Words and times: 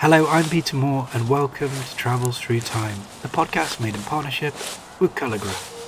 Hello, 0.00 0.26
I'm 0.28 0.46
Peter 0.46 0.76
Moore, 0.76 1.06
and 1.12 1.28
welcome 1.28 1.68
to 1.68 1.94
Travels 1.94 2.40
Through 2.40 2.60
Time, 2.60 2.96
the 3.20 3.28
podcast 3.28 3.80
made 3.80 3.94
in 3.94 4.00
partnership 4.04 4.54
with 4.98 5.14
Colourgraph. 5.14 5.79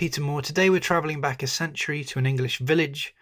Peter 0.00 0.22
Moore. 0.22 0.40
Today 0.40 0.70
we're 0.70 0.80
travelling 0.80 1.20
back 1.20 1.42
a 1.42 1.46
century 1.46 2.02
to 2.04 2.18
an 2.18 2.24
English 2.24 2.58
village, 2.58 3.14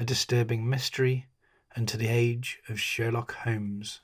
a 0.00 0.04
disturbing 0.04 0.68
mystery, 0.68 1.28
and 1.76 1.86
to 1.86 1.96
the 1.96 2.08
age 2.08 2.58
of 2.68 2.80
Sherlock 2.80 3.32
Holmes. 3.44 4.00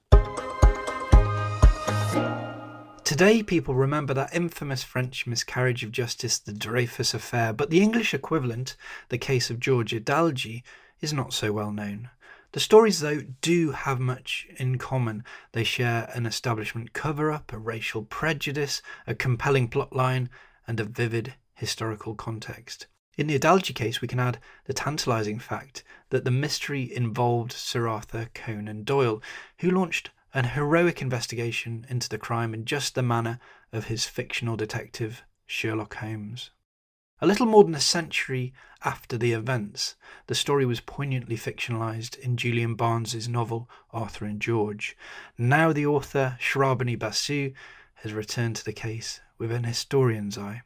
Today, 3.02 3.42
people 3.42 3.74
remember 3.74 4.14
that 4.14 4.32
infamous 4.32 4.84
French 4.84 5.26
miscarriage 5.26 5.82
of 5.82 5.90
justice, 5.90 6.38
the 6.38 6.52
Dreyfus 6.52 7.14
affair, 7.14 7.52
but 7.52 7.70
the 7.70 7.82
English 7.82 8.14
equivalent, 8.14 8.76
the 9.08 9.18
case 9.18 9.50
of 9.50 9.58
George 9.58 9.92
Edalji, 9.92 10.62
is 11.00 11.12
not 11.12 11.32
so 11.32 11.52
well 11.52 11.72
known. 11.72 12.10
The 12.52 12.60
stories, 12.60 13.00
though, 13.00 13.22
do 13.40 13.72
have 13.72 13.98
much 13.98 14.46
in 14.56 14.78
common. 14.78 15.24
They 15.50 15.65
share 15.65 16.09
an 16.15 16.26
establishment 16.26 16.92
cover 16.92 17.32
up, 17.32 17.52
a 17.52 17.59
racial 17.59 18.04
prejudice, 18.04 18.82
a 19.04 19.16
compelling 19.16 19.68
plotline, 19.68 20.28
and 20.68 20.78
a 20.78 20.84
vivid 20.84 21.34
historical 21.60 22.14
context. 22.14 22.86
In 23.18 23.26
the 23.26 23.38
Edalji 23.38 23.74
case, 23.74 24.00
we 24.00 24.08
can 24.08 24.18
add 24.18 24.40
the 24.64 24.72
tantalising 24.72 25.38
fact 25.38 25.84
that 26.08 26.24
the 26.24 26.30
mystery 26.30 26.90
involved 26.90 27.52
Sir 27.52 27.86
Arthur 27.86 28.30
Conan 28.32 28.82
Doyle, 28.82 29.22
who 29.58 29.70
launched 29.70 30.08
an 30.32 30.44
heroic 30.46 31.02
investigation 31.02 31.84
into 31.90 32.08
the 32.08 32.16
crime 32.16 32.54
in 32.54 32.64
just 32.64 32.94
the 32.94 33.02
manner 33.02 33.38
of 33.74 33.88
his 33.88 34.06
fictional 34.06 34.56
detective 34.56 35.22
Sherlock 35.44 35.96
Holmes. 35.96 36.50
A 37.20 37.26
little 37.26 37.44
more 37.44 37.62
than 37.64 37.74
a 37.74 37.80
century 37.80 38.54
after 38.82 39.18
the 39.18 39.32
events, 39.32 39.96
the 40.26 40.34
story 40.34 40.64
was 40.64 40.80
poignantly 40.80 41.36
fictionalized 41.36 42.18
in 42.20 42.38
Julian 42.38 42.74
Barnes's 42.74 43.28
novel 43.28 43.68
Arthur 43.90 44.24
and 44.24 44.40
George. 44.40 44.96
Now 45.36 45.74
the 45.74 45.84
author 45.84 46.38
Shrabani 46.40 46.98
Basu 46.98 47.52
has 47.96 48.14
returned 48.14 48.56
to 48.56 48.64
the 48.64 48.72
case 48.72 49.20
with 49.36 49.52
an 49.52 49.64
historian's 49.64 50.38
eye. 50.38 50.62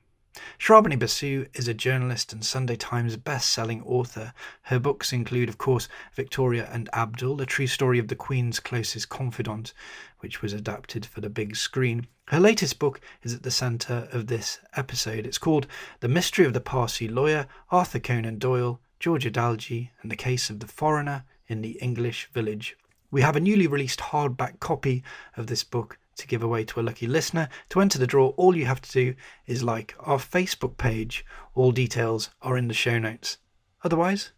Shrabani 0.59 0.99
Basu 0.99 1.47
is 1.55 1.69
a 1.69 1.75
journalist 1.75 2.33
and 2.33 2.45
Sunday 2.45 2.75
Times 2.75 3.17
best-selling 3.17 3.83
author. 3.83 4.33
Her 4.63 4.81
books 4.81 5.13
include, 5.13 5.49
of 5.49 5.59
course, 5.59 5.89
Victoria 6.13 6.69
and 6.73 6.89
Abdul, 6.93 7.41
a 7.41 7.47
true 7.47 7.67
story 7.67 7.99
of 7.99 8.09
the 8.09 8.17
Queen's 8.17 8.59
closest 8.59 9.09
confidant, 9.09 9.73
which 10.19 10.43
was 10.43 10.53
adapted 10.53 11.07
for 11.07 11.21
the 11.21 11.31
big 11.31 11.55
screen. 11.55 12.09
Her 12.29 12.41
latest 12.41 12.79
book 12.79 13.01
is 13.23 13.33
at 13.33 13.45
the 13.45 13.51
centre 13.51 14.09
of 14.11 14.27
this 14.27 14.59
episode. 14.75 15.27
It's 15.27 15.39
called 15.39 15.67
The 16.01 16.09
Mystery 16.09 16.47
of 16.47 16.53
the 16.53 16.61
Parsi 16.61 17.07
Lawyer, 17.07 17.47
Arthur 17.71 18.01
Conan 18.01 18.39
Doyle, 18.39 18.81
George 18.99 19.27
Edalji, 19.27 19.91
and 20.03 20.11
the 20.11 20.17
Case 20.17 20.51
of 20.51 20.61
the 20.61 20.67
Foreigner 20.67 21.25
in 21.47 21.63
the 21.63 21.79
English 21.81 22.29
Village. 22.33 22.77
We 23.11 23.21
have 23.21 23.37
a 23.37 23.41
newly 23.41 23.69
released 23.69 24.01
hardback 24.01 24.59
copy 24.59 25.05
of 25.37 25.47
this 25.47 25.63
book 25.63 25.99
to 26.17 26.27
give 26.27 26.43
away 26.43 26.65
to 26.65 26.81
a 26.81 26.83
lucky 26.83 27.07
listener. 27.07 27.49
To 27.71 27.81
enter 27.81 27.99
the 27.99 28.07
draw, 28.07 28.29
all 28.37 28.57
you 28.57 28.67
have 28.67 28.81
to 28.83 28.93
do 28.93 29.15
is 29.47 29.63
like 29.63 29.95
our 30.01 30.19
Facebook 30.19 30.77
page. 30.77 31.25
All 31.55 31.73
details 31.73 32.31
are 32.43 32.57
in 32.57 32.69
the 32.69 32.75
show 32.75 32.99
notes. 32.99 33.39
Otherwise, 33.83 34.33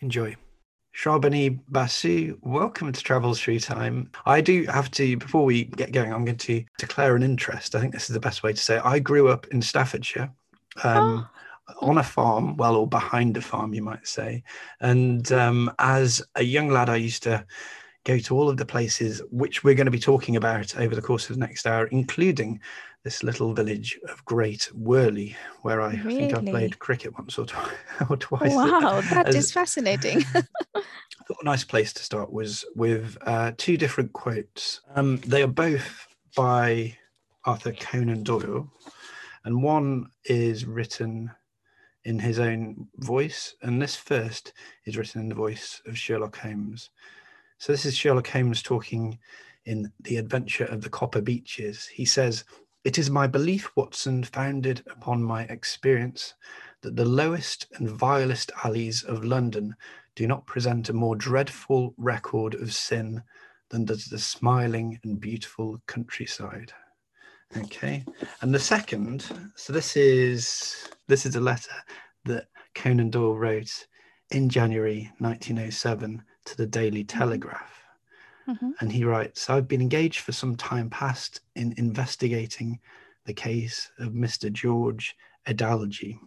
enjoy. 0.00 0.36
Shrabani 0.94 1.58
Basu, 1.68 2.38
welcome 2.42 2.92
to 2.92 3.02
Travels 3.02 3.40
Through 3.40 3.60
Time. 3.60 4.10
I 4.26 4.42
do 4.42 4.64
have 4.66 4.90
to, 4.92 5.16
before 5.16 5.44
we 5.44 5.64
get 5.64 5.92
going, 5.92 6.12
I'm 6.12 6.26
going 6.26 6.36
to 6.36 6.62
declare 6.76 7.16
an 7.16 7.22
interest. 7.22 7.74
I 7.74 7.80
think 7.80 7.94
this 7.94 8.10
is 8.10 8.14
the 8.14 8.20
best 8.20 8.42
way 8.42 8.52
to 8.52 8.60
say 8.60 8.76
it. 8.76 8.84
I 8.84 8.98
grew 8.98 9.28
up 9.28 9.46
in 9.48 9.62
Staffordshire. 9.62 10.30
Um, 10.84 11.26
oh. 11.26 11.28
On 11.80 11.96
a 11.96 12.02
farm, 12.02 12.56
well, 12.56 12.76
or 12.76 12.86
behind 12.86 13.36
a 13.36 13.40
farm, 13.40 13.72
you 13.72 13.82
might 13.82 14.06
say. 14.06 14.42
And 14.80 15.30
um, 15.32 15.72
as 15.78 16.20
a 16.34 16.42
young 16.42 16.68
lad, 16.68 16.90
I 16.90 16.96
used 16.96 17.22
to 17.22 17.46
go 18.04 18.18
to 18.18 18.36
all 18.36 18.48
of 18.48 18.56
the 18.56 18.66
places 18.66 19.22
which 19.30 19.62
we're 19.62 19.74
going 19.74 19.86
to 19.86 19.90
be 19.90 19.98
talking 19.98 20.36
about 20.36 20.76
over 20.76 20.94
the 20.94 21.02
course 21.02 21.28
of 21.30 21.36
the 21.36 21.40
next 21.40 21.66
hour, 21.66 21.86
including 21.86 22.60
this 23.04 23.22
little 23.22 23.52
village 23.52 23.98
of 24.08 24.24
Great 24.24 24.70
Wyrley, 24.74 25.34
where 25.62 25.80
I 25.80 25.94
really? 26.04 26.28
think 26.28 26.34
I 26.34 26.50
played 26.50 26.78
cricket 26.78 27.16
once 27.18 27.38
or, 27.38 27.46
twice. 27.46 27.70
Or 28.10 28.16
twice 28.16 28.52
wow, 28.52 29.00
that 29.10 29.28
As, 29.28 29.36
is 29.36 29.52
fascinating. 29.52 30.24
I 30.34 31.24
thought 31.26 31.42
a 31.42 31.44
nice 31.44 31.64
place 31.64 31.92
to 31.94 32.02
start 32.02 32.32
was 32.32 32.64
with 32.74 33.16
uh, 33.22 33.52
two 33.56 33.76
different 33.76 34.12
quotes. 34.12 34.80
Um, 34.94 35.18
they 35.18 35.42
are 35.42 35.48
both 35.48 36.06
by 36.36 36.96
Arthur 37.44 37.72
Conan 37.72 38.22
Doyle, 38.22 38.70
and 39.44 39.62
one 39.62 40.06
is 40.24 40.64
written 40.64 41.30
in 42.04 42.18
his 42.18 42.38
own 42.38 42.88
voice, 42.96 43.54
and 43.62 43.80
this 43.80 43.94
first 43.94 44.52
is 44.86 44.96
written 44.96 45.20
in 45.20 45.28
the 45.28 45.34
voice 45.34 45.80
of 45.86 45.98
Sherlock 45.98 46.36
Holmes. 46.36 46.90
So 47.62 47.72
this 47.72 47.86
is 47.86 47.96
Sherlock 47.96 48.26
Holmes 48.26 48.60
talking 48.60 49.20
in 49.66 49.92
The 50.00 50.16
Adventure 50.16 50.64
of 50.64 50.82
the 50.82 50.88
Copper 50.88 51.20
Beeches. 51.20 51.86
He 51.86 52.04
says, 52.04 52.42
It 52.82 52.98
is 52.98 53.08
my 53.08 53.28
belief, 53.28 53.70
Watson, 53.76 54.24
founded 54.24 54.82
upon 54.90 55.22
my 55.22 55.44
experience, 55.44 56.34
that 56.80 56.96
the 56.96 57.04
lowest 57.04 57.68
and 57.74 57.88
vilest 57.88 58.50
alleys 58.64 59.04
of 59.04 59.22
London 59.22 59.76
do 60.16 60.26
not 60.26 60.44
present 60.44 60.88
a 60.88 60.92
more 60.92 61.14
dreadful 61.14 61.94
record 61.98 62.56
of 62.56 62.74
sin 62.74 63.22
than 63.70 63.84
does 63.84 64.06
the 64.06 64.18
smiling 64.18 64.98
and 65.04 65.20
beautiful 65.20 65.80
countryside. 65.86 66.72
Okay. 67.56 68.04
And 68.40 68.52
the 68.52 68.58
second, 68.58 69.24
so 69.54 69.72
this 69.72 69.96
is 69.96 70.88
this 71.06 71.24
is 71.24 71.36
a 71.36 71.40
letter 71.40 71.76
that 72.24 72.48
Conan 72.74 73.10
Doyle 73.10 73.38
wrote 73.38 73.86
in 74.32 74.48
January 74.48 75.12
1907 75.20 76.24
to 76.44 76.56
the 76.56 76.66
Daily 76.66 77.04
mm-hmm. 77.04 77.18
Telegraph. 77.18 77.82
Mm-hmm. 78.48 78.70
And 78.80 78.92
he 78.92 79.04
writes 79.04 79.48
I've 79.48 79.68
been 79.68 79.80
engaged 79.80 80.20
for 80.20 80.32
some 80.32 80.56
time 80.56 80.90
past 80.90 81.40
in 81.54 81.74
investigating 81.76 82.80
the 83.24 83.34
case 83.34 83.90
of 83.98 84.12
Mr. 84.12 84.52
George 84.52 85.14
Adalji, 85.46 86.18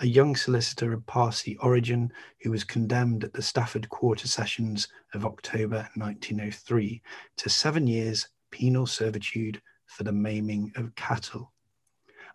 a 0.00 0.06
young 0.06 0.36
solicitor 0.36 0.92
of 0.92 1.04
Parsi 1.06 1.56
origin 1.58 2.12
who 2.42 2.50
was 2.50 2.62
condemned 2.62 3.24
at 3.24 3.32
the 3.32 3.42
Stafford 3.42 3.88
Quarter 3.88 4.28
Sessions 4.28 4.88
of 5.14 5.24
October 5.24 5.88
1903 5.96 7.02
to 7.38 7.48
seven 7.48 7.86
years 7.86 8.28
penal 8.52 8.86
servitude 8.86 9.60
for 9.86 10.04
the 10.04 10.12
maiming 10.12 10.72
of 10.76 10.94
cattle. 10.94 11.52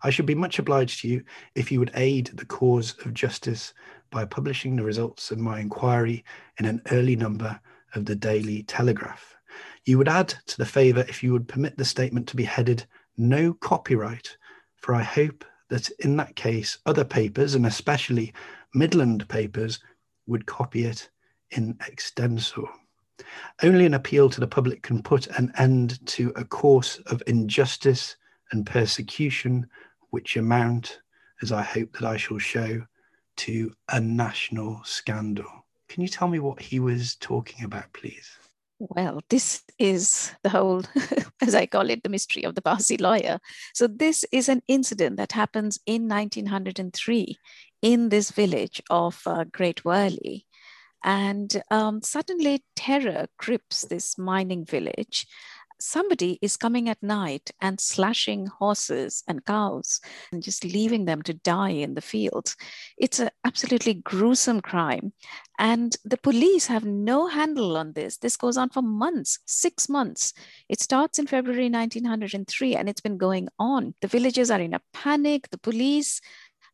I 0.02 0.10
should 0.10 0.26
be 0.26 0.34
much 0.34 0.58
obliged 0.58 1.00
to 1.00 1.08
you 1.08 1.24
if 1.54 1.70
you 1.70 1.78
would 1.78 1.92
aid 1.94 2.30
the 2.34 2.44
cause 2.44 2.94
of 3.04 3.14
justice 3.14 3.72
by 4.12 4.24
publishing 4.26 4.76
the 4.76 4.84
results 4.84 5.32
of 5.32 5.38
my 5.38 5.58
inquiry 5.58 6.24
in 6.58 6.66
an 6.66 6.82
early 6.92 7.16
number 7.16 7.58
of 7.94 8.04
the 8.04 8.14
Daily 8.14 8.62
Telegraph. 8.62 9.34
You 9.84 9.98
would 9.98 10.08
add 10.08 10.28
to 10.46 10.58
the 10.58 10.66
favour 10.66 11.00
if 11.08 11.22
you 11.22 11.32
would 11.32 11.48
permit 11.48 11.76
the 11.76 11.84
statement 11.84 12.28
to 12.28 12.36
be 12.36 12.44
headed 12.44 12.86
No 13.16 13.54
Copyright, 13.54 14.36
for 14.76 14.94
I 14.94 15.02
hope 15.02 15.44
that 15.70 15.90
in 16.00 16.16
that 16.18 16.36
case 16.36 16.78
other 16.86 17.04
papers, 17.04 17.54
and 17.54 17.66
especially 17.66 18.34
Midland 18.74 19.26
papers, 19.28 19.80
would 20.26 20.46
copy 20.46 20.84
it 20.84 21.08
in 21.50 21.76
extenso. 21.88 22.68
Only 23.62 23.86
an 23.86 23.94
appeal 23.94 24.28
to 24.30 24.40
the 24.40 24.46
public 24.46 24.82
can 24.82 25.02
put 25.02 25.26
an 25.38 25.52
end 25.56 26.04
to 26.08 26.32
a 26.36 26.44
course 26.44 26.98
of 27.06 27.22
injustice 27.26 28.16
and 28.50 28.66
persecution 28.66 29.66
which 30.10 30.36
amount, 30.36 31.00
as 31.40 31.50
I 31.50 31.62
hope 31.62 31.92
that 31.94 32.04
I 32.04 32.18
shall 32.18 32.38
show, 32.38 32.82
to 33.42 33.72
a 33.90 34.00
national 34.00 34.80
scandal. 34.84 35.66
Can 35.88 36.02
you 36.02 36.08
tell 36.08 36.28
me 36.28 36.38
what 36.38 36.62
he 36.62 36.78
was 36.78 37.16
talking 37.16 37.64
about, 37.64 37.92
please? 37.92 38.30
Well, 38.78 39.20
this 39.30 39.62
is 39.80 40.32
the 40.44 40.48
whole, 40.48 40.82
as 41.42 41.54
I 41.54 41.66
call 41.66 41.90
it, 41.90 42.04
the 42.04 42.08
mystery 42.08 42.44
of 42.44 42.54
the 42.54 42.62
Parsi 42.62 42.96
lawyer. 42.96 43.40
So, 43.74 43.88
this 43.88 44.24
is 44.30 44.48
an 44.48 44.62
incident 44.68 45.16
that 45.16 45.32
happens 45.32 45.80
in 45.86 46.08
1903 46.08 47.36
in 47.82 48.08
this 48.10 48.30
village 48.30 48.80
of 48.90 49.20
uh, 49.26 49.44
Great 49.50 49.82
Wyrley. 49.82 50.44
And 51.04 51.62
um, 51.70 52.00
suddenly, 52.02 52.64
terror 52.76 53.26
grips 53.38 53.82
this 53.82 54.16
mining 54.16 54.64
village 54.64 55.26
somebody 55.82 56.38
is 56.40 56.56
coming 56.56 56.88
at 56.88 57.02
night 57.02 57.50
and 57.60 57.80
slashing 57.80 58.46
horses 58.46 59.24
and 59.26 59.44
cows 59.44 60.00
and 60.30 60.42
just 60.42 60.64
leaving 60.64 61.04
them 61.04 61.22
to 61.22 61.34
die 61.34 61.70
in 61.70 61.94
the 61.94 62.00
fields. 62.00 62.56
It's 62.96 63.18
an 63.18 63.30
absolutely 63.44 63.94
gruesome 63.94 64.60
crime. 64.60 65.12
And 65.58 65.96
the 66.04 66.16
police 66.16 66.66
have 66.66 66.84
no 66.84 67.26
handle 67.26 67.76
on 67.76 67.92
this. 67.92 68.16
This 68.16 68.36
goes 68.36 68.56
on 68.56 68.70
for 68.70 68.82
months, 68.82 69.40
six 69.46 69.88
months. 69.88 70.32
It 70.68 70.80
starts 70.80 71.18
in 71.18 71.26
February 71.26 71.68
1903 71.68 72.76
and 72.76 72.88
it's 72.88 73.00
been 73.00 73.18
going 73.18 73.48
on. 73.58 73.94
The 74.00 74.08
villagers 74.08 74.50
are 74.50 74.60
in 74.60 74.74
a 74.74 74.80
panic. 74.92 75.50
The 75.50 75.58
police 75.58 76.20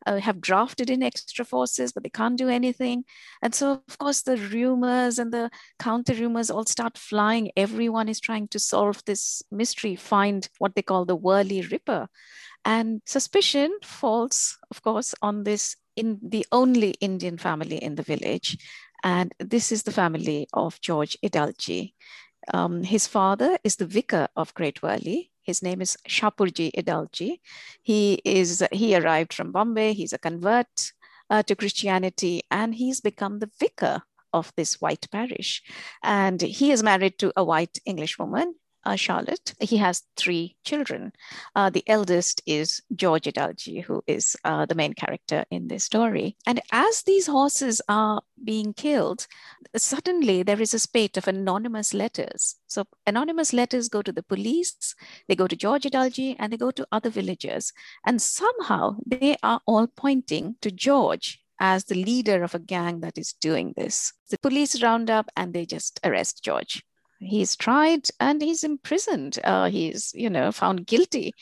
uh, 0.09 0.17
have 0.17 0.41
drafted 0.41 0.89
in 0.89 1.03
extra 1.03 1.45
forces, 1.45 1.93
but 1.93 2.03
they 2.03 2.09
can't 2.09 2.39
do 2.39 2.49
anything. 2.49 3.05
And 3.43 3.55
so, 3.55 3.83
of 3.89 3.99
course, 3.99 4.23
the 4.23 4.39
rumors 4.39 5.19
and 5.19 5.31
the 5.33 5.51
counter 5.79 6.15
rumors 6.15 6.51
all 6.51 6.65
start 6.65 6.97
flying. 6.97 7.51
Everyone 7.57 8.09
is 8.09 8.19
trying 8.19 8.49
to 8.49 8.59
solve 8.59 9.05
this 9.05 9.43
mystery, 9.51 9.97
find 9.97 10.49
what 10.59 10.75
they 10.75 10.83
call 10.83 11.05
the 11.05 11.17
Wyrley 11.17 11.71
Ripper. 11.71 12.09
And 12.65 13.03
suspicion 13.05 13.71
falls, 13.83 14.59
of 14.71 14.83
course, 14.83 15.15
on 15.21 15.45
this 15.45 15.77
in 15.95 16.19
the 16.23 16.47
only 16.53 16.91
Indian 17.01 17.37
family 17.37 17.77
in 17.77 17.97
the 17.97 18.03
village. 18.03 18.57
And 19.05 19.35
this 19.39 19.71
is 19.71 19.83
the 19.83 19.93
family 19.93 20.49
of 20.55 20.81
George 20.81 21.19
Edalji. 21.23 21.95
Um, 22.55 22.83
his 22.83 23.07
father 23.07 23.59
is 23.63 23.77
the 23.77 23.87
vicar 23.87 24.29
of 24.37 24.55
Great 24.55 24.81
Wyrley, 24.81 25.31
his 25.49 25.63
name 25.63 25.81
is 25.81 25.97
Shapurji 26.07 26.71
Edalji. 26.77 27.41
He 27.83 28.21
is 28.25 28.63
he 28.71 28.95
arrived 28.95 29.33
from 29.33 29.51
Bombay. 29.51 29.95
He's 29.95 30.13
a 30.13 30.19
convert 30.19 30.93
uh, 31.31 31.43
to 31.45 31.57
Christianity, 31.57 32.43
and 32.51 32.75
he's 32.75 33.01
become 33.01 33.39
the 33.39 33.51
vicar 33.59 34.03
of 34.35 34.53
this 34.59 34.79
white 34.83 35.07
parish. 35.11 35.63
And 36.03 36.39
he 36.43 36.71
is 36.71 36.83
married 36.83 37.19
to 37.21 37.33
a 37.35 37.45
white 37.45 37.79
English 37.87 38.19
woman 38.19 38.57
uh, 38.89 38.97
Charlotte. 38.97 39.55
He 39.61 39.77
has 39.77 40.03
three 40.17 40.57
children. 40.65 41.13
Uh, 41.55 41.69
the 41.69 41.85
eldest 41.87 42.41
is 42.47 42.81
George 42.97 43.27
Edalji, 43.27 43.83
who 43.83 44.03
is 44.07 44.35
uh, 44.45 44.65
the 44.65 44.75
main 44.75 44.95
character 44.95 45.45
in 45.51 45.69
this 45.69 45.85
story. 45.85 46.37
And 46.47 46.61
as 46.73 47.03
these 47.03 47.27
horses 47.27 47.83
are 47.89 48.23
being 48.43 48.73
killed, 48.73 49.27
suddenly 49.77 50.43
there 50.43 50.63
is 50.63 50.73
a 50.73 50.79
spate 50.79 51.19
of 51.19 51.29
anonymous 51.29 51.93
letters. 51.93 52.57
So 52.67 52.85
anonymous 53.07 53.53
letters 53.53 53.89
go 53.89 54.01
to 54.03 54.13
the 54.13 54.23
police, 54.23 54.95
they 55.29 55.37
go 55.37 55.47
to 55.47 55.57
George 55.57 55.85
Edalji, 55.85 56.37
and 56.39 56.51
they 56.51 56.57
go 56.57 56.71
to 56.71 56.87
other 56.91 57.11
villagers. 57.11 57.73
And 58.07 58.23
somehow 58.23 58.97
they 59.05 59.37
are 59.43 59.61
all 59.67 59.87
pointing 59.87 60.57
to 60.63 60.71
George 60.71 61.41
as 61.61 61.85
the 61.85 61.95
leader 61.95 62.43
of 62.43 62.55
a 62.55 62.59
gang 62.59 63.01
that 63.01 63.19
is 63.19 63.33
doing 63.35 63.75
this. 63.77 64.13
The 64.31 64.39
police 64.39 64.83
round 64.83 65.11
up 65.11 65.29
and 65.37 65.53
they 65.53 65.67
just 65.67 66.01
arrest 66.05 66.43
George 66.45 66.83
he's 67.19 67.57
tried 67.57 68.09
and 68.21 68.41
he's 68.43 68.65
imprisoned. 68.65 69.39
Uh, 69.45 69.69
he's, 69.69 70.13
you 70.15 70.31
know, 70.31 70.53
found 70.53 70.87
guilty 70.87 71.35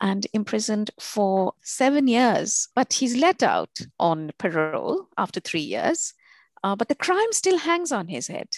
and 0.00 0.26
imprisoned 0.32 0.90
for 1.00 1.54
seven 1.62 2.08
years, 2.08 2.68
but 2.74 2.92
he's 2.92 3.16
let 3.16 3.42
out 3.42 3.78
on 3.98 4.30
parole 4.38 5.08
after 5.16 5.40
three 5.40 5.60
years. 5.60 6.14
Uh, 6.62 6.74
but 6.74 6.88
the 6.88 6.94
crime 6.94 7.32
still 7.32 7.58
hangs 7.58 7.92
on 7.92 8.08
his 8.08 8.26
head. 8.26 8.48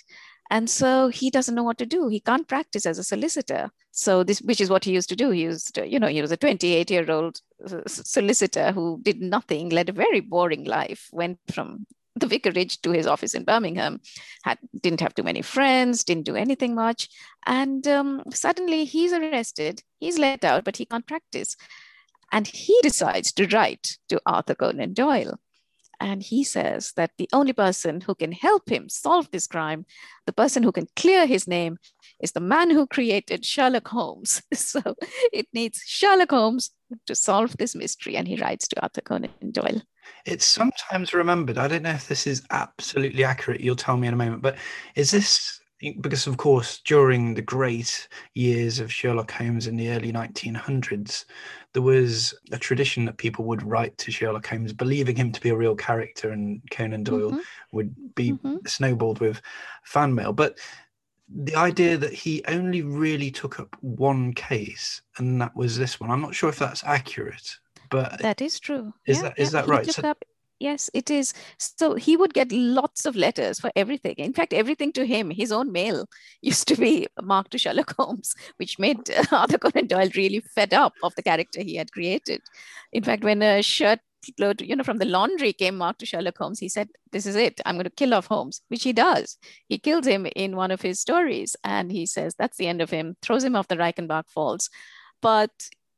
And 0.50 0.70
so 0.70 1.08
he 1.08 1.28
doesn't 1.30 1.54
know 1.54 1.64
what 1.64 1.78
to 1.78 1.86
do. 1.86 2.08
He 2.08 2.20
can't 2.20 2.46
practice 2.46 2.86
as 2.86 2.98
a 2.98 3.04
solicitor. 3.04 3.70
So 3.90 4.22
this, 4.22 4.40
which 4.40 4.60
is 4.60 4.70
what 4.70 4.84
he 4.84 4.92
used 4.92 5.08
to 5.08 5.16
do. 5.16 5.30
He 5.30 5.42
used, 5.42 5.74
to, 5.74 5.88
you 5.88 5.98
know, 5.98 6.06
he 6.06 6.22
was 6.22 6.30
a 6.30 6.36
28 6.36 6.90
year 6.90 7.10
old 7.10 7.40
uh, 7.64 7.80
solicitor 7.86 8.70
who 8.70 9.00
did 9.02 9.20
nothing, 9.20 9.70
led 9.70 9.88
a 9.88 9.92
very 9.92 10.20
boring 10.20 10.64
life, 10.64 11.08
went 11.12 11.38
from 11.52 11.86
the 12.16 12.26
vicarage 12.26 12.80
to 12.82 12.90
his 12.90 13.06
office 13.06 13.34
in 13.34 13.44
Birmingham, 13.44 14.00
had 14.44 14.58
didn't 14.80 15.00
have 15.00 15.14
too 15.14 15.22
many 15.22 15.42
friends, 15.42 16.02
didn't 16.02 16.24
do 16.24 16.34
anything 16.34 16.74
much, 16.74 17.08
and 17.46 17.86
um, 17.86 18.22
suddenly 18.32 18.84
he's 18.84 19.12
arrested. 19.12 19.82
He's 20.00 20.18
let 20.18 20.44
out, 20.44 20.64
but 20.64 20.78
he 20.78 20.86
can't 20.86 21.06
practice, 21.06 21.56
and 22.32 22.46
he 22.46 22.78
decides 22.82 23.32
to 23.32 23.46
write 23.48 23.98
to 24.08 24.20
Arthur 24.26 24.54
Conan 24.54 24.94
Doyle. 24.94 25.38
And 25.98 26.22
he 26.22 26.44
says 26.44 26.92
that 26.96 27.12
the 27.16 27.28
only 27.32 27.52
person 27.52 28.02
who 28.02 28.14
can 28.14 28.32
help 28.32 28.68
him 28.68 28.88
solve 28.88 29.30
this 29.30 29.46
crime, 29.46 29.86
the 30.26 30.32
person 30.32 30.62
who 30.62 30.72
can 30.72 30.88
clear 30.94 31.26
his 31.26 31.48
name, 31.48 31.78
is 32.20 32.32
the 32.32 32.40
man 32.40 32.70
who 32.70 32.86
created 32.86 33.44
Sherlock 33.44 33.88
Holmes. 33.88 34.42
So 34.54 34.82
it 35.32 35.46
needs 35.54 35.82
Sherlock 35.86 36.30
Holmes 36.30 36.70
to 37.06 37.14
solve 37.14 37.56
this 37.56 37.74
mystery. 37.74 38.16
And 38.16 38.28
he 38.28 38.36
writes 38.36 38.68
to 38.68 38.82
Arthur 38.82 39.00
Conan 39.00 39.30
Doyle. 39.50 39.82
It's 40.24 40.44
sometimes 40.44 41.14
remembered. 41.14 41.58
I 41.58 41.68
don't 41.68 41.82
know 41.82 41.90
if 41.90 42.08
this 42.08 42.26
is 42.26 42.42
absolutely 42.50 43.24
accurate. 43.24 43.60
You'll 43.60 43.76
tell 43.76 43.96
me 43.96 44.08
in 44.08 44.14
a 44.14 44.16
moment. 44.16 44.42
But 44.42 44.56
is 44.94 45.10
this 45.10 45.60
because, 45.80 46.26
of 46.26 46.38
course, 46.38 46.80
during 46.80 47.34
the 47.34 47.42
great 47.42 48.08
years 48.34 48.80
of 48.80 48.92
Sherlock 48.92 49.30
Holmes 49.30 49.66
in 49.66 49.76
the 49.76 49.90
early 49.90 50.10
1900s, 50.10 51.26
there 51.74 51.82
was 51.82 52.34
a 52.50 52.58
tradition 52.58 53.04
that 53.04 53.18
people 53.18 53.44
would 53.44 53.62
write 53.62 53.96
to 53.98 54.10
Sherlock 54.10 54.46
Holmes, 54.46 54.72
believing 54.72 55.16
him 55.16 55.32
to 55.32 55.40
be 55.40 55.50
a 55.50 55.56
real 55.56 55.76
character, 55.76 56.30
and 56.30 56.62
Conan 56.70 57.04
Doyle 57.04 57.32
mm-hmm. 57.32 57.40
would 57.72 58.14
be 58.14 58.32
mm-hmm. 58.32 58.56
snowballed 58.66 59.20
with 59.20 59.42
fan 59.84 60.14
mail. 60.14 60.32
But 60.32 60.58
the 61.28 61.56
idea 61.56 61.98
that 61.98 62.12
he 62.12 62.42
only 62.48 62.82
really 62.82 63.30
took 63.30 63.60
up 63.60 63.76
one 63.80 64.32
case, 64.32 65.02
and 65.18 65.40
that 65.42 65.54
was 65.54 65.76
this 65.76 66.00
one. 66.00 66.10
I'm 66.10 66.22
not 66.22 66.34
sure 66.34 66.48
if 66.48 66.58
that's 66.58 66.84
accurate, 66.84 67.58
but 67.90 68.20
that 68.20 68.40
is 68.40 68.60
true. 68.60 68.92
Is 69.06 69.18
yeah, 69.18 69.22
that 69.22 69.38
is 69.38 69.52
yeah. 69.52 69.60
that 69.60 69.68
right? 69.68 69.86
So, 69.86 70.02
up, 70.08 70.24
yes, 70.58 70.90
it 70.94 71.10
is. 71.10 71.34
So 71.58 71.94
he 71.94 72.16
would 72.16 72.34
get 72.34 72.52
lots 72.52 73.06
of 73.06 73.16
letters 73.16 73.60
for 73.60 73.70
everything. 73.76 74.14
In 74.18 74.32
fact, 74.32 74.52
everything 74.52 74.92
to 74.92 75.06
him, 75.06 75.30
his 75.30 75.52
own 75.52 75.72
mail 75.72 76.06
used 76.42 76.68
to 76.68 76.76
be 76.76 77.06
marked 77.22 77.52
to 77.52 77.58
Sherlock 77.58 77.94
Holmes, 77.96 78.34
which 78.56 78.78
made 78.78 78.98
Arthur 79.32 79.58
Conan 79.58 79.86
Doyle 79.86 80.10
really 80.14 80.40
fed 80.40 80.74
up 80.74 80.94
of 81.02 81.14
the 81.14 81.22
character 81.22 81.62
he 81.62 81.76
had 81.76 81.92
created. 81.92 82.42
In 82.92 83.02
fact, 83.02 83.24
when 83.24 83.42
a 83.42 83.62
shirt 83.62 84.00
load, 84.38 84.60
you 84.60 84.76
know, 84.76 84.84
from 84.84 84.98
the 84.98 85.04
laundry 85.04 85.52
came 85.52 85.76
marked 85.76 86.00
to 86.00 86.06
Sherlock 86.06 86.38
Holmes. 86.38 86.58
He 86.58 86.68
said, 86.68 86.88
This 87.12 87.26
is 87.26 87.36
it. 87.36 87.60
I'm 87.64 87.76
going 87.76 87.84
to 87.84 87.90
kill 87.90 88.14
off 88.14 88.26
Holmes, 88.26 88.60
which 88.68 88.82
he 88.82 88.92
does. 88.92 89.38
He 89.68 89.78
kills 89.78 90.06
him 90.06 90.26
in 90.34 90.56
one 90.56 90.70
of 90.70 90.82
his 90.82 91.00
stories. 91.00 91.56
And 91.64 91.90
he 91.90 92.06
says, 92.06 92.34
That's 92.34 92.56
the 92.56 92.66
end 92.66 92.80
of 92.80 92.90
him, 92.90 93.16
throws 93.22 93.44
him 93.44 93.56
off 93.56 93.68
the 93.68 93.76
Reichenbach 93.76 94.28
Falls. 94.28 94.70
But 95.22 95.50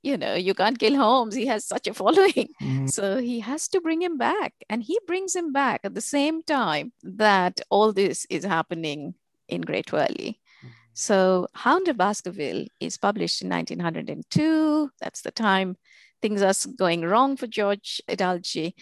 you 0.03 0.17
know, 0.17 0.35
you 0.35 0.55
can't 0.55 0.79
kill 0.79 0.97
Holmes. 0.97 1.35
He 1.35 1.47
has 1.47 1.67
such 1.67 1.87
a 1.87 1.95
following. 1.95 2.49
Mm-hmm. 2.63 2.87
So 2.89 3.19
he 3.19 3.41
has 3.41 3.69
to 3.69 3.81
bring 3.81 4.03
him 4.03 4.19
back. 4.19 4.53
And 4.69 4.83
he 4.83 4.99
brings 5.07 5.35
him 5.35 5.53
back 5.53 5.81
at 5.85 5.95
the 5.95 6.01
same 6.01 6.43
time 6.43 6.93
that 7.03 7.61
all 7.71 7.93
this 7.93 8.27
is 8.29 8.45
happening 8.45 9.15
in 9.49 9.63
Great 9.63 9.87
Wyrley. 9.87 10.39
Mm-hmm. 10.39 10.69
So 10.95 11.47
Hound 11.55 11.89
of 11.89 11.97
Baskerville 11.97 12.67
is 12.81 12.99
published 12.99 13.43
in 13.43 13.49
1902. 13.49 14.91
That's 15.01 15.23
the 15.23 15.31
time 15.31 15.77
things 16.21 16.43
are 16.43 16.55
going 16.77 17.03
wrong 17.03 17.37
for 17.37 17.47
George 17.47 18.03
Edalji. 18.09 18.75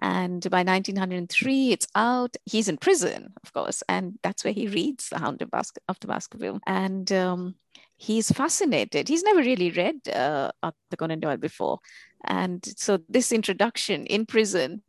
And 0.00 0.48
by 0.50 0.62
1903, 0.62 1.72
it's 1.72 1.88
out. 1.94 2.36
He's 2.44 2.68
in 2.68 2.78
prison, 2.78 3.32
of 3.42 3.52
course, 3.52 3.82
and 3.88 4.18
that's 4.22 4.44
where 4.44 4.52
he 4.52 4.66
reads 4.66 5.08
The 5.08 5.18
Hound 5.18 5.40
of, 5.42 5.50
Bas- 5.50 5.72
of 5.88 5.98
the 6.00 6.08
Baskerville. 6.08 6.60
And 6.66 7.10
um, 7.12 7.54
he's 7.96 8.30
fascinated. 8.30 9.08
He's 9.08 9.22
never 9.22 9.40
really 9.40 9.70
read 9.70 10.08
uh, 10.08 10.50
Arthur 10.62 10.96
Conan 10.98 11.20
Doyle 11.20 11.36
before. 11.36 11.78
And 12.24 12.64
so 12.76 12.98
this 13.08 13.32
introduction 13.32 14.06
in 14.06 14.26
prison 14.26 14.82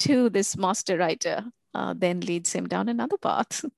to 0.00 0.28
this 0.30 0.56
master 0.56 0.96
writer 0.98 1.44
uh, 1.74 1.94
then 1.96 2.20
leads 2.20 2.52
him 2.52 2.66
down 2.66 2.88
another 2.88 3.18
path. 3.18 3.64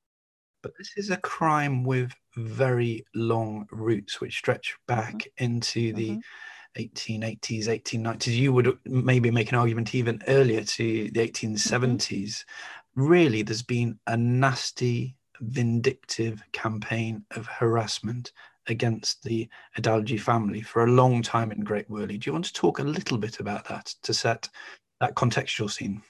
But 0.61 0.73
this 0.77 0.95
is 0.97 1.11
a 1.11 1.17
crime 1.19 1.85
with 1.85 2.13
very 2.35 3.07
long 3.15 3.69
roots, 3.71 4.21
which 4.21 4.37
stretch 4.37 4.77
back 4.89 5.15
mm-hmm. 5.15 5.45
into 5.45 5.93
the 5.93 6.11
mm-hmm 6.11 6.19
1880s, 6.79 7.67
1890s. 7.67 8.37
You 8.37 8.53
would 8.53 8.79
maybe 8.85 9.31
make 9.31 9.51
an 9.51 9.59
argument 9.59 9.95
even 9.95 10.23
earlier 10.29 10.63
to 10.63 11.11
the 11.11 11.29
1870s. 11.29 11.99
Mm-hmm. 11.99 13.07
Really, 13.07 13.43
there's 13.43 13.63
been 13.63 13.99
a 14.07 14.17
nasty, 14.17 15.17
vindictive 15.41 16.43
campaign 16.53 17.25
of 17.33 17.47
harassment 17.47 18.33
against 18.69 19.23
the 19.23 19.49
Edalji 19.77 20.21
family 20.21 20.61
for 20.61 20.85
a 20.85 20.91
long 20.91 21.23
time 21.23 21.51
in 21.53 21.61
Great 21.61 21.89
Wyrley. 21.89 22.19
Do 22.19 22.29
you 22.29 22.33
want 22.33 22.45
to 22.47 22.53
talk 22.53 22.79
a 22.79 22.85
little 22.85 23.19
bit 23.19 23.41
about 23.41 23.67
that 23.69 23.87
to 24.03 24.15
set 24.15 24.49
that 25.01 25.15
contextual 25.15 25.71
scene? 25.71 26.03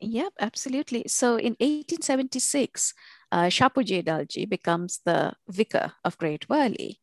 Yep, 0.00 0.32
absolutely. 0.40 1.04
So 1.08 1.36
in 1.36 1.56
1876, 1.58 2.94
uh, 3.32 3.44
Shapurji 3.44 4.02
Edalji 4.02 4.48
becomes 4.48 5.00
the 5.04 5.32
vicar 5.48 5.92
of 6.04 6.18
Great 6.18 6.46
Wyrley. 6.48 6.98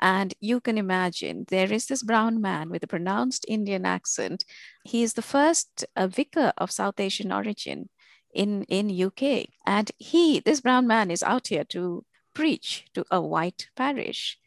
And 0.00 0.34
you 0.40 0.60
can 0.60 0.76
imagine 0.76 1.44
there 1.48 1.72
is 1.72 1.86
this 1.86 2.02
brown 2.02 2.40
man 2.40 2.70
with 2.70 2.82
a 2.82 2.88
pronounced 2.88 3.44
Indian 3.46 3.86
accent. 3.86 4.44
He 4.84 5.02
is 5.02 5.14
the 5.14 5.22
first 5.22 5.84
uh, 5.94 6.08
vicar 6.08 6.52
of 6.58 6.72
South 6.72 6.98
Asian 6.98 7.30
origin 7.30 7.88
in, 8.34 8.64
in 8.64 8.90
UK. 8.90 9.46
And 9.64 9.90
he, 9.98 10.40
this 10.40 10.60
brown 10.60 10.88
man, 10.88 11.10
is 11.10 11.22
out 11.22 11.48
here 11.48 11.64
to 11.66 12.04
preach 12.34 12.86
to 12.94 13.04
a 13.10 13.20
white 13.20 13.68
parish. 13.76 14.38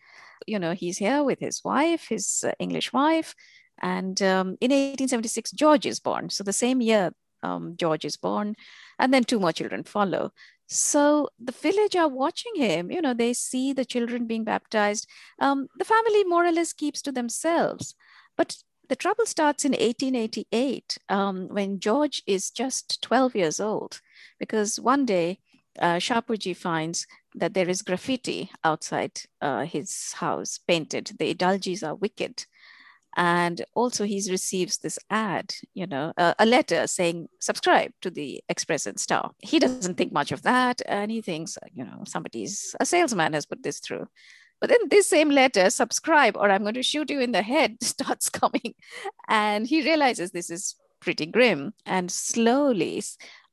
You 0.48 0.60
know, 0.60 0.74
he's 0.74 0.98
here 0.98 1.24
with 1.24 1.40
his 1.40 1.64
wife, 1.64 2.08
his 2.10 2.44
uh, 2.48 2.52
English 2.60 2.94
wife. 2.94 3.36
And 3.82 4.22
um, 4.22 4.58
in 4.62 4.72
1876, 4.72 5.52
George 5.52 5.86
is 5.86 6.00
born. 6.00 6.30
So 6.30 6.44
the 6.44 6.54
same 6.54 6.82
year, 6.82 7.14
um, 7.42 7.76
George 7.76 8.06
is 8.06 8.18
born, 8.18 8.56
and 9.00 9.14
then 9.14 9.24
two 9.24 9.40
more 9.40 9.52
children 9.52 9.84
follow. 9.84 10.32
So 10.68 11.30
the 11.40 11.52
village 11.52 11.96
are 11.96 12.08
watching 12.08 12.56
him. 12.56 12.92
You 12.92 13.02
know, 13.02 13.14
they 13.14 13.34
see 13.34 13.74
the 13.74 13.86
children 13.86 14.26
being 14.26 14.44
baptized. 14.44 15.08
Um, 15.40 15.68
the 15.78 15.86
family 15.86 16.24
more 16.24 16.46
or 16.46 16.52
less 16.52 16.74
keeps 16.74 17.02
to 17.04 17.12
themselves. 17.12 17.96
But 18.38 18.58
the 18.90 18.96
trouble 18.96 19.26
starts 19.26 19.66
in 19.66 19.72
1888 19.72 20.98
um, 21.10 21.48
when 21.50 21.80
George 21.80 22.24
is 22.28 22.50
just 22.52 23.02
12 23.02 23.36
years 23.36 23.60
old, 23.60 24.02
because 24.40 24.80
one 24.80 25.06
day 25.06 25.40
uh, 25.80 25.96
Shapurji 25.96 26.56
finds 26.56 27.08
that 27.36 27.54
there 27.54 27.70
is 27.70 27.82
graffiti 27.82 28.52
outside 28.64 29.22
uh, 29.42 29.66
his 29.66 30.14
house 30.14 30.60
painted. 30.68 31.12
The 31.18 31.34
Edaljis 31.34 31.86
are 31.86 31.96
wicked. 31.96 32.46
And 33.16 33.64
also 33.76 34.06
he 34.06 34.24
receives 34.30 34.80
this 34.80 34.98
ad, 35.10 35.54
you 35.74 35.86
know, 35.86 36.14
uh, 36.18 36.34
a 36.40 36.46
letter 36.46 36.88
saying, 36.88 37.28
subscribe 37.40 37.92
to 38.02 38.10
the 38.10 38.44
Express 38.50 38.88
and 38.88 39.00
Star. 39.00 39.32
He 39.40 39.60
doesn't 39.60 39.96
think 39.96 40.12
much 40.12 40.32
of 40.32 40.42
that. 40.44 40.82
And 40.88 41.12
he 41.12 41.22
thinks, 41.22 41.58
you 41.74 41.86
know, 41.86 42.04
somebody's, 42.08 42.76
a 42.80 42.86
salesman 42.86 43.34
has 43.34 43.46
put 43.46 43.62
this 43.62 43.80
through. 43.80 44.08
But 44.60 44.70
then 44.70 44.80
this 44.90 45.08
same 45.08 45.30
letter, 45.30 45.70
subscribe 45.70 46.38
or 46.38 46.50
I'm 46.50 46.64
going 46.64 46.74
to 46.76 46.84
shoot 46.84 47.10
you 47.10 47.20
in 47.20 47.34
the 47.34 47.42
head, 47.42 47.78
starts 47.84 48.30
coming. 48.30 48.74
And 49.28 49.68
he 49.68 49.84
realizes 49.84 50.32
this 50.32 50.50
is 50.50 50.76
pretty 51.00 51.28
grim. 51.28 51.74
And 51.86 52.10
slowly, 52.10 53.04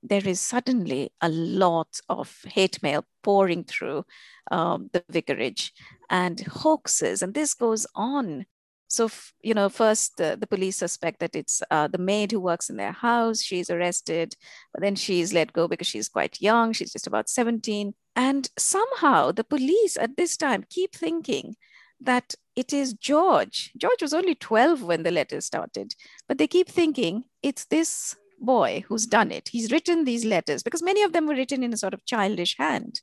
there 0.02 0.26
is 0.26 0.40
suddenly 0.40 1.12
a 1.20 1.28
lot 1.28 2.00
of 2.08 2.34
hate 2.46 2.82
mail 2.82 3.04
pouring 3.22 3.64
through 3.64 4.04
um, 4.50 4.88
the 4.92 5.04
vicarage 5.10 5.72
and 6.08 6.40
hoaxes. 6.40 7.22
And 7.22 7.34
this 7.34 7.54
goes 7.54 7.86
on 7.94 8.46
so, 8.90 9.08
you 9.40 9.54
know, 9.54 9.68
first 9.68 10.16
the 10.16 10.48
police 10.50 10.76
suspect 10.76 11.20
that 11.20 11.36
it's 11.36 11.62
uh, 11.70 11.86
the 11.86 11.98
maid 11.98 12.32
who 12.32 12.40
works 12.40 12.68
in 12.68 12.76
their 12.76 12.90
house. 12.90 13.40
She's 13.40 13.70
arrested, 13.70 14.34
but 14.72 14.82
then 14.82 14.96
she's 14.96 15.32
let 15.32 15.52
go 15.52 15.68
because 15.68 15.86
she's 15.86 16.08
quite 16.08 16.40
young. 16.40 16.72
She's 16.72 16.92
just 16.92 17.06
about 17.06 17.28
17. 17.28 17.94
And 18.16 18.50
somehow 18.58 19.30
the 19.30 19.44
police 19.44 19.96
at 19.96 20.16
this 20.16 20.36
time 20.36 20.64
keep 20.68 20.92
thinking 20.92 21.54
that 22.00 22.34
it 22.56 22.72
is 22.72 22.92
George. 22.94 23.70
George 23.76 24.02
was 24.02 24.12
only 24.12 24.34
12 24.34 24.82
when 24.82 25.04
the 25.04 25.12
letter 25.12 25.40
started, 25.40 25.94
but 26.26 26.38
they 26.38 26.48
keep 26.48 26.68
thinking 26.68 27.24
it's 27.44 27.66
this 27.66 28.16
boy 28.40 28.84
who's 28.88 29.06
done 29.06 29.30
it. 29.30 29.48
He's 29.48 29.70
written 29.70 30.04
these 30.04 30.24
letters 30.24 30.62
because 30.62 30.82
many 30.82 31.02
of 31.02 31.12
them 31.12 31.26
were 31.26 31.34
written 31.34 31.62
in 31.62 31.72
a 31.72 31.76
sort 31.76 31.94
of 31.94 32.04
childish 32.04 32.56
hand. 32.56 33.00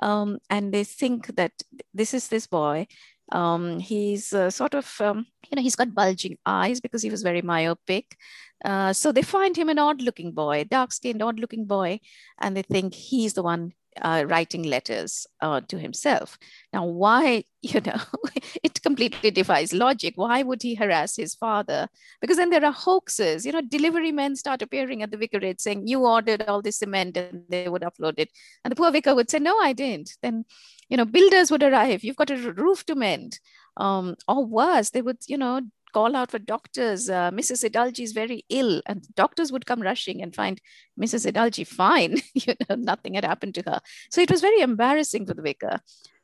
Um, 0.00 0.38
and 0.50 0.72
they 0.72 0.84
think 0.84 1.36
that 1.36 1.52
this 1.94 2.12
is 2.12 2.28
this 2.28 2.46
boy 2.46 2.86
um, 3.32 3.78
he's 3.78 4.32
uh, 4.32 4.50
sort 4.50 4.74
of, 4.74 5.00
um, 5.00 5.26
you 5.50 5.56
know, 5.56 5.62
he's 5.62 5.76
got 5.76 5.94
bulging 5.94 6.36
eyes 6.44 6.80
because 6.80 7.02
he 7.02 7.10
was 7.10 7.22
very 7.22 7.42
myopic. 7.42 8.16
Uh, 8.64 8.92
so 8.92 9.10
they 9.10 9.22
find 9.22 9.56
him 9.56 9.68
an 9.68 9.78
odd 9.78 10.00
looking 10.00 10.32
boy, 10.32 10.64
dark 10.64 10.92
skinned, 10.92 11.22
odd 11.22 11.40
looking 11.40 11.64
boy, 11.64 11.98
and 12.40 12.56
they 12.56 12.62
think 12.62 12.94
he's 12.94 13.32
the 13.32 13.42
one 13.42 13.72
uh, 14.00 14.24
writing 14.26 14.62
letters 14.62 15.26
uh, 15.40 15.60
to 15.68 15.78
himself. 15.78 16.38
Now, 16.72 16.86
why, 16.86 17.44
you 17.62 17.80
know, 17.80 18.00
it 18.62 18.82
completely 18.82 19.30
defies 19.30 19.72
logic. 19.72 20.14
Why 20.16 20.42
would 20.42 20.62
he 20.62 20.74
harass 20.74 21.16
his 21.16 21.34
father? 21.34 21.88
Because 22.20 22.36
then 22.36 22.50
there 22.50 22.64
are 22.64 22.72
hoaxes. 22.72 23.44
You 23.44 23.52
know, 23.52 23.60
delivery 23.60 24.12
men 24.12 24.36
start 24.36 24.62
appearing 24.62 25.02
at 25.02 25.10
the 25.10 25.16
vicarage 25.16 25.60
saying, 25.60 25.86
You 25.86 26.06
ordered 26.06 26.42
all 26.42 26.62
this 26.62 26.78
cement, 26.78 27.16
and 27.16 27.44
they 27.48 27.68
would 27.68 27.82
upload 27.82 28.14
it. 28.18 28.30
And 28.64 28.72
the 28.72 28.76
poor 28.76 28.90
vicar 28.90 29.14
would 29.14 29.30
say, 29.30 29.38
No, 29.38 29.58
I 29.60 29.72
didn't. 29.72 30.16
Then, 30.22 30.44
you 30.88 30.96
know, 30.96 31.04
builders 31.04 31.50
would 31.50 31.62
arrive. 31.62 32.04
You've 32.04 32.16
got 32.16 32.30
a 32.30 32.52
roof 32.52 32.84
to 32.86 32.94
mend. 32.94 33.40
Um, 33.76 34.16
or 34.28 34.44
worse, 34.44 34.90
they 34.90 35.00
would, 35.00 35.18
you 35.26 35.38
know, 35.38 35.62
call 35.92 36.16
out 36.16 36.30
for 36.30 36.38
doctors. 36.38 37.08
Uh, 37.08 37.30
Mrs. 37.30 37.68
Edalji 37.68 38.00
is 38.00 38.12
very 38.12 38.44
ill, 38.48 38.82
and 38.86 39.06
doctors 39.14 39.52
would 39.52 39.66
come 39.66 39.82
rushing 39.82 40.22
and 40.22 40.34
find 40.34 40.60
Mrs. 41.00 41.30
Edalji 41.30 41.66
fine. 41.66 42.18
you 42.34 42.54
know, 42.68 42.76
nothing 42.76 43.14
had 43.14 43.24
happened 43.24 43.54
to 43.56 43.62
her. 43.66 43.80
So 44.10 44.20
it 44.20 44.30
was 44.30 44.40
very 44.40 44.60
embarrassing 44.60 45.26
for 45.26 45.34
the 45.34 45.42
vicar. 45.42 45.80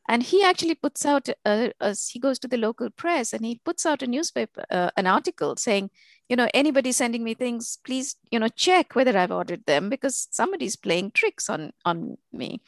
And 0.09 0.23
he 0.23 0.43
actually 0.43 0.73
puts 0.73 1.05
out, 1.05 1.29
a, 1.45 1.71
a, 1.79 1.95
he 2.11 2.17
goes 2.17 2.39
to 2.39 2.47
the 2.47 2.57
local 2.57 2.89
press 2.89 3.31
and 3.31 3.45
he 3.45 3.61
puts 3.63 3.85
out 3.85 4.01
a 4.01 4.07
newspaper, 4.07 4.65
uh, 4.71 4.89
an 4.97 5.05
article 5.05 5.55
saying, 5.55 5.91
you 6.27 6.35
know, 6.35 6.49
anybody 6.51 6.91
sending 6.91 7.23
me 7.23 7.35
things, 7.35 7.77
please, 7.85 8.15
you 8.31 8.39
know, 8.39 8.47
check 8.47 8.95
whether 8.95 9.15
I've 9.15 9.31
ordered 9.31 9.67
them 9.67 9.87
because 9.87 10.27
somebody's 10.31 10.75
playing 10.75 11.11
tricks 11.11 11.47
on, 11.47 11.73
on 11.85 12.17
me. 12.33 12.61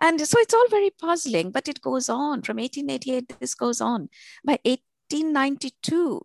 And 0.00 0.20
so 0.20 0.38
it's 0.38 0.54
all 0.54 0.68
very 0.68 0.90
puzzling, 0.90 1.50
but 1.50 1.66
it 1.66 1.82
goes 1.82 2.08
on. 2.08 2.42
From 2.42 2.58
1888, 2.58 3.40
this 3.40 3.56
goes 3.56 3.80
on. 3.80 4.08
By 4.44 4.60
1892, 5.12 6.20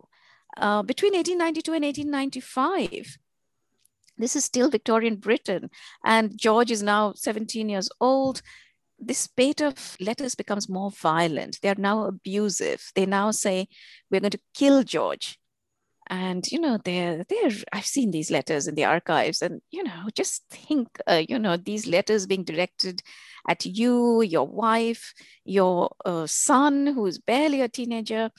uh, 0.58 0.84
between 0.84 1.14
1892 1.14 1.74
and 1.74 1.84
1895. 1.84 3.18
This 4.18 4.36
is 4.36 4.46
still 4.46 4.70
Victorian 4.70 5.18
Britain, 5.18 5.70
and 6.06 6.38
George 6.38 6.72
is 6.72 6.82
now 6.82 7.14
17 7.16 7.68
years 7.68 7.90
old. 8.00 8.42
This 8.98 9.18
spate 9.18 9.62
of 9.62 9.98
letters 10.00 10.36
becomes 10.36 10.70
more 10.70 10.92
violent. 10.92 11.60
They 11.62 11.70
are 11.70 11.76
now 11.78 12.06
abusive. 12.06 12.92
They 12.96 13.06
now 13.06 13.32
say, 13.32 13.68
We're 14.10 14.22
going 14.22 14.32
to 14.32 14.40
kill 14.54 14.84
George. 14.84 15.38
And, 16.08 16.46
you 16.52 16.60
know, 16.60 16.78
they're, 16.84 17.26
they're, 17.28 17.52
I've 17.74 17.86
seen 17.86 18.12
these 18.12 18.30
letters 18.30 18.68
in 18.68 18.76
the 18.76 18.86
archives, 18.86 19.42
and, 19.42 19.62
you 19.72 19.84
know, 19.84 20.08
just 20.14 20.44
think, 20.50 20.88
uh, 21.08 21.24
you 21.28 21.40
know, 21.40 21.58
these 21.58 21.88
letters 21.88 22.28
being 22.28 22.44
directed 22.44 23.02
at 23.48 23.66
you, 23.66 24.22
your 24.22 24.48
wife, 24.48 25.14
your 25.44 25.90
uh, 26.06 26.28
son, 26.28 26.88
who's 26.88 27.18
barely 27.18 27.62
a 27.62 27.68
teenager 27.68 28.30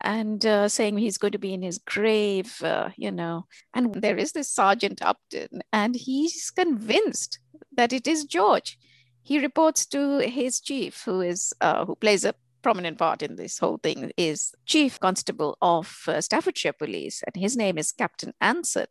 and 0.00 0.44
uh, 0.44 0.68
saying 0.68 0.98
he's 0.98 1.18
going 1.18 1.32
to 1.32 1.38
be 1.38 1.54
in 1.54 1.62
his 1.62 1.78
grave, 1.78 2.62
uh, 2.62 2.90
you 2.96 3.10
know. 3.10 3.46
And 3.74 3.94
there 3.94 4.16
is 4.16 4.32
this 4.32 4.50
Sergeant 4.50 5.02
Upton, 5.02 5.62
and 5.72 5.94
he's 5.94 6.50
convinced 6.50 7.38
that 7.72 7.92
it 7.92 8.06
is 8.06 8.24
George. 8.24 8.78
He 9.22 9.38
reports 9.40 9.86
to 9.86 10.18
his 10.18 10.60
chief, 10.60 11.02
who 11.04 11.20
is 11.20 11.52
uh, 11.60 11.84
who 11.84 11.96
plays 11.96 12.24
a 12.24 12.34
prominent 12.62 12.98
part 12.98 13.22
in 13.22 13.36
this 13.36 13.58
whole 13.58 13.78
thing, 13.78 14.10
is 14.16 14.52
Chief 14.66 14.98
Constable 14.98 15.56
of 15.62 16.02
uh, 16.08 16.20
Staffordshire 16.20 16.72
Police, 16.72 17.22
and 17.22 17.40
his 17.40 17.56
name 17.56 17.78
is 17.78 17.92
Captain 17.92 18.32
Anson. 18.40 18.86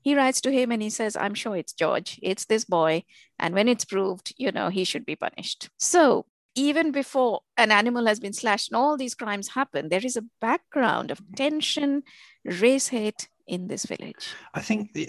He 0.00 0.14
writes 0.14 0.40
to 0.42 0.50
him 0.50 0.72
and 0.72 0.82
he 0.82 0.90
says, 0.90 1.16
"I'm 1.16 1.34
sure 1.34 1.56
it's 1.56 1.72
George. 1.72 2.18
It's 2.22 2.46
this 2.46 2.64
boy, 2.64 3.04
and 3.38 3.54
when 3.54 3.68
it's 3.68 3.84
proved, 3.84 4.34
you 4.36 4.50
know, 4.50 4.68
he 4.70 4.84
should 4.84 5.06
be 5.06 5.16
punished." 5.16 5.70
So 5.78 6.26
even 6.54 6.90
before 6.90 7.40
an 7.56 7.70
animal 7.70 8.06
has 8.06 8.20
been 8.20 8.32
slashed 8.32 8.70
and 8.70 8.76
all 8.76 8.96
these 8.96 9.14
crimes 9.14 9.48
happen, 9.48 9.88
there 9.88 10.04
is 10.04 10.16
a 10.16 10.24
background 10.40 11.10
of 11.10 11.20
tension, 11.36 12.02
race 12.44 12.88
hate 12.88 13.28
in 13.46 13.68
this 13.68 13.86
village. 13.86 14.34
I 14.54 14.60
think 14.60 14.92
the, 14.92 15.08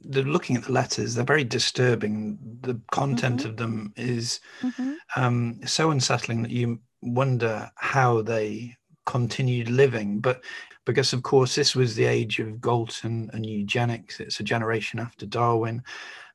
the 0.00 0.22
looking 0.22 0.56
at 0.56 0.64
the 0.64 0.72
letters, 0.72 1.14
they're 1.14 1.24
very 1.24 1.44
disturbing. 1.44 2.38
The 2.62 2.80
content 2.90 3.40
mm-hmm. 3.40 3.50
of 3.50 3.56
them 3.56 3.92
is 3.96 4.40
mm-hmm. 4.62 4.94
um, 5.16 5.60
so 5.66 5.90
unsettling 5.90 6.42
that 6.42 6.50
you 6.50 6.80
wonder 7.02 7.70
how 7.76 8.22
they 8.22 8.76
continued 9.04 9.68
living. 9.68 10.20
But 10.20 10.42
because, 10.86 11.12
of 11.12 11.22
course, 11.22 11.54
this 11.54 11.76
was 11.76 11.94
the 11.94 12.06
age 12.06 12.38
of 12.38 12.60
Galton 12.60 13.30
and 13.32 13.44
eugenics, 13.44 14.20
it's 14.20 14.40
a 14.40 14.44
generation 14.44 14.98
after 14.98 15.26
Darwin 15.26 15.82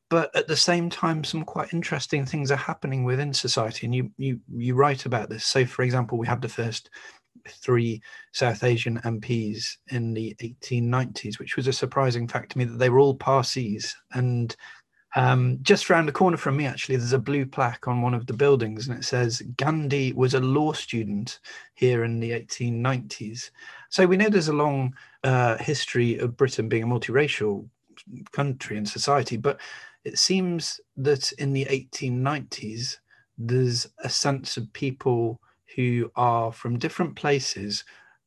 but 0.10 0.36
at 0.36 0.48
the 0.48 0.58
same 0.58 0.90
time 0.90 1.24
some 1.24 1.46
quite 1.46 1.74
interesting 1.74 2.26
things 2.26 2.52
are 2.52 2.58
happening 2.58 3.04
within 3.04 3.34
society 3.34 3.86
and 3.86 3.96
you 3.96 4.12
you 4.18 4.40
you 4.56 4.76
write 4.76 5.06
about 5.06 5.30
this. 5.30 5.46
So 5.46 5.66
for 5.66 5.84
example 5.84 6.18
we 6.18 6.28
have 6.28 6.42
the 6.42 6.50
first 6.50 6.90
three 7.48 8.02
south 8.34 8.64
asian 8.64 9.00
mps 9.00 9.78
in 9.88 10.14
the 10.14 10.36
1890s 10.42 11.40
which 11.40 11.56
was 11.56 11.68
a 11.68 11.74
surprising 11.74 12.28
fact 12.28 12.52
to 12.52 12.58
me 12.58 12.66
that 12.66 12.78
they 12.78 12.90
were 12.90 13.00
all 13.00 13.16
parsis. 13.16 13.96
And 14.14 14.56
um, 15.16 15.58
just 15.62 15.90
around 15.90 16.06
the 16.06 16.12
corner 16.12 16.38
from 16.38 16.58
me 16.58 16.66
actually 16.66 16.96
there's 16.96 17.14
a 17.14 17.20
blue 17.20 17.46
plaque 17.46 17.88
on 17.88 18.02
one 18.02 18.14
of 18.14 18.28
the 18.28 18.34
buildings 18.34 18.88
and 18.88 18.98
it 18.98 19.04
says 19.04 19.42
gandhi 19.58 20.14
was 20.14 20.34
a 20.34 20.40
law 20.40 20.72
student 20.72 21.40
here 21.74 22.04
in 22.04 22.20
the 22.20 22.30
1890s 22.30 23.50
so 23.90 24.06
we 24.06 24.18
know 24.18 24.30
there's 24.30 24.50
a 24.50 24.54
long 24.54 24.94
uh, 25.24 25.58
history 25.58 26.20
of 26.20 26.38
britain 26.38 26.70
being 26.70 26.84
a 26.84 26.88
multiracial 26.88 27.68
country 28.32 28.78
and 28.78 28.88
society 28.88 29.36
but 29.36 29.60
it 30.04 30.18
seems 30.18 30.80
that 30.98 31.32
in 31.34 31.54
the 31.54 31.66
1890s, 31.66 32.98
there's 33.38 33.88
a 34.04 34.10
sense 34.10 34.58
of 34.58 34.72
people 34.74 35.40
who 35.76 36.12
are 36.16 36.52
from 36.52 36.80
different 36.80 37.16
places 37.16 37.84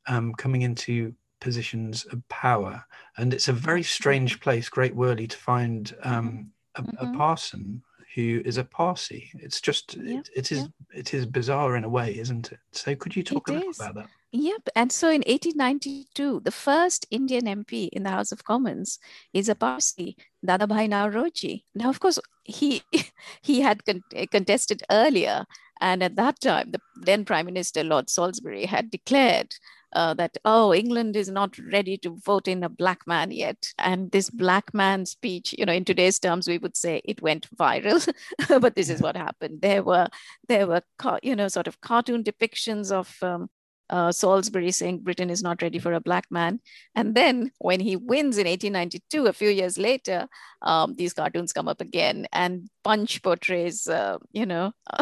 um, 0.07 0.33
coming 0.35 0.63
into 0.63 1.15
positions 1.41 2.05
of 2.07 2.27
power. 2.29 2.85
And 3.17 3.35
it's 3.35 3.49
a 3.49 3.53
very 3.53 3.83
strange 3.83 4.41
place, 4.41 4.69
Great 4.69 4.97
Wyrley, 4.97 5.29
to 5.29 5.37
find 5.37 5.95
um, 6.03 6.51
a, 6.77 6.83
mm-hmm. 6.83 7.15
a, 7.15 7.19
parson 7.19 7.83
who 8.15 8.43
is 8.45 8.59
a 8.59 8.65
Parsi. 8.65 9.31
It's 9.35 9.61
just, 9.61 9.97
yeah, 9.97 10.21
it, 10.21 10.31
it 10.35 10.53
is 10.53 10.61
yeah. 10.61 10.99
it 10.99 11.15
is 11.15 11.27
bizarre 11.27 11.77
in 11.77 11.85
a 11.85 11.89
way, 11.89 12.17
isn't 12.17 12.53
it? 12.53 12.59
So 12.73 12.95
could 12.95 13.17
you 13.17 13.23
talk 13.23 13.49
it 13.49 13.53
a 13.53 13.55
little 13.55 13.73
about 13.79 13.95
that? 13.97 14.09
Yep. 14.33 14.71
And 14.75 14.91
so 14.91 15.09
in 15.09 15.23
1892, 15.27 16.41
the 16.41 16.51
first 16.51 17.07
Indian 17.11 17.45
MP 17.45 17.89
in 17.91 18.03
the 18.05 18.11
House 18.11 18.33
of 18.33 18.45
Commons 18.45 18.99
is 19.35 19.51
a 19.51 19.55
Parsi, 19.55 20.17
Dadabhai 20.47 20.89
Naoroji. 20.89 21.65
Now, 21.75 21.91
of 21.91 22.01
course, 22.01 22.19
he 22.43 22.83
he 23.43 23.61
had 23.61 23.85
con- 23.85 24.03
contested 24.31 24.83
earlier, 24.91 25.45
and 25.83 26.03
at 26.03 26.17
that 26.17 26.41
time, 26.41 26.71
the 26.71 26.81
then 26.97 27.27
Prime 27.27 27.45
Minister 27.45 27.85
Lord 27.85 28.09
Salisbury 28.09 28.65
had 28.65 28.91
declared 28.91 29.55
uh, 29.95 30.15
that, 30.15 30.39
oh, 30.45 30.73
England 30.73 31.17
is 31.17 31.29
not 31.29 31.59
ready 31.59 31.99
to 31.99 32.17
vote 32.25 32.49
in 32.49 32.65
a 32.65 32.69
black 32.69 33.07
man 33.07 33.31
yet. 33.31 33.75
And 33.79 34.11
this 34.11 34.31
black 34.31 34.73
man 34.73 35.05
speech, 35.05 35.55
you 35.59 35.67
know, 35.67 35.73
in 35.73 35.85
today's 35.85 36.19
terms, 36.19 36.49
we 36.49 36.59
would 36.59 36.77
say 36.77 37.03
it 37.05 37.21
went 37.21 37.49
viral, 37.57 38.09
but 38.61 38.75
this 38.75 38.89
is 38.89 39.03
what 39.03 39.17
happened. 39.17 39.61
There 39.61 39.83
were, 39.83 40.09
there 40.49 40.67
were, 40.67 40.83
you 41.23 41.37
know, 41.37 41.49
sort 41.49 41.67
of 41.67 41.81
cartoon 41.81 42.25
depictions 42.25 42.91
of 42.91 43.15
um, 43.23 43.51
uh, 43.93 44.11
Salisbury 44.11 44.71
saying 44.71 45.01
Britain 45.01 45.29
is 45.29 45.43
not 45.43 45.61
ready 45.61 45.79
for 45.79 45.93
a 45.93 46.01
black 46.01 46.25
man. 46.31 46.61
And 46.95 47.15
then 47.15 47.53
when 47.59 47.79
he 47.79 47.95
wins 47.95 48.39
in 48.39 48.47
1892, 48.47 49.27
a 49.27 49.33
few 49.35 49.51
years 49.51 49.77
later, 49.77 50.27
um, 50.63 50.95
these 50.97 51.13
cartoons 51.13 51.53
come 51.53 51.69
up 51.69 51.83
again. 51.83 52.27
And 52.33 52.71
Punch 52.83 53.23
portrays, 53.23 53.87
uh, 53.87 54.19
you 54.33 54.47
know, 54.47 54.73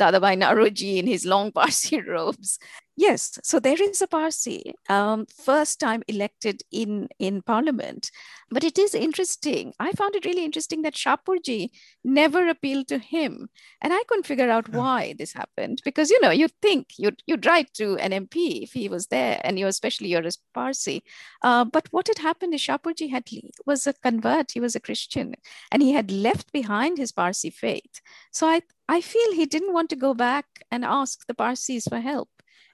Dadabhai 0.00 0.36
Naoroji 0.36 0.98
in 0.98 1.06
his 1.06 1.24
long 1.24 1.52
Parsi 1.58 2.00
robes. 2.00 2.58
Yes, 3.00 3.38
so 3.44 3.60
there 3.60 3.80
is 3.80 4.02
a 4.02 4.08
Parsi, 4.08 4.74
um, 4.88 5.26
first 5.26 5.78
time 5.78 6.02
elected 6.08 6.62
in, 6.72 7.08
in 7.20 7.42
parliament. 7.42 8.10
But 8.50 8.64
it 8.64 8.76
is 8.76 8.92
interesting. 8.92 9.72
I 9.78 9.92
found 9.92 10.16
it 10.16 10.24
really 10.24 10.44
interesting 10.44 10.82
that 10.82 10.94
Shapurji 10.94 11.70
never 12.02 12.48
appealed 12.48 12.88
to 12.88 12.98
him. 12.98 13.50
And 13.80 13.92
I 13.92 14.02
couldn't 14.08 14.26
figure 14.26 14.50
out 14.50 14.70
why 14.70 15.14
this 15.16 15.32
happened 15.32 15.80
because, 15.84 16.10
you 16.10 16.20
know, 16.20 16.32
you'd 16.32 16.60
think 16.60 16.94
you'd, 16.96 17.22
you'd 17.24 17.46
write 17.46 17.72
to 17.74 17.96
an 17.98 18.10
MP 18.10 18.64
if 18.64 18.72
he 18.72 18.88
was 18.88 19.06
there 19.06 19.40
and 19.44 19.60
you 19.60 19.68
especially 19.68 20.08
you're 20.08 20.26
a 20.26 20.32
Parsi. 20.52 21.04
Uh, 21.42 21.64
but 21.66 21.86
what 21.92 22.08
had 22.08 22.18
happened 22.18 22.52
is 22.52 22.62
Shapurji 22.62 23.10
had, 23.10 23.28
was 23.64 23.86
a 23.86 23.92
convert, 23.92 24.50
he 24.52 24.60
was 24.60 24.74
a 24.74 24.80
Christian 24.80 25.36
and 25.70 25.82
he 25.82 25.92
had 25.92 26.10
left 26.10 26.50
behind 26.50 26.67
his 26.98 27.12
Parsi 27.12 27.50
faith. 27.50 28.00
So 28.32 28.46
I, 28.46 28.62
I 28.88 29.00
feel 29.00 29.32
he 29.32 29.46
didn't 29.46 29.72
want 29.72 29.90
to 29.90 29.96
go 29.96 30.14
back 30.14 30.46
and 30.70 30.84
ask 30.84 31.26
the 31.26 31.34
Parsis 31.34 31.84
for 31.88 32.00
help 32.00 32.28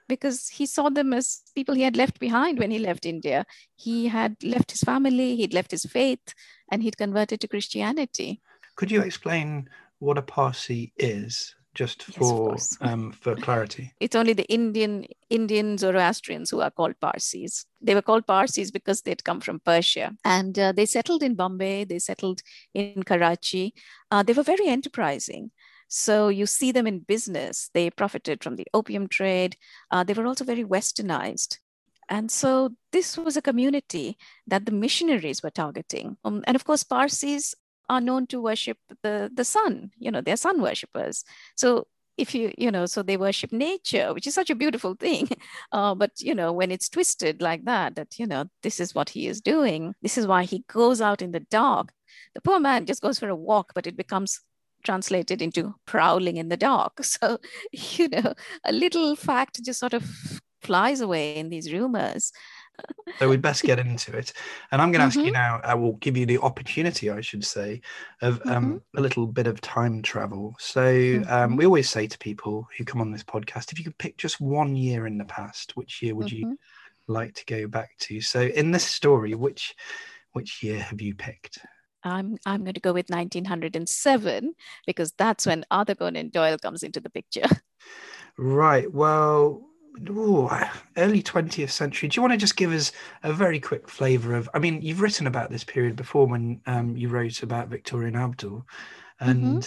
because 0.07 0.49
he 0.49 0.65
saw 0.65 0.89
them 0.89 1.13
as 1.13 1.41
people 1.55 1.75
he 1.75 1.81
had 1.81 1.97
left 1.97 2.19
behind 2.19 2.59
when 2.59 2.71
he 2.71 2.79
left 2.79 3.05
India. 3.05 3.45
He 3.75 4.07
had 4.07 4.35
left 4.43 4.71
his 4.71 4.81
family, 4.81 5.35
he'd 5.35 5.53
left 5.53 5.71
his 5.71 5.85
faith, 5.85 6.33
and 6.71 6.83
he'd 6.83 6.97
converted 6.97 7.41
to 7.41 7.47
Christianity. 7.47 8.41
Could 8.75 8.91
you 8.91 9.01
explain 9.01 9.69
what 9.99 10.17
a 10.17 10.21
Parsi 10.21 10.93
is? 10.97 11.55
Just 11.75 12.03
for 12.03 12.53
yes, 12.53 12.77
um, 12.81 13.11
for 13.11 13.35
clarity, 13.35 13.91
it's 13.99 14.15
only 14.15 14.33
the 14.33 14.45
Indian 14.45 15.05
Indian 15.29 15.77
Zoroastrians 15.77 16.49
who 16.49 16.61
are 16.61 16.71
called 16.71 16.99
Parsis. 16.99 17.65
They 17.81 17.93
were 17.93 18.01
called 18.01 18.25
Parsis 18.25 18.71
because 18.71 19.01
they'd 19.01 19.23
come 19.23 19.41
from 19.41 19.59
Persia, 19.59 20.15
and 20.23 20.57
uh, 20.57 20.71
they 20.71 20.85
settled 20.85 21.21
in 21.21 21.35
Bombay. 21.35 21.83
They 21.83 21.99
settled 21.99 22.41
in 22.73 23.03
Karachi. 23.03 23.73
Uh, 24.09 24.23
they 24.23 24.33
were 24.33 24.43
very 24.43 24.67
enterprising. 24.67 25.51
So 25.87 26.29
you 26.29 26.45
see 26.45 26.71
them 26.71 26.87
in 26.87 26.99
business. 26.99 27.69
They 27.73 27.89
profited 27.89 28.43
from 28.43 28.55
the 28.55 28.67
opium 28.73 29.07
trade. 29.07 29.55
Uh, 29.91 30.03
they 30.03 30.13
were 30.13 30.25
also 30.25 30.43
very 30.43 30.63
westernized. 30.63 31.59
And 32.09 32.31
so 32.31 32.71
this 32.91 33.17
was 33.17 33.35
a 33.35 33.41
community 33.41 34.17
that 34.47 34.65
the 34.65 34.71
missionaries 34.71 35.41
were 35.41 35.49
targeting. 35.49 36.17
Um, 36.23 36.43
and 36.47 36.55
of 36.55 36.63
course, 36.63 36.83
Parsis 36.83 37.55
are 37.89 38.01
known 38.01 38.27
to 38.27 38.41
worship 38.41 38.77
the, 39.03 39.29
the 39.33 39.45
sun, 39.45 39.91
you 39.97 40.11
know, 40.11 40.21
they're 40.21 40.37
sun 40.37 40.61
worshippers. 40.61 41.23
So 41.55 41.87
if 42.17 42.33
you, 42.33 42.53
you 42.57 42.71
know, 42.71 42.85
so 42.85 43.03
they 43.03 43.17
worship 43.17 43.51
nature, 43.51 44.13
which 44.13 44.27
is 44.27 44.33
such 44.33 44.49
a 44.49 44.55
beautiful 44.55 44.95
thing. 44.95 45.29
Uh, 45.71 45.93
but, 45.93 46.11
you 46.19 46.33
know, 46.33 46.53
when 46.53 46.71
it's 46.71 46.87
twisted 46.87 47.41
like 47.41 47.65
that, 47.65 47.95
that, 47.95 48.17
you 48.17 48.25
know, 48.25 48.45
this 48.63 48.79
is 48.79 48.95
what 48.95 49.09
he 49.09 49.27
is 49.27 49.41
doing, 49.41 49.93
this 50.01 50.17
is 50.17 50.25
why 50.25 50.43
he 50.43 50.63
goes 50.69 51.01
out 51.01 51.21
in 51.21 51.31
the 51.31 51.41
dark. 51.41 51.91
The 52.33 52.41
poor 52.41 52.59
man 52.59 52.85
just 52.85 53.01
goes 53.01 53.19
for 53.19 53.27
a 53.27 53.35
walk, 53.35 53.73
but 53.75 53.87
it 53.87 53.97
becomes 53.97 54.39
translated 54.83 55.41
into 55.41 55.75
prowling 55.85 56.37
in 56.37 56.49
the 56.49 56.57
dark. 56.57 56.93
So, 57.03 57.39
you 57.71 58.07
know, 58.07 58.33
a 58.63 58.71
little 58.71 59.15
fact 59.15 59.63
just 59.65 59.79
sort 59.79 59.93
of 59.93 60.05
flies 60.61 61.01
away 61.01 61.35
in 61.35 61.49
these 61.49 61.73
rumors. 61.73 62.31
So 63.19 63.29
we'd 63.29 63.41
best 63.41 63.63
get 63.63 63.79
into 63.79 64.15
it. 64.15 64.33
And 64.71 64.81
I'm 64.81 64.91
going 64.91 64.99
to 64.99 65.05
ask 65.05 65.17
mm-hmm. 65.17 65.27
you 65.27 65.31
now, 65.31 65.61
I 65.63 65.75
will 65.75 65.93
give 65.93 66.17
you 66.17 66.25
the 66.25 66.39
opportunity, 66.39 67.09
I 67.09 67.21
should 67.21 67.45
say, 67.45 67.81
of 68.21 68.41
um, 68.45 68.65
mm-hmm. 68.65 68.97
a 68.97 69.01
little 69.01 69.27
bit 69.27 69.47
of 69.47 69.61
time 69.61 70.01
travel. 70.01 70.55
So 70.59 70.81
um, 70.81 70.89
mm-hmm. 70.89 71.55
we 71.55 71.65
always 71.65 71.89
say 71.89 72.07
to 72.07 72.17
people 72.17 72.67
who 72.77 72.85
come 72.85 73.01
on 73.01 73.11
this 73.11 73.23
podcast, 73.23 73.71
if 73.71 73.79
you 73.79 73.85
could 73.85 73.97
pick 73.97 74.17
just 74.17 74.41
one 74.41 74.75
year 74.75 75.07
in 75.07 75.17
the 75.17 75.25
past, 75.25 75.75
which 75.75 76.01
year 76.01 76.15
would 76.15 76.31
you 76.31 76.45
mm-hmm. 76.45 77.13
like 77.13 77.33
to 77.35 77.45
go 77.45 77.67
back 77.67 77.91
to? 77.99 78.21
So 78.21 78.41
in 78.41 78.71
this 78.71 78.85
story, 78.85 79.35
which 79.35 79.75
which 80.33 80.61
year 80.61 80.79
have 80.79 80.99
you 80.99 81.15
picked? 81.15 81.59
I'm, 82.03 82.37
I'm 82.45 82.63
going 82.63 82.75
to 82.75 82.79
go 82.79 82.93
with 82.93 83.09
1907 83.09 84.53
because 84.85 85.13
that's 85.17 85.47
when 85.47 85.65
Arthur 85.71 85.95
Conan 85.95 86.29
Doyle 86.29 86.57
comes 86.57 86.83
into 86.83 86.99
the 86.99 87.09
picture. 87.09 87.47
Right. 88.37 88.91
Well, 88.91 89.61
ooh, 90.09 90.49
early 90.97 91.21
20th 91.21 91.69
century. 91.69 92.09
Do 92.09 92.17
you 92.17 92.21
want 92.21 92.33
to 92.33 92.37
just 92.37 92.57
give 92.57 92.71
us 92.71 92.91
a 93.23 93.33
very 93.33 93.59
quick 93.59 93.89
flavor 93.89 94.35
of? 94.35 94.49
I 94.53 94.59
mean, 94.59 94.81
you've 94.81 95.01
written 95.01 95.27
about 95.27 95.49
this 95.49 95.63
period 95.63 95.95
before 95.95 96.27
when 96.27 96.61
um, 96.65 96.95
you 96.95 97.09
wrote 97.09 97.43
about 97.43 97.69
Victorian 97.69 98.15
Abdul, 98.15 98.65
and 99.19 99.43
mm-hmm. 99.43 99.59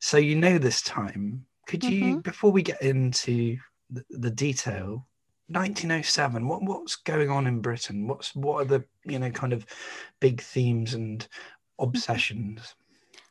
so 0.00 0.16
you 0.16 0.36
know 0.36 0.58
this 0.58 0.82
time. 0.82 1.46
Could 1.66 1.84
you, 1.84 2.04
mm-hmm. 2.04 2.18
before 2.20 2.52
we 2.52 2.62
get 2.62 2.82
into 2.82 3.56
the, 3.90 4.04
the 4.10 4.30
detail, 4.30 5.06
1907 5.48 6.48
what 6.48 6.62
what's 6.62 6.96
going 6.96 7.28
on 7.28 7.46
in 7.46 7.60
britain 7.60 8.08
what's 8.08 8.34
what 8.34 8.62
are 8.62 8.64
the 8.64 8.82
you 9.04 9.18
know 9.18 9.30
kind 9.30 9.52
of 9.52 9.66
big 10.18 10.40
themes 10.40 10.94
and 10.94 11.28
obsessions? 11.78 12.74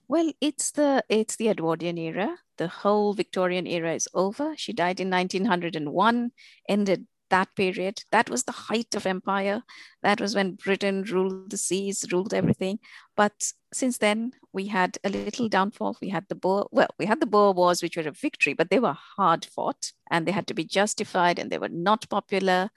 Well, 0.08 0.32
it's 0.42 0.72
the 0.72 1.04
it's 1.10 1.36
the 1.36 1.50
Edwardian 1.50 1.98
era. 1.98 2.38
The 2.58 2.68
whole 2.68 3.14
Victorian 3.14 3.66
era 3.66 3.94
is 3.94 4.08
over. 4.14 4.54
She 4.58 4.74
died 4.74 5.00
in 5.00 5.10
1901, 5.10 6.32
ended 6.70 7.08
that 7.30 7.56
period. 7.56 8.04
That 8.12 8.30
was 8.30 8.44
the 8.44 8.52
height 8.52 8.94
of 8.96 9.08
empire. 9.08 9.64
That 10.04 10.22
was 10.22 10.36
when 10.36 10.54
Britain 10.54 11.04
ruled 11.04 11.50
the 11.50 11.58
seas, 11.58 12.06
ruled 12.12 12.34
everything. 12.34 12.78
But 13.16 13.54
since 13.74 13.98
then, 13.98 14.34
we 14.52 14.68
had 14.68 15.00
a 15.04 15.10
little 15.10 15.50
downfall. 15.50 15.98
We 16.00 16.10
had 16.10 16.26
the 16.30 16.36
Boer, 16.36 16.68
well, 16.72 16.90
we 17.00 17.08
had 17.08 17.20
the 17.20 17.26
Boer 17.26 17.54
Wars, 17.54 17.82
which 17.82 17.98
were 17.98 18.08
a 18.08 18.12
victory, 18.12 18.54
but 18.54 18.70
they 18.70 18.80
were 18.80 18.96
hard 19.18 19.46
fought 19.46 19.94
and 20.12 20.28
they 20.28 20.32
had 20.32 20.46
to 20.48 20.54
be 20.54 20.64
justified 20.64 21.40
and 21.40 21.50
they 21.50 21.58
were 21.58 21.70
not 21.70 22.08
popular 22.08 22.70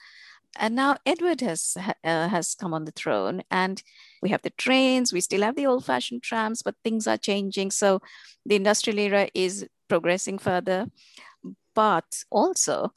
and 0.58 0.74
now 0.74 0.96
Edward 1.04 1.40
has 1.40 1.76
uh, 2.04 2.28
has 2.28 2.54
come 2.54 2.74
on 2.74 2.84
the 2.84 2.92
throne, 2.92 3.42
and 3.50 3.82
we 4.22 4.30
have 4.30 4.42
the 4.42 4.50
trains. 4.50 5.12
We 5.12 5.20
still 5.20 5.42
have 5.42 5.56
the 5.56 5.66
old-fashioned 5.66 6.22
trams, 6.22 6.62
but 6.62 6.74
things 6.82 7.06
are 7.06 7.18
changing. 7.18 7.70
So 7.70 8.00
the 8.44 8.56
industrial 8.56 8.98
era 8.98 9.28
is 9.34 9.66
progressing 9.88 10.38
further, 10.38 10.86
but 11.74 12.24
also 12.30 12.92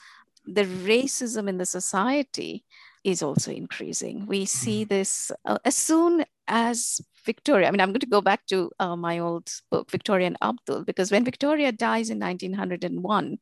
the 0.46 0.66
racism 0.66 1.48
in 1.48 1.58
the 1.58 1.66
society 1.66 2.66
is 3.04 3.22
also 3.22 3.52
increasing. 3.52 4.26
We 4.26 4.46
see 4.46 4.82
mm-hmm. 4.82 4.94
this 4.94 5.32
uh, 5.46 5.58
as 5.64 5.76
soon 5.76 6.26
as 6.48 7.02
Victoria. 7.26 7.68
I 7.68 7.72
mean, 7.72 7.82
I'm 7.82 7.90
going 7.90 8.00
to 8.02 8.08
go 8.08 8.22
back 8.22 8.46
to 8.48 8.72
uh, 8.80 8.96
my 8.96 9.20
old 9.20 9.50
book, 9.72 9.92
Victoria 9.92 10.28
and 10.28 10.38
Abdul, 10.42 10.84
because 10.84 11.12
when 11.12 11.24
Victoria 11.24 11.72
dies 11.72 12.10
in 12.10 12.20
1901 12.20 13.38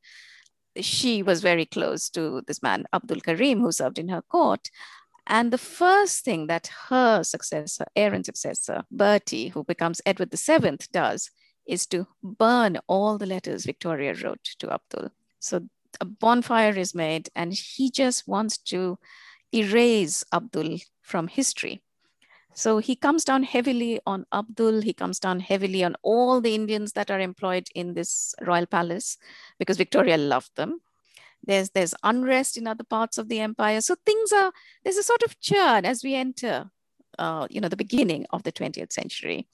she 0.82 1.24
was 1.24 1.42
very 1.42 1.66
close 1.66 2.10
to 2.12 2.42
this 2.48 2.62
man, 2.62 2.86
Abdul 2.94 3.22
Karim, 3.22 3.62
who 3.62 3.72
served 3.72 4.00
in 4.00 4.10
her 4.10 4.22
court. 4.22 4.70
And 5.26 5.52
the 5.52 5.58
first 5.58 6.24
thing 6.24 6.48
that 6.48 6.70
her 6.90 7.24
successor, 7.24 7.86
and 7.96 8.26
successor, 8.26 8.84
Bertie, 8.90 9.50
who 9.50 9.63
becomes 9.63 10.02
Edward 10.06 10.32
VII, 10.32 10.78
does 10.92 11.30
is 11.66 11.86
to 11.88 12.08
burn 12.24 12.80
all 12.88 13.18
the 13.18 13.26
letters 13.26 13.66
Victoria 13.66 14.13
wrote 14.13 14.44
to 14.60 14.72
Abdul. 14.72 15.10
So 15.40 15.68
a 16.00 16.06
bonfire 16.06 16.78
is 16.78 16.96
made, 16.96 17.30
and 17.36 17.54
he 17.54 17.92
just 17.92 18.28
wants 18.28 18.58
to 18.58 18.98
erase 19.54 20.24
Abdul 20.34 20.78
from 21.02 21.28
history. 21.28 21.82
So 22.58 22.80
he 22.80 22.96
comes 22.96 23.24
down 23.24 23.43
heavily 23.43 24.00
on 24.08 24.26
Abdul, 24.34 24.82
he 24.82 24.91
comes 24.91 25.20
down 25.20 25.41
heavily 25.41 25.84
on 25.84 25.96
all 26.02 26.41
the 26.41 26.56
Indians 26.56 26.93
that 26.93 27.12
are 27.12 27.20
employed 27.20 27.67
in 27.76 27.93
this 27.93 28.34
royal 28.41 28.65
palace 28.65 29.15
because 29.60 29.78
Victoria 29.78 30.17
loved 30.17 30.56
them. 30.56 30.80
There's, 31.43 31.70
there's 31.70 31.93
unrest 32.02 32.58
in 32.58 32.65
other 32.65 32.84
parts 32.84 33.20
of 33.20 33.30
the 33.30 33.41
empire. 33.41 33.80
So 33.82 33.93
things 34.04 34.34
are, 34.34 34.52
there's 34.84 34.98
a 34.98 35.04
sort 35.04 35.22
of 35.22 35.39
churn 35.39 35.86
as 35.86 36.04
we 36.04 36.15
enter, 36.15 36.72
uh, 37.20 37.46
you 37.52 37.62
know, 37.62 37.70
the 37.70 37.78
beginning 37.78 38.26
of 38.32 38.41
the 38.41 38.52
20th 38.52 38.91
century. 38.91 39.48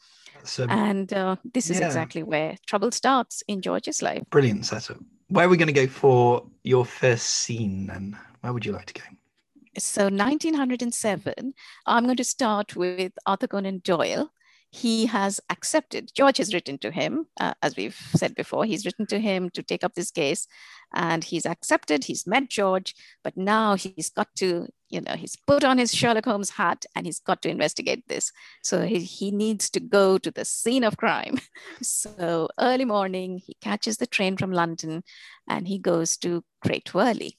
So, 0.45 0.65
and 0.69 1.11
uh, 1.11 1.35
this 1.53 1.69
is 1.69 1.81
yeah. 1.81 1.87
exactly 1.87 2.23
where 2.23 2.55
trouble 2.67 2.91
starts 2.91 3.43
in 3.49 3.61
George's 3.61 4.01
life. 4.01 4.23
Brilliant 4.29 4.65
setup. 4.65 4.99
Where 5.27 5.47
are 5.47 5.49
we 5.49 5.57
going 5.57 5.67
to 5.67 5.73
go 5.73 5.87
for 5.87 6.45
your 6.63 6.85
first 6.85 7.25
scene 7.25 7.87
then? 7.87 8.17
Where 8.39 8.53
would 8.53 8.65
you 8.65 8.71
like 8.71 8.85
to 8.85 8.93
go? 8.93 9.01
So 9.77 10.03
1907, 10.03 11.53
I'm 11.87 12.03
going 12.03 12.17
to 12.17 12.23
start 12.23 12.75
with 12.75 13.13
Arthur 13.25 13.47
Conan 13.47 13.79
Doyle. 13.83 14.31
He 14.69 15.07
has 15.07 15.39
accepted, 15.49 16.11
George 16.13 16.37
has 16.37 16.53
written 16.53 16.77
to 16.79 16.91
him, 16.91 17.25
uh, 17.39 17.53
as 17.61 17.75
we've 17.75 17.95
said 18.15 18.35
before, 18.35 18.65
he's 18.65 18.85
written 18.85 19.07
to 19.07 19.19
him 19.19 19.49
to 19.51 19.63
take 19.63 19.83
up 19.83 19.93
this 19.93 20.11
case 20.11 20.47
and 20.93 21.23
he's 21.23 21.45
accepted, 21.45 22.03
he's 22.03 22.27
met 22.27 22.49
George, 22.49 22.95
but 23.23 23.35
now 23.35 23.75
he's 23.75 24.09
got 24.09 24.33
to, 24.37 24.67
you 24.89 25.01
know, 25.01 25.15
he's 25.15 25.35
put 25.35 25.63
on 25.63 25.77
his 25.79 25.93
Sherlock 25.93 26.25
Holmes 26.25 26.51
hat 26.51 26.85
and 26.95 27.05
he's 27.05 27.19
got 27.19 27.41
to 27.43 27.49
investigate 27.49 28.07
this. 28.07 28.31
So 28.63 28.81
he, 28.81 28.99
he 28.99 29.31
needs 29.31 29.69
to 29.71 29.79
go 29.79 30.17
to 30.19 30.29
the 30.29 30.45
scene 30.45 30.83
of 30.83 30.97
crime. 30.97 31.39
So 31.81 32.47
early 32.59 32.85
morning, 32.85 33.39
he 33.39 33.55
catches 33.61 33.97
the 33.97 34.07
train 34.07 34.37
from 34.37 34.51
London 34.51 35.03
and 35.47 35.67
he 35.67 35.77
goes 35.79 36.17
to 36.17 36.43
Great 36.61 36.85
Wyrley 36.85 37.37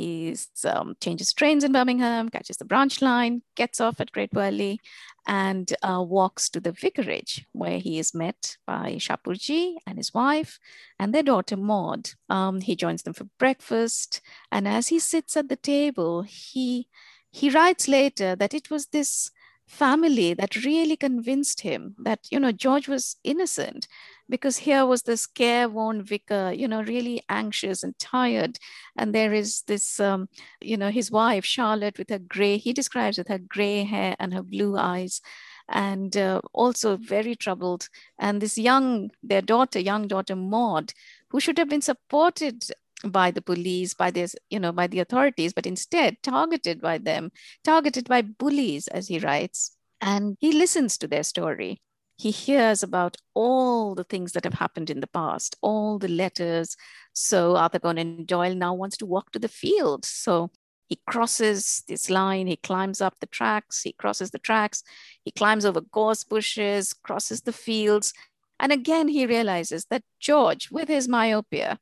He 0.00 0.34
um, 0.64 0.96
changes 1.02 1.30
trains 1.34 1.62
in 1.62 1.72
Birmingham, 1.72 2.30
catches 2.30 2.56
the 2.56 2.64
branch 2.64 3.02
line, 3.02 3.42
gets 3.54 3.82
off 3.82 4.00
at 4.00 4.12
Great 4.12 4.32
Wyrley, 4.32 4.78
and 5.26 5.70
uh, 5.82 6.02
walks 6.02 6.48
to 6.50 6.60
the 6.60 6.72
vicarage 6.72 7.44
where 7.52 7.78
he 7.78 7.98
is 7.98 8.14
met 8.14 8.56
by 8.66 8.96
Shapurji 8.98 9.74
and 9.86 9.98
his 9.98 10.14
wife 10.14 10.58
and 10.98 11.12
their 11.12 11.22
daughter 11.22 11.54
Maud. 11.54 12.12
Um, 12.30 12.62
he 12.62 12.76
joins 12.76 13.02
them 13.02 13.12
for 13.12 13.26
breakfast, 13.38 14.22
and 14.50 14.66
as 14.66 14.88
he 14.88 14.98
sits 14.98 15.36
at 15.36 15.50
the 15.50 15.56
table, 15.56 16.22
he 16.22 16.88
he 17.30 17.50
writes 17.50 17.86
later 17.86 18.34
that 18.34 18.54
it 18.54 18.70
was 18.70 18.86
this 18.86 19.30
family 19.68 20.34
that 20.34 20.64
really 20.64 20.96
convinced 20.96 21.60
him 21.60 21.94
that 21.98 22.20
you 22.30 22.40
know 22.40 22.52
George 22.52 22.88
was 22.88 23.16
innocent 23.22 23.86
because 24.30 24.58
here 24.58 24.86
was 24.86 25.02
this 25.02 25.26
careworn 25.26 26.02
vicar, 26.02 26.52
you 26.52 26.68
know, 26.68 26.82
really 26.82 27.22
anxious 27.28 27.82
and 27.82 27.98
tired. 27.98 28.58
And 28.96 29.14
there 29.14 29.34
is 29.34 29.62
this, 29.62 29.98
um, 29.98 30.28
you 30.60 30.76
know, 30.76 30.90
his 30.90 31.10
wife, 31.10 31.44
Charlotte, 31.44 31.98
with 31.98 32.10
her 32.10 32.20
gray, 32.20 32.56
he 32.56 32.72
describes 32.72 33.18
with 33.18 33.28
her 33.28 33.38
gray 33.38 33.82
hair 33.82 34.16
and 34.18 34.32
her 34.32 34.42
blue 34.42 34.76
eyes, 34.78 35.20
and 35.68 36.16
uh, 36.16 36.40
also 36.52 36.96
very 36.96 37.34
troubled. 37.34 37.88
And 38.18 38.40
this 38.40 38.56
young, 38.56 39.10
their 39.22 39.42
daughter, 39.42 39.80
young 39.80 40.06
daughter 40.06 40.36
Maud, 40.36 40.92
who 41.28 41.40
should 41.40 41.58
have 41.58 41.68
been 41.68 41.82
supported 41.82 42.64
by 43.04 43.30
the 43.30 43.40
police 43.40 43.94
by 43.94 44.10
this 44.10 44.36
you 44.50 44.60
know 44.60 44.72
by 44.72 44.86
the 44.86 45.00
authorities 45.00 45.54
but 45.54 45.64
instead 45.64 46.22
targeted 46.22 46.82
by 46.82 46.98
them 46.98 47.32
targeted 47.64 48.06
by 48.06 48.20
bullies 48.20 48.88
as 48.88 49.08
he 49.08 49.18
writes 49.18 49.74
and 50.02 50.36
he 50.38 50.52
listens 50.52 50.98
to 50.98 51.08
their 51.08 51.22
story 51.22 51.80
he 52.20 52.30
hears 52.30 52.82
about 52.82 53.16
all 53.32 53.94
the 53.94 54.04
things 54.04 54.32
that 54.32 54.44
have 54.44 54.52
happened 54.54 54.90
in 54.90 55.00
the 55.00 55.06
past, 55.06 55.56
all 55.62 55.98
the 55.98 56.08
letters. 56.08 56.76
So 57.14 57.56
Arthur 57.56 57.78
Conan 57.78 58.26
Doyle 58.26 58.54
now 58.54 58.74
wants 58.74 58.98
to 58.98 59.06
walk 59.06 59.32
to 59.32 59.38
the 59.38 59.48
field. 59.48 60.04
So 60.04 60.50
he 60.86 61.00
crosses 61.06 61.82
this 61.88 62.10
line, 62.10 62.46
he 62.46 62.56
climbs 62.56 63.00
up 63.00 63.18
the 63.20 63.26
tracks, 63.26 63.82
he 63.82 63.92
crosses 63.92 64.32
the 64.32 64.38
tracks, 64.38 64.82
he 65.24 65.30
climbs 65.30 65.64
over 65.64 65.80
gorse 65.80 66.22
bushes, 66.22 66.92
crosses 66.92 67.40
the 67.40 67.54
fields. 67.54 68.12
And 68.58 68.70
again, 68.70 69.08
he 69.08 69.24
realizes 69.24 69.86
that 69.86 70.02
George, 70.18 70.70
with 70.70 70.88
his 70.88 71.08
myopia, 71.08 71.78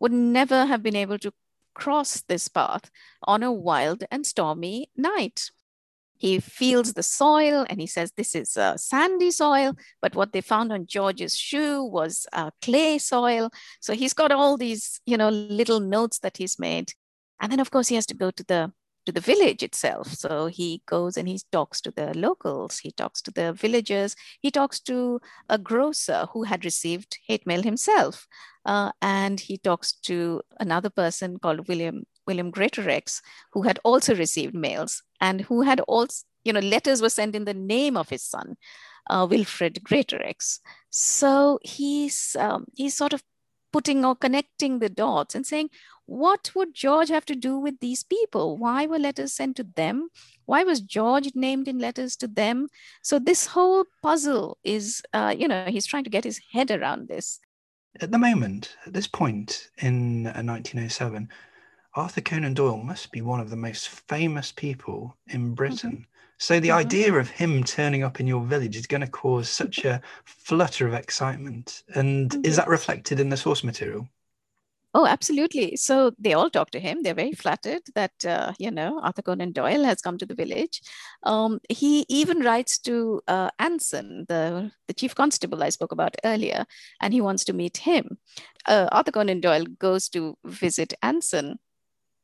would 0.00 0.12
never 0.12 0.66
have 0.66 0.82
been 0.82 0.96
able 0.96 1.18
to 1.20 1.32
cross 1.72 2.20
this 2.20 2.48
path 2.48 2.90
on 3.22 3.42
a 3.42 3.50
wild 3.50 4.04
and 4.10 4.26
stormy 4.26 4.90
night. 4.94 5.50
He 6.18 6.40
feels 6.40 6.92
the 6.92 7.02
soil 7.02 7.64
and 7.70 7.80
he 7.80 7.86
says, 7.86 8.12
This 8.16 8.34
is 8.34 8.56
a 8.56 8.76
sandy 8.76 9.30
soil. 9.30 9.74
But 10.02 10.14
what 10.14 10.32
they 10.32 10.40
found 10.40 10.72
on 10.72 10.86
George's 10.86 11.36
shoe 11.36 11.82
was 11.82 12.26
clay 12.62 12.98
soil. 12.98 13.50
So 13.80 13.94
he's 13.94 14.14
got 14.14 14.32
all 14.32 14.56
these, 14.56 15.00
you 15.06 15.16
know, 15.16 15.30
little 15.30 15.80
notes 15.80 16.18
that 16.20 16.36
he's 16.36 16.58
made. 16.58 16.92
And 17.40 17.52
then, 17.52 17.60
of 17.60 17.70
course, 17.70 17.88
he 17.88 17.94
has 17.94 18.06
to 18.06 18.14
go 18.14 18.30
to 18.32 18.44
the 18.44 18.72
to 19.08 19.12
the 19.12 19.20
village 19.20 19.62
itself. 19.62 20.12
So 20.12 20.48
he 20.48 20.82
goes 20.84 21.16
and 21.16 21.26
he 21.26 21.40
talks 21.50 21.80
to 21.80 21.90
the 21.90 22.12
locals, 22.12 22.80
he 22.80 22.90
talks 22.90 23.22
to 23.22 23.30
the 23.30 23.54
villagers, 23.54 24.14
he 24.42 24.50
talks 24.50 24.80
to 24.80 25.20
a 25.48 25.56
grocer 25.56 26.26
who 26.34 26.42
had 26.42 26.62
received 26.62 27.18
hate 27.26 27.46
mail 27.46 27.62
himself. 27.62 28.26
Uh, 28.66 28.92
and 29.00 29.40
he 29.40 29.56
talks 29.56 29.92
to 29.92 30.42
another 30.60 30.90
person 30.90 31.38
called 31.38 31.68
William 31.68 32.04
William 32.28 32.52
Greatorex, 32.52 33.20
who 33.52 33.62
had 33.62 33.80
also 33.82 34.14
received 34.14 34.54
mails 34.54 35.02
and 35.20 35.40
who 35.40 35.62
had 35.62 35.80
also, 35.80 36.24
you 36.44 36.52
know, 36.52 36.60
letters 36.60 37.02
were 37.02 37.10
sent 37.10 37.34
in 37.34 37.44
the 37.44 37.54
name 37.54 37.96
of 37.96 38.10
his 38.10 38.22
son, 38.22 38.56
uh, 39.10 39.26
Wilfred 39.28 39.80
Greatorex. 39.82 40.60
So 40.90 41.58
he's 41.64 42.36
um, 42.38 42.66
he's 42.76 42.94
sort 42.94 43.12
of 43.12 43.22
putting 43.72 44.04
or 44.04 44.14
connecting 44.14 44.78
the 44.78 44.88
dots 44.88 45.34
and 45.34 45.44
saying, 45.44 45.70
what 46.06 46.50
would 46.54 46.72
George 46.74 47.10
have 47.10 47.26
to 47.26 47.34
do 47.34 47.58
with 47.58 47.80
these 47.80 48.02
people? 48.02 48.56
Why 48.56 48.86
were 48.86 48.98
letters 48.98 49.34
sent 49.34 49.56
to 49.56 49.66
them? 49.76 50.08
Why 50.46 50.64
was 50.64 50.80
George 50.80 51.32
named 51.34 51.68
in 51.68 51.78
letters 51.78 52.16
to 52.16 52.28
them? 52.28 52.68
So 53.02 53.18
this 53.18 53.46
whole 53.46 53.84
puzzle 54.02 54.56
is, 54.64 55.02
uh, 55.12 55.34
you 55.38 55.46
know, 55.46 55.66
he's 55.66 55.84
trying 55.84 56.04
to 56.04 56.10
get 56.10 56.24
his 56.24 56.40
head 56.52 56.70
around 56.70 57.08
this. 57.08 57.40
At 58.00 58.10
the 58.10 58.18
moment, 58.18 58.76
at 58.86 58.94
this 58.94 59.06
point 59.06 59.70
in 59.78 60.24
1907, 60.24 61.28
uh, 61.30 61.34
Arthur 61.98 62.20
Conan 62.20 62.54
Doyle 62.54 62.78
must 62.78 63.12
be 63.12 63.20
one 63.20 63.40
of 63.40 63.50
the 63.50 63.56
most 63.56 63.88
famous 63.88 64.52
people 64.52 65.16
in. 65.26 65.54
Britain. 65.54 65.90
Mm-hmm. 65.90 66.02
So 66.38 66.60
the 66.60 66.68
mm-hmm. 66.68 66.78
idea 66.78 67.12
of 67.14 67.28
him 67.28 67.64
turning 67.64 68.04
up 68.04 68.20
in 68.20 68.26
your 68.26 68.44
village 68.44 68.76
is 68.76 68.86
going 68.86 69.00
to 69.00 69.08
cause 69.08 69.50
such 69.50 69.84
a 69.84 70.00
flutter 70.24 70.86
of 70.86 70.94
excitement. 70.94 71.82
And 71.94 72.30
mm-hmm. 72.30 72.44
is 72.44 72.56
that 72.56 72.68
reflected 72.68 73.18
in 73.18 73.28
the 73.28 73.36
source 73.36 73.64
material? 73.64 74.08
Oh, 74.94 75.06
absolutely. 75.06 75.76
So 75.76 76.12
they 76.18 76.32
all 76.32 76.48
talk 76.48 76.70
to 76.70 76.80
him. 76.80 77.02
They're 77.02 77.12
very 77.12 77.32
flattered 77.32 77.82
that, 77.94 78.24
uh, 78.24 78.52
you 78.58 78.70
know, 78.70 79.00
Arthur 79.00 79.22
Conan 79.22 79.52
Doyle 79.52 79.84
has 79.84 80.00
come 80.00 80.16
to 80.16 80.24
the 80.24 80.34
village. 80.34 80.80
Um, 81.24 81.60
he 81.68 82.06
even 82.08 82.40
writes 82.40 82.78
to 82.80 83.20
uh, 83.28 83.50
Anson, 83.58 84.24
the, 84.28 84.72
the 84.86 84.94
chief 84.94 85.14
constable 85.14 85.62
I 85.62 85.68
spoke 85.68 85.92
about 85.92 86.16
earlier, 86.24 86.64
and 87.02 87.12
he 87.12 87.20
wants 87.20 87.44
to 87.44 87.52
meet 87.52 87.76
him. 87.76 88.16
Uh, 88.64 88.88
Arthur 88.90 89.12
Conan 89.12 89.40
Doyle 89.40 89.66
goes 89.78 90.08
to 90.10 90.38
visit 90.44 90.94
Anson 91.02 91.58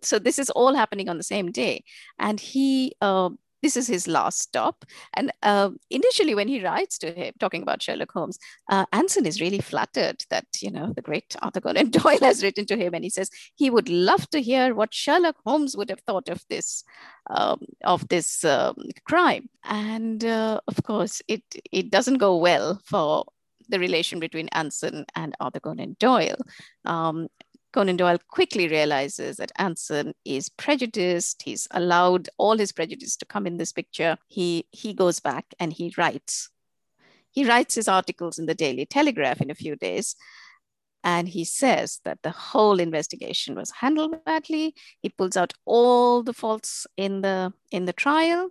so 0.05 0.19
this 0.19 0.39
is 0.39 0.51
all 0.51 0.75
happening 0.75 1.09
on 1.09 1.19
the 1.19 1.23
same 1.25 1.51
day. 1.51 1.85
And 2.19 2.41
he 2.41 2.95
uh, 3.01 3.31
this 3.65 3.79
is 3.79 3.87
his 3.87 4.07
last 4.07 4.41
stop. 4.41 4.85
And 5.15 5.33
uh, 5.43 5.71
initially 5.89 6.35
when 6.35 6.49
he 6.49 6.63
writes 6.63 6.99
to 6.99 7.11
him 7.11 7.33
talking 7.41 7.63
about 7.63 7.83
sherlock 7.83 8.13
holmes 8.13 8.39
uh, 8.71 8.85
anson 8.93 9.25
is 9.25 9.41
really 9.41 9.59
flattered 9.59 10.23
that 10.29 10.45
you 10.61 10.71
know 10.71 10.93
the 10.93 11.01
great 11.01 11.35
arthur 11.41 11.63
conan 11.63 11.89
doyle 11.99 12.19
has 12.21 12.43
written 12.43 12.67
to 12.67 12.77
him. 12.77 12.93
And 12.95 13.05
he 13.05 13.11
says 13.11 13.31
he 13.55 13.71
would 13.71 13.89
love 13.89 14.29
to 14.31 14.43
hear 14.43 14.75
what 14.75 14.93
sherlock 14.93 15.37
holmes 15.47 15.77
would 15.77 15.89
have 15.89 16.01
thought 16.01 16.29
of 16.29 16.45
this 16.51 16.85
um, 17.31 17.61
of 17.85 18.07
this 18.09 18.45
um, 18.45 18.77
crime. 19.07 19.49
And 19.65 20.23
uh, 20.25 20.61
of 20.69 20.83
course 20.83 21.23
it 21.27 21.43
it 21.73 21.91
doesn't 21.91 22.19
go 22.19 22.37
well 22.37 22.81
for 22.85 23.25
the 23.71 23.79
relation 23.79 24.21
between 24.21 24.49
Anson 24.49 25.07
and 25.15 25.35
Arthur 25.41 25.61
Conan 25.61 25.97
Doyle. 25.99 26.37
Um, 26.85 27.29
Conan 27.75 27.97
Doyle 27.97 28.19
quickly 28.29 28.69
realizes 28.69 29.39
that 29.39 29.51
Anson 29.59 30.15
is 30.25 30.49
prejudiced. 30.49 31.43
He's 31.43 31.67
allowed 31.73 32.29
all 32.39 32.57
his 32.57 32.71
prejudice 32.71 33.17
to 33.17 33.25
come 33.25 33.49
in 33.49 33.57
this 33.57 33.73
picture. 33.73 34.17
He, 34.29 34.69
he 34.71 34.95
goes 34.95 35.19
back 35.19 35.47
and 35.59 35.73
he 35.73 35.93
writes. 35.99 36.51
He 37.33 37.45
writes 37.45 37.75
his 37.75 37.89
articles 37.89 38.39
in 38.39 38.47
the 38.47 38.55
Daily 38.55 38.87
Telegraph 38.87 39.41
in 39.41 39.51
a 39.51 39.57
few 39.57 39.75
days. 39.75 40.15
And 41.03 41.29
he 41.29 41.45
says 41.45 42.01
that 42.05 42.23
the 42.23 42.31
whole 42.31 42.79
investigation 42.79 43.57
was 43.57 43.73
handled 43.73 44.25
badly. 44.25 44.77
He 45.01 45.09
pulls 45.09 45.37
out 45.37 45.53
all 45.65 46.23
the 46.23 46.33
faults 46.33 46.87
in 46.97 47.23
the, 47.23 47.53
in 47.73 47.87
the 47.87 47.93
trial. 47.93 48.51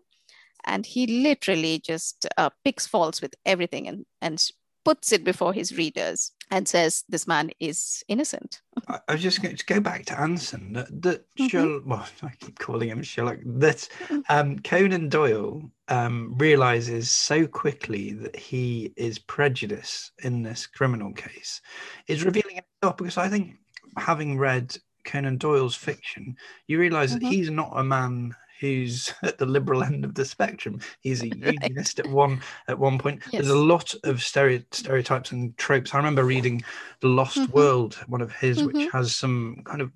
And 0.66 0.86
he 0.86 1.24
literally 1.24 1.80
just 1.80 2.28
uh, 2.38 2.50
picks 2.66 2.88
faults 2.88 3.22
with 3.22 3.36
everything 3.46 3.88
and, 3.88 4.06
and 4.22 4.52
puts 4.84 5.12
it 5.12 5.24
before 5.24 5.54
his 5.54 5.78
readers 5.78 6.32
and 6.52 6.68
says 6.68 7.04
this 7.10 7.28
man 7.28 7.50
is 7.60 8.04
innocent. 8.08 8.62
I, 8.88 9.00
was 9.10 9.22
just 9.22 9.42
going 9.42 9.56
to 9.56 9.66
go 9.66 9.80
back 9.80 10.06
to 10.06 10.20
Anson. 10.20 10.74
That, 10.74 11.02
that 11.02 11.22
mm-hmm. 11.22 11.48
Sherlock, 11.48 11.84
well, 11.86 12.08
I 12.24 12.32
keep 12.40 12.60
calling 12.60 12.90
him 12.90 13.02
Sherlock. 13.02 13.40
That 13.46 13.78
mm-hmm. 13.78 14.20
um, 14.30 14.60
Conan 14.60 15.10
Doyle 15.10 15.64
um, 15.88 16.36
realizes 16.38 17.10
so 17.10 17.48
quickly 17.48 18.14
that 18.14 18.36
he 18.36 18.94
is 18.96 19.20
prejudiced 19.20 20.12
in 20.24 20.44
this 20.44 20.68
criminal 20.68 21.14
case 21.14 21.62
is 22.08 22.24
revealing 22.24 22.56
himself 22.56 22.98
because 22.98 23.18
I 23.18 23.30
think 23.30 23.56
having 23.98 24.38
read 24.38 24.76
Conan 25.06 25.38
Doyle's 25.38 25.76
fiction, 25.76 26.36
you 26.68 26.80
realize 26.80 27.16
mm-hmm. 27.16 27.26
that 27.26 27.34
he's 27.34 27.50
not 27.50 27.74
a 27.76 27.84
man 27.84 28.36
who's 28.64 29.14
at 29.24 29.38
the 29.38 29.46
liberal 29.46 29.84
end 29.84 30.06
of 30.06 30.16
the 30.16 30.24
spectrum. 30.24 30.80
He's 31.02 31.22
a 31.22 31.28
unionist 31.36 32.00
at 32.00 32.08
one 32.08 32.42
at 32.68 32.80
one 32.80 32.98
point. 32.98 33.22
Yes. 33.32 33.44
There's 33.44 33.50
a 33.50 33.58
lot 33.58 33.94
of 34.04 34.24
stereotypes 34.24 35.32
and 35.32 35.58
tropes. 35.58 35.94
I 35.94 35.98
remember 35.98 36.24
reading 36.24 36.64
The 37.02 37.10
Lost 37.10 37.38
mm-hmm. 37.38 37.52
World, 37.52 37.96
one 38.08 38.22
of 38.22 38.32
his, 38.32 38.60
mm-hmm. 38.60 38.78
which 38.78 38.92
has 38.92 39.16
some 39.16 39.62
kind 39.66 39.82
of 39.82 39.92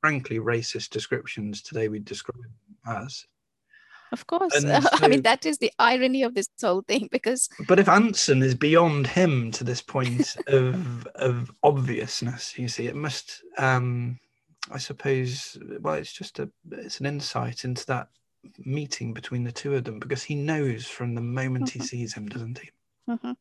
frankly 0.00 0.38
racist 0.38 0.90
descriptions. 0.90 1.60
Today 1.60 1.88
we 1.88 1.98
describe 1.98 2.40
as. 2.86 3.26
Of 4.12 4.26
course. 4.26 4.58
So, 4.58 4.80
I 4.92 5.08
mean, 5.08 5.22
that 5.22 5.44
is 5.44 5.58
the 5.58 5.72
irony 5.78 6.22
of 6.22 6.34
this 6.34 6.48
whole 6.60 6.82
thing 6.82 7.08
because. 7.12 7.50
But 7.68 7.78
if 7.78 7.88
Anson 7.88 8.42
is 8.42 8.54
beyond 8.54 9.06
him 9.06 9.50
to 9.52 9.64
this 9.64 9.82
point 9.82 10.36
of 10.46 11.06
of 11.16 11.50
obviousness, 11.62 12.58
you 12.58 12.68
see, 12.68 12.86
it 12.86 12.96
must 12.96 13.42
um 13.58 14.18
I 14.70 14.78
suppose, 14.78 15.58
well, 15.80 15.94
it's 15.94 16.12
just 16.12 16.38
a 16.38 16.50
it's 16.70 17.00
an 17.00 17.06
insight 17.06 17.64
into 17.64 17.86
that 17.86 18.08
meeting 18.64 19.12
between 19.12 19.44
the 19.44 19.52
two 19.52 19.74
of 19.74 19.84
them 19.84 19.98
because 19.98 20.22
he 20.22 20.34
knows 20.34 20.86
from 20.86 21.14
the 21.14 21.20
moment 21.20 21.66
mm-hmm. 21.66 21.80
he 21.80 21.86
sees 21.86 22.14
him, 22.14 22.28
doesn't 22.28 22.58
he? 22.58 22.70
Mm-hmm. 23.08 23.32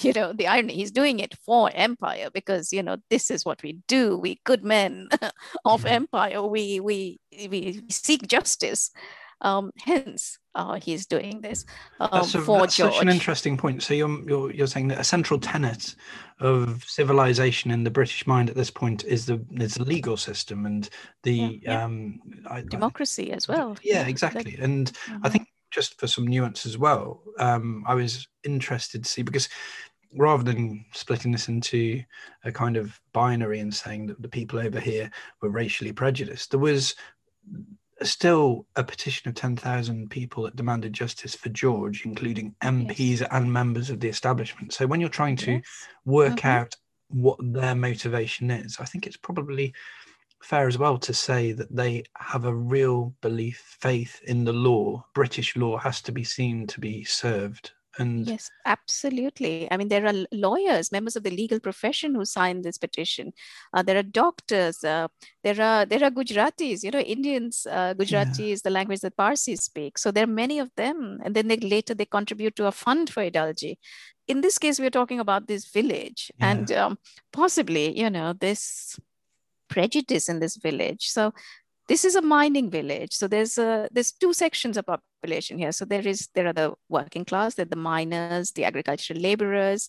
You 0.00 0.12
know, 0.12 0.32
the 0.32 0.46
irony, 0.46 0.74
he's 0.74 0.92
doing 0.92 1.18
it 1.18 1.36
for 1.44 1.72
empire 1.74 2.28
because, 2.32 2.72
you 2.72 2.84
know, 2.84 2.98
this 3.10 3.32
is 3.32 3.44
what 3.44 3.64
we 3.64 3.80
do. 3.88 4.16
We 4.16 4.40
good 4.44 4.62
men 4.62 5.08
of 5.64 5.80
mm-hmm. 5.80 5.86
empire, 5.88 6.40
we, 6.42 6.78
we, 6.78 7.18
we 7.32 7.82
seek 7.88 8.28
justice. 8.28 8.92
Um, 9.42 9.70
hence, 9.78 10.38
uh, 10.54 10.80
he's 10.80 11.06
doing 11.06 11.42
this 11.42 11.64
um, 12.00 12.08
That's, 12.12 12.34
a, 12.34 12.40
for 12.40 12.60
that's 12.60 12.76
George. 12.76 12.94
such 12.94 13.02
an 13.02 13.08
interesting 13.10 13.56
point. 13.58 13.82
So 13.82 13.92
you're, 13.94 14.22
you're 14.28 14.50
you're 14.52 14.66
saying 14.66 14.88
that 14.88 14.98
a 14.98 15.04
central 15.04 15.38
tenet 15.38 15.94
of 16.40 16.82
civilization 16.84 17.70
in 17.70 17.84
the 17.84 17.90
British 17.90 18.26
mind 18.26 18.48
at 18.48 18.56
this 18.56 18.70
point 18.70 19.04
is 19.04 19.26
the 19.26 19.44
is 19.52 19.74
the 19.74 19.84
legal 19.84 20.16
system 20.16 20.64
and 20.66 20.88
the 21.22 21.32
Yeah, 21.32 21.50
yeah. 21.62 21.84
um 21.84 22.20
I- 22.48 22.58
I- 22.58 22.62
Democracy 22.62 23.32
as 23.32 23.46
well. 23.46 23.76
yeah 23.82 24.06
exactly 24.06 24.56
and 24.60 24.90
I 25.22 25.28
Mhm. 25.28 25.32
think 25.32 25.48
just 25.70 26.00
for 26.00 26.06
some 26.06 26.26
nuance 26.26 26.64
as 26.64 26.78
well, 26.78 27.22
um, 27.38 27.84
I 27.86 27.94
was 27.94 28.26
interested 28.44 29.04
to 29.04 29.10
see 29.10 29.20
because 29.22 29.48
rather 30.14 30.42
than 30.44 30.86
splitting 30.94 31.32
this 31.32 31.48
into 31.48 32.02
a 32.44 32.52
kind 32.52 32.78
of 32.78 32.98
binary 33.12 33.58
and 33.60 33.74
saying 33.74 34.06
that 34.06 34.22
the 34.22 34.28
people 34.28 34.58
over 34.58 34.80
here 34.80 35.10
were 35.42 35.50
racially 35.50 35.92
prejudiced, 35.92 36.50
there 36.52 36.60
was 36.60 36.94
still 38.02 38.66
a 38.76 38.84
petition 38.84 39.28
of 39.28 39.34
10,000 39.34 40.10
people 40.10 40.44
that 40.44 40.56
demanded 40.56 40.92
justice 40.92 41.34
for 41.34 41.48
George, 41.48 42.04
including 42.04 42.54
MPs 42.62 43.26
and 43.30 43.52
members 43.52 43.90
of 43.90 44.00
the 44.00 44.08
establishment. 44.08 44.72
So 44.72 44.86
when 44.86 45.00
you're 45.00 45.08
trying 45.08 45.36
to 45.36 45.52
Yes. 45.52 45.88
work 46.04 46.36
Mhm. 46.40 46.44
out 46.44 46.74
what 47.08 47.38
their 47.40 47.74
motivation 47.74 48.50
is, 48.50 48.78
I 48.78 48.84
think 48.84 49.06
it's 49.06 49.16
probably 49.16 49.74
fair 50.42 50.68
as 50.68 50.76
well 50.78 50.98
to 50.98 51.14
say 51.14 51.52
that 51.52 51.74
they 51.74 52.04
have 52.18 52.44
a 52.44 52.54
real 52.54 53.14
belief, 53.22 53.58
faith 53.80 54.20
in 54.24 54.44
the 54.44 54.52
law. 54.52 55.06
British 55.14 55.56
law 55.56 55.78
has 55.78 56.02
to 56.02 56.12
be 56.12 56.24
seen 56.24 56.66
to 56.68 56.80
be 56.80 57.04
served. 57.04 57.72
And 57.98 58.26
Yes, 58.26 58.50
absolutely. 58.64 59.68
I 59.70 59.76
mean, 59.76 59.88
there 59.88 60.06
are 60.06 60.26
lawyers, 60.32 60.92
members 60.92 61.16
of 61.16 61.22
the 61.22 61.30
legal 61.30 61.60
profession 61.60 62.14
who 62.14 62.24
signed 62.24 62.64
this 62.64 62.78
petition. 62.78 63.32
Uh, 63.72 63.82
there 63.82 63.96
are 63.98 64.02
doctors. 64.02 64.84
Uh, 64.84 65.08
there 65.42 65.60
are 65.60 65.86
there 65.86 66.04
are 66.04 66.10
Gujaratis. 66.10 66.82
You 66.82 66.90
know, 66.90 66.98
Indians. 67.00 67.66
Uh, 67.70 67.94
Gujarati 67.94 68.52
is 68.52 68.62
the 68.62 68.70
language 68.70 69.00
that 69.00 69.16
Parsis 69.16 69.60
speak. 69.60 69.98
So 69.98 70.10
there 70.10 70.24
are 70.24 70.38
many 70.44 70.58
of 70.58 70.70
them, 70.76 71.20
and 71.24 71.34
then 71.34 71.48
they 71.48 71.56
later 71.56 71.94
they 71.94 72.04
contribute 72.06 72.56
to 72.56 72.66
a 72.66 72.72
fund 72.72 73.10
for 73.10 73.22
Edalji. 73.22 73.78
In 74.28 74.40
this 74.40 74.58
case, 74.58 74.80
we're 74.80 74.90
talking 74.90 75.20
about 75.20 75.46
this 75.46 75.66
village, 75.66 76.30
Yeah. 76.38 76.50
and 76.50 76.72
um, 76.72 76.98
possibly, 77.32 77.96
you 77.98 78.10
know, 78.10 78.32
this 78.32 78.98
prejudice 79.68 80.28
in 80.28 80.40
this 80.40 80.56
village. 80.56 81.08
So 81.08 81.32
this 81.88 82.04
is 82.04 82.16
a 82.16 82.22
mining 82.22 82.70
village. 82.70 83.12
So 83.12 83.28
there's 83.28 83.58
a 83.58 83.88
there's 83.92 84.12
two 84.12 84.32
sections 84.32 84.76
of 84.76 84.86
population 84.86 85.58
here. 85.58 85.72
So 85.72 85.84
there 85.84 86.06
is 86.06 86.28
there 86.34 86.46
are 86.46 86.52
the 86.52 86.74
working 86.88 87.24
class 87.24 87.54
there 87.54 87.66
are 87.66 87.68
the 87.68 87.76
miners 87.76 88.52
the 88.52 88.64
agricultural 88.64 89.20
laborers. 89.20 89.88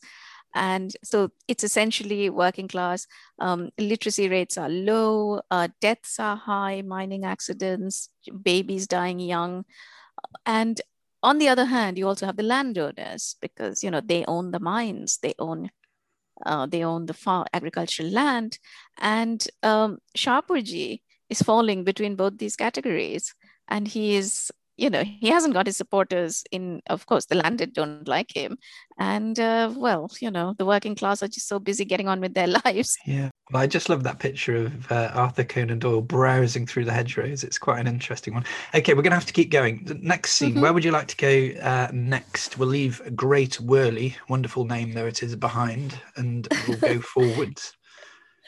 And 0.55 0.93
so 1.03 1.29
it's 1.47 1.63
essentially 1.63 2.29
working 2.29 2.67
class. 2.67 3.05
Um, 3.39 3.69
literacy 3.77 4.29
rates 4.29 4.57
are 4.57 4.69
low 4.69 5.41
uh, 5.51 5.67
deaths 5.81 6.19
are 6.19 6.37
high 6.37 6.81
mining 6.81 7.25
accidents 7.25 8.09
babies 8.43 8.87
dying 8.87 9.19
young. 9.19 9.65
And 10.45 10.79
on 11.23 11.39
the 11.39 11.49
other 11.49 11.65
hand 11.65 11.97
you 11.97 12.07
also 12.07 12.27
have 12.27 12.37
the 12.37 12.43
landowners 12.43 13.35
because 13.41 13.83
you 13.83 13.89
know 13.89 14.01
they 14.01 14.23
own 14.25 14.51
the 14.51 14.59
mines 14.59 15.17
they 15.17 15.33
own 15.39 15.71
uh, 16.45 16.67
they 16.67 16.83
own 16.83 17.07
the 17.07 17.13
farm 17.15 17.45
agricultural 17.53 18.09
land. 18.09 18.59
And 18.99 19.45
um, 19.63 19.97
Shapurji 20.15 21.01
is 21.29 21.41
falling 21.41 21.83
between 21.83 22.15
both 22.15 22.37
these 22.37 22.55
categories 22.55 23.33
and 23.67 23.87
he 23.87 24.15
is 24.15 24.51
you 24.77 24.89
know 24.91 25.03
he 25.03 25.29
hasn't 25.29 25.53
got 25.55 25.65
his 25.65 25.75
supporters 25.75 26.43
in 26.51 26.81
of 26.87 27.05
course 27.07 27.25
the 27.25 27.35
landed 27.35 27.73
don't 27.73 28.07
like 28.07 28.31
him 28.35 28.57
and 28.99 29.39
uh, 29.39 29.71
well 29.75 30.09
you 30.21 30.29
know 30.29 30.53
the 30.59 30.65
working 30.65 30.93
class 30.95 31.23
are 31.23 31.27
just 31.27 31.47
so 31.47 31.57
busy 31.59 31.83
getting 31.83 32.07
on 32.07 32.21
with 32.21 32.33
their 32.35 32.47
lives 32.65 32.95
yeah, 33.05 33.29
well, 33.51 33.63
I 33.63 33.67
just 33.67 33.89
love 33.89 34.03
that 34.03 34.19
picture 34.19 34.55
of 34.65 34.91
uh, 34.91 35.09
Arthur 35.13 35.43
Conan 35.45 35.79
Doyle 35.79 36.01
browsing 36.01 36.67
through 36.67 36.83
the 36.83 36.91
hedgerows. 36.91 37.45
It's 37.45 37.57
quite 37.57 37.79
an 37.79 37.87
interesting 37.87 38.33
one. 38.33 38.43
Okay, 38.75 38.93
we're 38.93 39.01
going 39.03 39.11
to 39.11 39.15
have 39.17 39.25
to 39.27 39.31
keep 39.31 39.51
going. 39.51 39.85
The 39.85 39.93
next 39.95 40.31
scene, 40.33 40.55
Mhm. 40.55 40.61
where 40.61 40.73
would 40.73 40.83
you 40.83 40.91
like 40.91 41.07
to 41.07 41.15
go 41.15 41.61
uh, 41.61 41.87
next? 41.93 42.57
We'll 42.57 42.67
leave 42.67 43.01
Great 43.15 43.57
Wyrley, 43.61 44.15
wonderful 44.27 44.65
name 44.65 44.91
though 44.93 45.07
it 45.07 45.23
is, 45.23 45.33
behind, 45.37 45.97
and 46.17 46.45
we'll 46.67 46.77
go 46.77 46.99
forwards. 47.13 47.71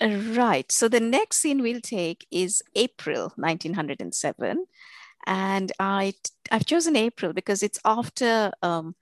Right. 0.02 0.72
So 0.72 0.88
the 0.88 1.00
next 1.00 1.38
scene 1.38 1.62
we'll 1.62 1.82
take 1.82 2.26
is 2.32 2.62
april 2.76 3.34
1907 3.36 4.66
and 5.26 5.72
i 5.80 6.14
i've 6.52 6.66
chosen 6.66 6.96
april 6.96 7.34
because 7.34 7.62
it's 7.64 7.80
after 7.84 8.52
um, 8.62 8.96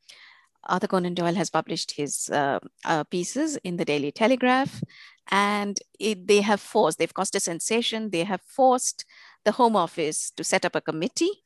Arthur 0.67 0.87
Conan 0.87 1.13
Doyle 1.13 1.35
has 1.35 1.49
published 1.49 1.91
his 1.91 2.29
uh, 2.29 2.59
uh, 2.85 3.03
pieces 3.05 3.57
in 3.63 3.77
the 3.77 3.85
Daily 3.85 4.11
Telegraph, 4.11 4.83
and 5.29 5.79
it, 5.99 6.27
they 6.27 6.41
have 6.41 6.59
forced, 6.59 6.99
they've 6.99 7.13
caused 7.13 7.35
a 7.35 7.39
sensation, 7.39 8.09
they 8.09 8.23
have 8.23 8.41
forced 8.41 9.05
the 9.45 9.53
Home 9.53 9.75
Office 9.75 10.31
to 10.31 10.43
set 10.43 10.65
up 10.65 10.75
a 10.75 10.81
committee. 10.81 11.43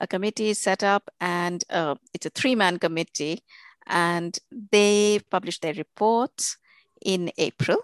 A 0.00 0.06
committee 0.06 0.50
is 0.50 0.58
set 0.58 0.82
up, 0.82 1.10
and 1.20 1.64
uh, 1.68 1.96
it's 2.14 2.26
a 2.26 2.30
three 2.30 2.54
man 2.54 2.78
committee, 2.78 3.42
and 3.86 4.38
they 4.70 5.20
published 5.30 5.62
their 5.62 5.74
report 5.74 6.56
in 7.02 7.30
April. 7.38 7.78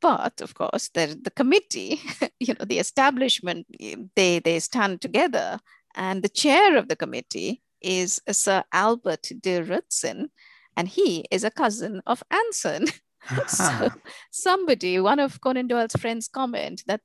But 0.00 0.40
of 0.40 0.54
course, 0.54 0.88
the, 0.94 1.18
the 1.20 1.30
committee, 1.30 2.00
you 2.40 2.54
know, 2.54 2.64
the 2.64 2.78
establishment, 2.78 3.66
they, 4.14 4.38
they 4.38 4.60
stand 4.60 5.00
together, 5.00 5.58
and 5.94 6.22
the 6.22 6.28
chair 6.28 6.76
of 6.76 6.88
the 6.88 6.96
committee 6.96 7.62
is 7.80 8.20
Sir 8.30 8.64
Albert 8.72 9.30
de 9.40 9.60
Rutzen, 9.62 10.30
and 10.76 10.88
he 10.88 11.24
is 11.30 11.44
a 11.44 11.50
cousin 11.50 12.00
of 12.06 12.22
Anson. 12.30 12.86
so 13.46 13.90
somebody, 14.30 14.98
one 15.00 15.18
of 15.18 15.40
Conan 15.40 15.66
Doyle's 15.66 15.94
friends, 15.94 16.28
comment 16.28 16.82
that 16.86 17.00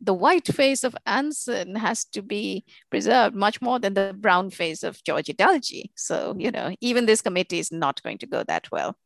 the 0.00 0.14
white 0.14 0.46
face 0.46 0.84
of 0.84 0.96
Anson 1.06 1.74
has 1.74 2.04
to 2.06 2.22
be 2.22 2.64
preserved 2.90 3.34
much 3.34 3.60
more 3.60 3.78
than 3.78 3.94
the 3.94 4.14
brown 4.18 4.50
face 4.50 4.82
of 4.82 5.02
George 5.04 5.26
Edalji. 5.26 5.90
So 5.96 6.34
you 6.38 6.50
know, 6.50 6.74
even 6.80 7.06
this 7.06 7.22
committee 7.22 7.58
is 7.58 7.72
not 7.72 8.02
going 8.02 8.18
to 8.18 8.26
go 8.26 8.42
that 8.44 8.70
well. 8.70 8.96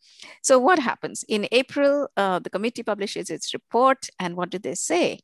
So 0.42 0.58
what 0.58 0.78
happens 0.78 1.24
in 1.28 1.48
April? 1.52 2.08
Uh, 2.16 2.38
the 2.38 2.50
committee 2.50 2.82
publishes 2.82 3.30
its 3.30 3.54
report, 3.54 4.08
and 4.18 4.36
what 4.36 4.50
do 4.50 4.58
they 4.58 4.74
say? 4.74 5.20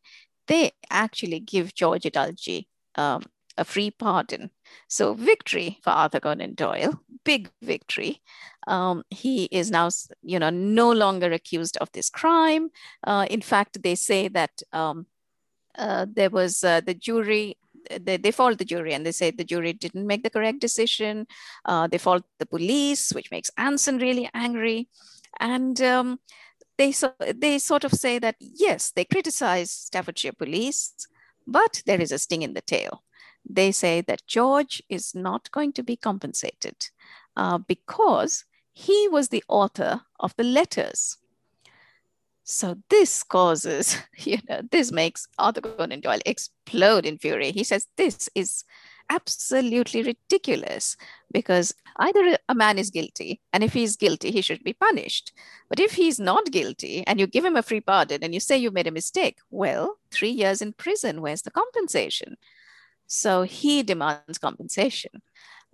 They 0.47 0.73
actually 0.91 1.41
give 1.41 1.75
George 1.75 2.05
Edalji 2.05 2.67
um, 2.95 3.23
a 3.59 3.65
free 3.65 3.91
pardon. 3.91 4.51
So 4.89 5.15
victory 5.15 5.79
for 5.83 5.91
Arthur 5.91 6.21
Conan 6.21 6.55
Doyle, 6.55 7.01
big 7.25 7.51
victory. 7.61 8.23
Um, 8.67 9.03
he 9.11 9.45
is 9.45 9.71
now, 9.71 9.89
you 10.23 10.39
know, 10.39 10.51
no 10.51 10.93
longer 10.93 11.33
accused 11.33 11.77
of 11.79 11.91
this 11.93 12.09
crime. 12.09 12.71
Uh, 13.05 13.27
in 13.29 13.41
fact, 13.41 13.83
they 13.83 13.95
say 13.95 14.29
that 14.29 14.63
um, 14.73 15.07
uh, 15.77 16.07
there 16.11 16.31
was 16.31 16.65
uh, 16.65 16.81
the 16.81 16.95
jury. 16.95 17.59
They, 18.01 18.19
they 18.19 18.31
fault 18.33 18.59
the 18.59 18.65
jury 18.65 18.93
and 18.93 19.05
they 19.07 19.13
say 19.13 19.31
the 19.31 19.45
jury 19.45 19.73
didn't 19.73 20.07
make 20.07 20.23
the 20.23 20.31
correct 20.31 20.61
decision. 20.61 21.27
Uh, 21.65 21.87
they 21.87 21.99
fault 21.99 22.25
the 22.39 22.47
police, 22.47 23.13
which 23.13 23.31
makes 23.31 23.51
Anson 23.57 23.99
really 23.99 24.29
angry. 24.35 24.89
And 25.41 25.81
um, 25.81 26.21
they, 26.77 26.93
so, 26.93 27.15
they 27.35 27.59
sort 27.59 27.85
of 27.85 27.93
say 27.93 28.19
that, 28.19 28.37
yes, 28.41 28.91
they 28.91 29.05
criticize 29.05 29.71
Staffordshire 29.71 30.33
police, 30.33 30.93
but 31.47 31.83
there 31.87 32.01
is 32.01 32.13
a 32.13 32.19
sting 32.19 32.43
in 32.43 32.53
the 32.53 32.61
tail 32.61 33.03
they 33.49 33.73
say 33.73 34.01
that 34.03 34.27
George 34.27 34.83
is 34.89 35.15
not 35.15 35.51
going 35.51 35.73
to 35.75 35.83
be 35.83 35.97
compensated 35.97 36.89
uh, 37.37 37.59
because 37.59 38.45
he 38.73 39.09
was 39.09 39.29
the 39.29 39.45
author 39.49 40.03
of 40.21 40.35
the 40.37 40.45
letters. 40.45 41.19
So 42.45 42.77
this 42.89 43.23
causes, 43.23 43.99
you 44.17 44.39
know, 44.49 44.63
this 44.71 44.93
makes 44.93 45.29
Arthur 45.39 45.61
Conan 45.61 46.01
Doyle 46.01 46.21
explode 46.25 47.05
in 47.05 47.19
fury. 47.19 47.53
He 47.53 47.65
says 47.65 47.87
this 47.97 48.31
is 48.35 48.65
absolutely 49.11 50.03
ridiculous 50.03 50.97
because 51.33 51.75
either 51.97 52.39
a 52.49 52.55
man 52.55 52.79
is 52.79 52.91
guilty, 52.91 53.41
and 53.53 53.65
if 53.65 53.73
he's 53.73 53.97
guilty, 53.97 54.31
he 54.31 54.41
should 54.41 54.63
be 54.63 54.73
punished. 54.73 55.33
But 55.69 55.81
if 55.81 55.93
he's 55.93 56.21
not 56.21 56.51
guilty 56.51 57.05
and 57.07 57.19
you 57.19 57.27
give 57.27 57.45
him 57.45 57.57
a 57.57 57.63
free 57.63 57.81
pardon 57.81 58.23
and 58.23 58.33
you 58.33 58.41
say 58.41 58.57
you 58.57 58.71
made 58.71 58.87
a 58.87 58.93
mistake, 58.93 59.39
well, 59.51 59.99
three 60.11 60.31
years 60.31 60.63
in 60.63 60.73
prison, 60.73 61.21
where's 61.21 61.43
the 61.43 61.51
compensation? 61.51 62.37
So 63.09 63.43
he 63.43 63.83
demands 63.83 64.39
compensation. 64.39 65.11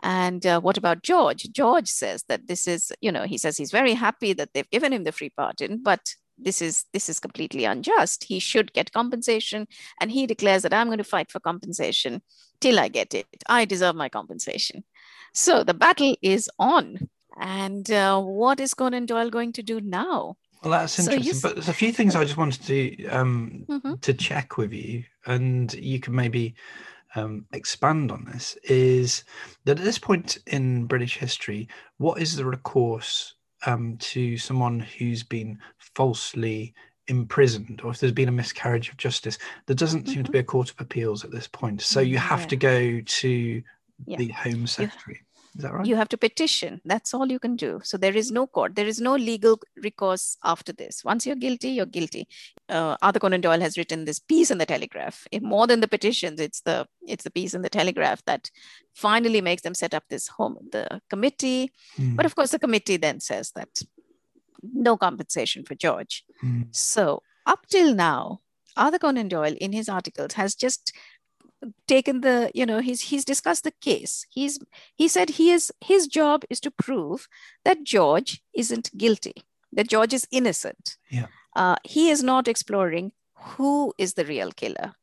And 0.02 0.44
uh, 0.46 0.60
what 0.60 0.76
about 0.76 1.02
George? 1.02 1.50
George 1.52 1.88
says 1.88 2.24
that 2.28 2.46
this 2.46 2.66
is, 2.66 2.92
you 3.00 3.10
know, 3.12 3.24
he 3.24 3.38
says 3.38 3.56
he's 3.56 3.70
very 3.70 3.94
happy 3.94 4.32
that 4.34 4.50
they've 4.52 4.70
given 4.70 4.92
him 4.92 5.04
the 5.04 5.12
free 5.12 5.30
pardon, 5.30 5.82
but 5.82 6.00
this 6.36 6.60
is 6.60 6.84
this 6.92 7.08
is 7.08 7.20
completely 7.20 7.64
unjust. 7.64 8.24
He 8.24 8.40
should 8.40 8.72
get 8.72 8.92
compensation, 8.92 9.68
and 10.00 10.10
he 10.10 10.26
declares 10.26 10.62
that 10.62 10.74
I'm 10.74 10.88
going 10.88 10.98
to 10.98 11.04
fight 11.04 11.30
for 11.30 11.38
compensation 11.40 12.22
till 12.60 12.80
I 12.80 12.88
get 12.88 13.14
it. 13.14 13.26
I 13.48 13.64
deserve 13.64 13.94
my 13.94 14.08
compensation. 14.08 14.84
So 15.32 15.62
the 15.64 15.74
battle 15.74 16.16
is 16.22 16.50
on. 16.58 17.08
And 17.40 17.90
uh, 17.90 18.20
what 18.20 18.60
is 18.60 18.74
Conan 18.74 19.06
Doyle 19.06 19.30
going 19.30 19.52
to 19.54 19.62
do 19.62 19.80
now? 19.80 20.36
Well, 20.62 20.72
that's 20.72 20.94
So 20.94 21.02
interesting. 21.02 21.36
s- 21.36 21.42
but 21.42 21.54
there's 21.54 21.68
a 21.68 21.72
few 21.72 21.92
things 21.92 22.14
I 22.14 22.24
just 22.24 22.36
wanted 22.36 22.62
to 22.66 23.06
um, 23.08 23.64
Mhm. 23.68 24.00
to 24.00 24.12
check 24.14 24.56
with 24.56 24.72
you, 24.72 25.04
and 25.26 25.72
you 25.74 25.98
can 26.00 26.14
maybe 26.14 26.54
um, 27.14 27.46
expand 27.52 28.10
on 28.10 28.24
this. 28.24 28.56
Is 28.64 29.24
that 29.64 29.78
at 29.78 29.84
this 29.84 29.98
point 29.98 30.38
in 30.46 30.86
British 30.86 31.16
history, 31.16 31.68
what 31.98 32.20
is 32.20 32.36
the 32.36 32.44
recourse 32.44 33.34
um, 33.66 33.96
to 33.98 34.36
someone 34.36 34.80
who's 34.80 35.22
been 35.22 35.58
falsely 35.78 36.74
imprisoned 37.08 37.80
or 37.84 37.90
if 37.90 38.00
there's 38.00 38.12
been 38.12 38.28
a 38.28 38.32
miscarriage 38.32 38.88
of 38.88 38.96
justice, 38.96 39.38
there 39.66 39.76
doesn't 39.76 40.08
seem 40.08 40.24
to 40.24 40.30
Mhm. 40.30 40.32
be 40.32 40.38
a 40.38 40.44
court 40.44 40.70
of 40.70 40.80
appeals 40.80 41.24
at 41.24 41.30
this 41.30 41.46
point. 41.46 41.80
So 41.82 42.00
you 42.00 42.18
have 42.18 42.40
Yeah. 42.42 42.46
to 42.46 42.56
go 42.56 43.00
to 43.00 43.62
Yeah. 44.06 44.16
the 44.16 44.28
Home 44.28 44.66
Secretary. 44.66 45.22
Is 45.56 45.62
that 45.62 45.72
right? 45.72 45.86
You 45.86 45.94
have 45.96 46.08
to 46.08 46.18
petition. 46.18 46.80
That's 46.84 47.14
all 47.14 47.30
you 47.30 47.38
can 47.38 47.54
do. 47.54 47.80
So 47.84 47.96
there 47.96 48.16
is 48.16 48.32
no 48.32 48.46
court. 48.46 48.74
There 48.74 48.86
is 48.88 49.00
no 49.00 49.14
legal 49.14 49.60
recourse 49.82 50.36
after 50.42 50.72
this. 50.72 51.04
Once 51.04 51.26
you're 51.26 51.36
guilty, 51.36 51.68
you're 51.70 51.86
guilty. 51.86 52.26
Uh, 52.68 52.96
Arthur 53.00 53.20
Conan 53.20 53.40
Doyle 53.40 53.60
has 53.60 53.78
written 53.78 54.04
this 54.04 54.18
piece 54.18 54.50
in 54.50 54.58
the 54.58 54.66
Telegraph. 54.66 55.26
More 55.40 55.66
than 55.68 55.80
the 55.80 55.86
petitions, 55.88 56.40
it's 56.40 56.60
the 56.62 56.86
it's 57.06 57.22
the 57.24 57.30
piece 57.30 57.54
in 57.54 57.62
the 57.62 57.70
Telegraph 57.70 58.24
that 58.24 58.50
finally 58.94 59.40
makes 59.40 59.62
them 59.62 59.74
set 59.74 59.94
up 59.94 60.04
this 60.08 60.26
home 60.28 60.56
the 60.72 61.00
committee. 61.08 61.70
Hmm, 61.96 62.16
But 62.16 62.26
of 62.26 62.34
course, 62.34 62.50
the 62.50 62.58
committee 62.58 62.96
then 62.96 63.20
says 63.20 63.52
that 63.54 63.68
no 64.62 64.96
compensation 64.96 65.64
for 65.64 65.74
George. 65.74 66.24
hmm, 66.40 66.62
So 66.72 67.22
up 67.46 67.66
till 67.68 67.94
now, 67.94 68.40
Arthur 68.76 68.98
Conan 68.98 69.28
Doyle 69.28 69.54
in 69.60 69.72
his 69.72 69.88
articles 69.88 70.32
has 70.32 70.54
just 70.56 70.92
taken 71.86 72.20
the, 72.20 72.50
you 72.54 72.66
know, 72.66 72.80
he's 72.80 73.02
he's 73.02 73.24
discussed 73.24 73.64
the 73.64 73.72
case. 73.80 74.26
He's 74.30 74.58
he 74.94 75.08
said 75.08 75.30
he 75.30 75.50
is 75.50 75.72
his 75.80 76.06
job 76.06 76.44
is 76.50 76.60
to 76.60 76.70
prove 76.70 77.28
that 77.64 77.84
George 77.84 78.42
isn't 78.54 78.96
guilty, 78.96 79.34
that 79.72 79.88
George 79.88 80.12
is 80.12 80.26
innocent. 80.30 80.96
Yeah. 81.10 81.26
Uh, 81.56 81.76
he 81.84 82.10
is 82.10 82.22
not 82.22 82.48
exploring 82.48 83.12
who 83.34 83.92
is 83.98 84.14
the 84.14 84.24
real 84.24 84.50
killer. 84.52 84.94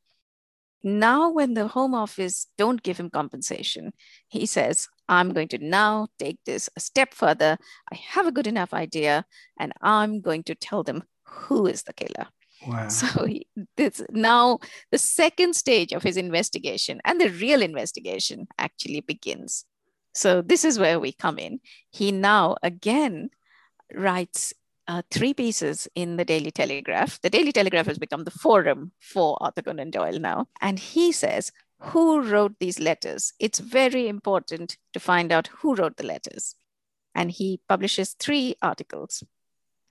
Now, 0.84 1.30
when 1.30 1.54
the 1.54 1.68
Home 1.68 1.94
Office 1.94 2.48
don't 2.58 2.82
give 2.82 2.98
him 2.98 3.12
compensation, 3.12 3.94
he 4.28 4.48
says, 4.48 4.88
I'm 5.08 5.32
going 5.32 5.48
to 5.50 5.60
now 5.60 6.08
take 6.18 6.40
this 6.46 6.70
a 6.76 6.80
step 6.80 7.14
further. 7.14 7.58
I 7.92 7.96
have 7.96 8.26
a 8.26 8.32
good 8.32 8.48
enough 8.48 8.74
idea, 8.74 9.26
and 9.60 9.74
I'm 9.82 10.22
going 10.22 10.44
to 10.44 10.56
tell 10.56 10.82
them 10.82 11.04
who 11.24 11.68
is 11.68 11.84
the 11.84 11.94
killer. 11.94 12.30
Wow. 12.68 12.88
So 12.90 13.26
he, 13.26 13.48
this 13.76 14.02
now 14.12 14.60
the 14.92 14.98
second 14.98 15.56
stage 15.56 15.94
of 15.94 16.04
his 16.04 16.18
investigation 16.18 17.02
and 17.06 17.20
the 17.20 17.30
real 17.30 17.62
investigation 17.62 18.48
actually 18.58 19.02
begins. 19.02 19.66
So 20.14 20.42
this 20.42 20.64
is 20.64 20.78
where 20.78 21.00
we 21.00 21.12
come 21.12 21.40
in. 21.40 21.60
He 21.90 22.12
now 22.12 22.58
again 22.62 23.30
writes 23.94 24.54
uh, 24.88 25.02
three 25.10 25.34
pieces 25.34 25.88
in 25.96 26.18
the 26.18 26.26
Daily 26.26 26.52
Telegraph. 26.52 27.20
The 27.22 27.30
Daily 27.30 27.52
Telegraph 27.52 27.86
has 27.88 27.98
become 27.98 28.26
the 28.26 28.32
forum 28.32 28.92
for 29.00 29.38
Arthur 29.42 29.62
Conan 29.62 29.92
Doyle 29.92 30.20
now, 30.20 30.48
and 30.60 30.80
he 30.80 31.12
says 31.12 31.52
who 31.80 32.22
wrote 32.22 32.60
these 32.60 32.80
letters. 32.80 33.34
It's 33.40 33.60
very 33.60 34.08
important 34.08 34.78
to 34.94 35.00
find 35.00 35.32
out 35.32 35.48
who 35.48 35.76
wrote 35.76 35.98
the 35.98 36.06
letters, 36.06 36.56
and 37.16 37.32
he 37.32 37.62
publishes 37.68 38.16
three 38.20 38.56
articles, 38.62 39.24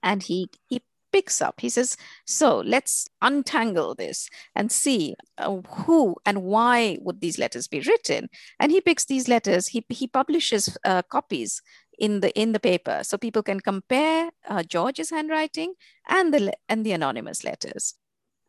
and 0.02 0.22
he 0.22 0.50
he 0.68 0.82
picks 1.12 1.40
up. 1.42 1.60
He 1.60 1.68
says, 1.68 1.96
so 2.26 2.58
let's 2.58 3.08
untangle 3.20 3.94
this 3.94 4.28
and 4.54 4.70
see 4.70 5.14
uh, 5.38 5.60
who 5.68 6.16
and 6.24 6.42
why 6.42 6.98
would 7.00 7.20
these 7.20 7.38
letters 7.38 7.68
be 7.68 7.80
written. 7.80 8.28
And 8.58 8.72
he 8.72 8.80
picks 8.80 9.04
these 9.04 9.28
letters. 9.28 9.68
He 9.68 9.84
he 9.88 10.06
publishes 10.06 10.76
uh, 10.84 11.02
copies 11.02 11.62
in 11.98 12.20
the 12.20 12.30
in 12.38 12.52
the 12.52 12.60
paper 12.60 13.00
so 13.02 13.18
people 13.18 13.42
can 13.42 13.60
compare 13.60 14.30
uh, 14.48 14.62
George's 14.62 15.10
handwriting 15.10 15.74
and 16.08 16.32
the 16.32 16.52
and 16.68 16.84
the 16.84 16.92
anonymous 16.92 17.44
letters. 17.44 17.94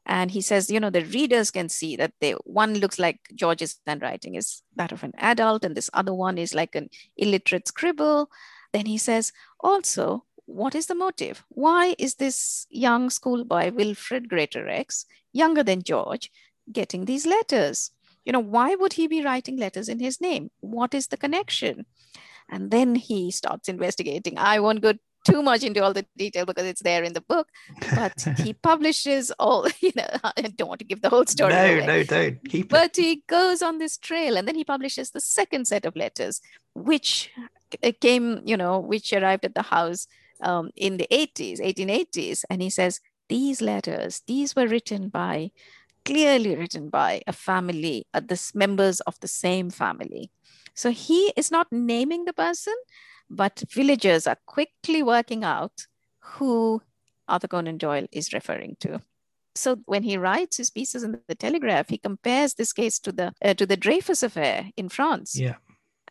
And 0.05 0.31
he 0.31 0.41
says, 0.41 0.71
you 0.71 0.79
know, 0.79 0.89
the 0.89 1.05
readers 1.05 1.51
can 1.51 1.69
see 1.69 1.95
that 1.95 2.13
they 2.21 2.31
one 2.45 2.75
looks 2.79 2.97
like 2.97 3.19
George's 3.35 3.79
handwriting 3.85 4.35
is 4.35 4.63
that 4.75 4.91
of 4.91 5.03
an 5.03 5.13
adult, 5.17 5.63
and 5.63 5.75
this 5.75 5.91
other 5.93 6.13
one 6.13 6.37
is 6.37 6.55
like 6.55 6.75
an 6.75 6.89
illiterate 7.17 7.67
scribble. 7.67 8.29
Then 8.73 8.85
he 8.85 8.97
says, 8.97 9.31
also, 9.59 10.25
what 10.51 10.75
is 10.75 10.87
the 10.87 10.95
motive? 10.95 11.43
Why 11.49 11.95
is 11.97 12.15
this 12.15 12.67
young 12.69 13.09
schoolboy, 13.09 13.71
Wilfred 13.71 14.29
Greatorex, 14.29 15.05
younger 15.31 15.63
than 15.63 15.83
George, 15.83 16.29
getting 16.71 17.05
these 17.05 17.25
letters? 17.25 17.91
You 18.25 18.33
know, 18.33 18.39
why 18.39 18.75
would 18.75 18.93
he 18.93 19.07
be 19.07 19.23
writing 19.23 19.57
letters 19.57 19.89
in 19.89 19.99
his 19.99 20.21
name? 20.21 20.51
What 20.59 20.93
is 20.93 21.07
the 21.07 21.17
connection? 21.17 21.85
And 22.49 22.69
then 22.69 22.95
he 22.95 23.31
starts 23.31 23.69
investigating. 23.69 24.37
I 24.37 24.59
won't 24.59 24.81
go 24.81 24.93
too 25.23 25.41
much 25.41 25.63
into 25.63 25.83
all 25.83 25.93
the 25.93 26.05
detail 26.17 26.45
because 26.45 26.65
it's 26.65 26.81
there 26.81 27.03
in 27.03 27.13
the 27.13 27.21
book, 27.21 27.47
but 27.95 28.25
he 28.37 28.53
publishes 28.69 29.31
all, 29.39 29.67
you 29.79 29.91
know, 29.95 30.07
I 30.23 30.41
don't 30.41 30.67
want 30.67 30.79
to 30.79 30.85
give 30.85 31.01
the 31.01 31.09
whole 31.09 31.25
story. 31.25 31.53
no, 31.53 31.65
away. 31.65 31.85
no, 31.85 32.03
don't 32.03 32.49
keep 32.49 32.65
it. 32.65 32.69
But 32.69 32.95
he 32.95 33.23
goes 33.27 33.61
on 33.61 33.77
this 33.77 33.97
trail 33.97 34.35
and 34.35 34.47
then 34.47 34.55
he 34.55 34.63
publishes 34.63 35.11
the 35.11 35.21
second 35.21 35.67
set 35.67 35.85
of 35.85 35.95
letters, 35.95 36.41
which 36.73 37.31
uh, 37.83 37.91
came, 38.01 38.41
you 38.45 38.57
know, 38.57 38.79
which 38.79 39.13
arrived 39.13 39.45
at 39.45 39.55
the 39.55 39.61
house 39.61 40.07
um, 40.41 40.71
in 40.75 40.97
the 40.97 41.07
80s, 41.11 41.59
1880s. 41.59 42.43
And 42.49 42.61
he 42.61 42.69
says, 42.69 42.99
these 43.29 43.61
letters, 43.61 44.21
these 44.27 44.55
were 44.55 44.67
written 44.67 45.09
by, 45.09 45.51
clearly 46.03 46.55
written 46.55 46.89
by 46.89 47.21
a 47.27 47.33
family, 47.33 48.07
uh, 48.13 48.19
the 48.19 48.51
members 48.53 48.99
of 49.01 49.19
the 49.21 49.27
same 49.27 49.69
family. 49.69 50.31
So 50.73 50.91
he 50.91 51.33
is 51.35 51.51
not 51.51 51.67
naming 51.71 52.25
the 52.25 52.33
person, 52.33 52.75
but 53.29 53.63
villagers 53.69 54.27
are 54.27 54.37
quickly 54.45 55.03
working 55.03 55.43
out 55.43 55.87
who 56.19 56.81
Arthur 57.27 57.47
Conan 57.47 57.77
Doyle 57.77 58.07
is 58.11 58.33
referring 58.33 58.75
to. 58.81 59.01
So 59.55 59.77
when 59.85 60.03
he 60.03 60.17
writes 60.17 60.57
his 60.57 60.69
pieces 60.69 61.03
in 61.03 61.19
the 61.27 61.35
Telegraph, 61.35 61.89
he 61.89 61.97
compares 61.97 62.53
this 62.53 62.73
case 62.73 62.99
to 62.99 63.11
the 63.11 63.33
uh, 63.43 63.53
to 63.55 63.65
the 63.65 63.77
Dreyfus 63.77 64.23
affair 64.23 64.71
in 64.77 64.87
France, 64.89 65.37
yeah. 65.37 65.55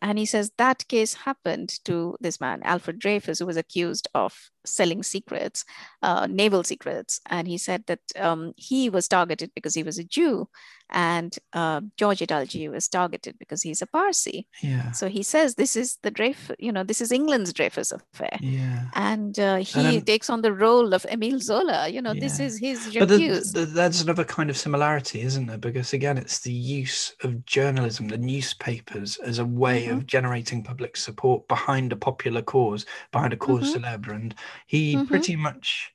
And 0.03 0.19
he 0.19 0.27
says 0.27 0.51
that 0.57 0.87
case 0.89 1.15
happened 1.15 1.79
to 1.85 2.17
this 2.21 2.41
man 2.41 2.61
Alfred 2.65 2.99
Dreyfus, 2.99 3.39
who 3.39 3.47
was 3.47 3.57
accused 3.57 4.09
of 4.15 4.51
selling 4.65 5.03
secrets, 5.03 5.65
uh, 6.03 6.27
naval 6.27 6.65
secrets, 6.65 7.21
and 7.27 7.47
he 7.47 7.59
said 7.59 7.85
that 7.87 8.01
um, 8.17 8.53
he 8.57 8.89
was 8.89 9.09
targeted 9.09 9.53
because 9.55 9.75
he 9.75 9.83
was 9.83 9.99
a 9.99 10.05
Jew, 10.05 10.49
and 10.91 11.37
uh, 11.53 11.81
George 11.97 12.19
Edalji 12.21 12.69
was 12.71 12.89
targeted 12.89 13.39
because 13.39 13.63
he's 13.63 13.83
a 13.83 13.87
Parsi. 13.87 14.47
Yeah. 14.63 14.93
So 14.93 15.09
he 15.09 15.23
says 15.23 15.55
this 15.55 15.77
is 15.77 15.99
the 16.03 16.11
Dreyfus, 16.11 16.57
you 16.59 16.73
know, 16.73 16.85
this 16.85 17.01
is 17.01 17.13
England's 17.13 17.53
Dreyfus 17.53 17.93
affair. 17.93 18.37
Yeah. 18.41 18.89
And 18.95 19.39
uh, 19.39 19.57
he 19.57 19.83
then- 19.83 20.03
takes 20.05 20.29
on 20.31 20.43
the 20.43 20.53
role 20.53 20.93
of 20.95 21.07
Emile 21.11 21.41
Zola. 21.41 21.89
You 21.89 22.03
know, 22.03 22.15
this 22.15 22.41
is 22.41 22.59
his 22.59 22.95
But 22.99 23.09
the, 23.09 23.29
the, 23.55 23.67
there's 23.67 24.01
another 24.03 24.25
kind 24.25 24.51
of 24.51 24.57
similarity, 24.57 25.21
isn't 25.23 25.47
there? 25.47 25.59
Because 25.59 25.93
again, 25.93 26.19
it's 26.19 26.41
the 26.41 26.53
use 26.53 27.15
of 27.23 27.45
journalism, 27.47 28.09
the 28.09 28.19
newspapers, 28.19 29.17
as 29.19 29.39
a 29.39 29.45
way 29.45 29.71
Mm-hmm. 29.87 29.97
of 29.99 30.07
generating 30.07 30.63
public 30.63 30.97
support 30.97 31.47
behind 31.49 31.93
a 31.93 31.97
popular 31.97 32.43
cause, 32.43 32.85
behind 33.13 33.33
a 33.33 33.37
because 33.37 33.75
Mhm. 33.75 33.83
célèbre. 33.85 34.15
And 34.15 34.35
he 34.67 34.95
Mhm. 34.97 35.07
pretty 35.07 35.37
much 35.37 35.93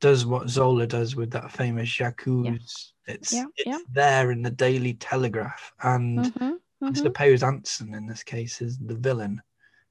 does 0.00 0.24
what 0.26 0.48
Zola 0.48 0.86
does 0.86 1.16
with 1.16 1.30
that 1.32 1.50
famous 1.50 1.88
J'accuse. 1.88 2.92
It's, 3.06 3.32
Yeah, 3.32 3.46
it's 3.56 3.66
yeah. 3.66 3.78
there 3.92 4.30
in 4.30 4.42
the 4.42 4.50
Daily 4.50 4.94
Telegraph. 4.94 5.72
And 5.82 6.24
Mhm, 6.24 6.60
I 6.82 6.92
mhm. 6.92 7.02
suppose 7.02 7.42
Anson 7.42 7.94
in 7.94 8.06
this 8.06 8.22
case 8.22 8.60
is 8.62 8.78
the 8.78 8.94
villain. 8.94 9.42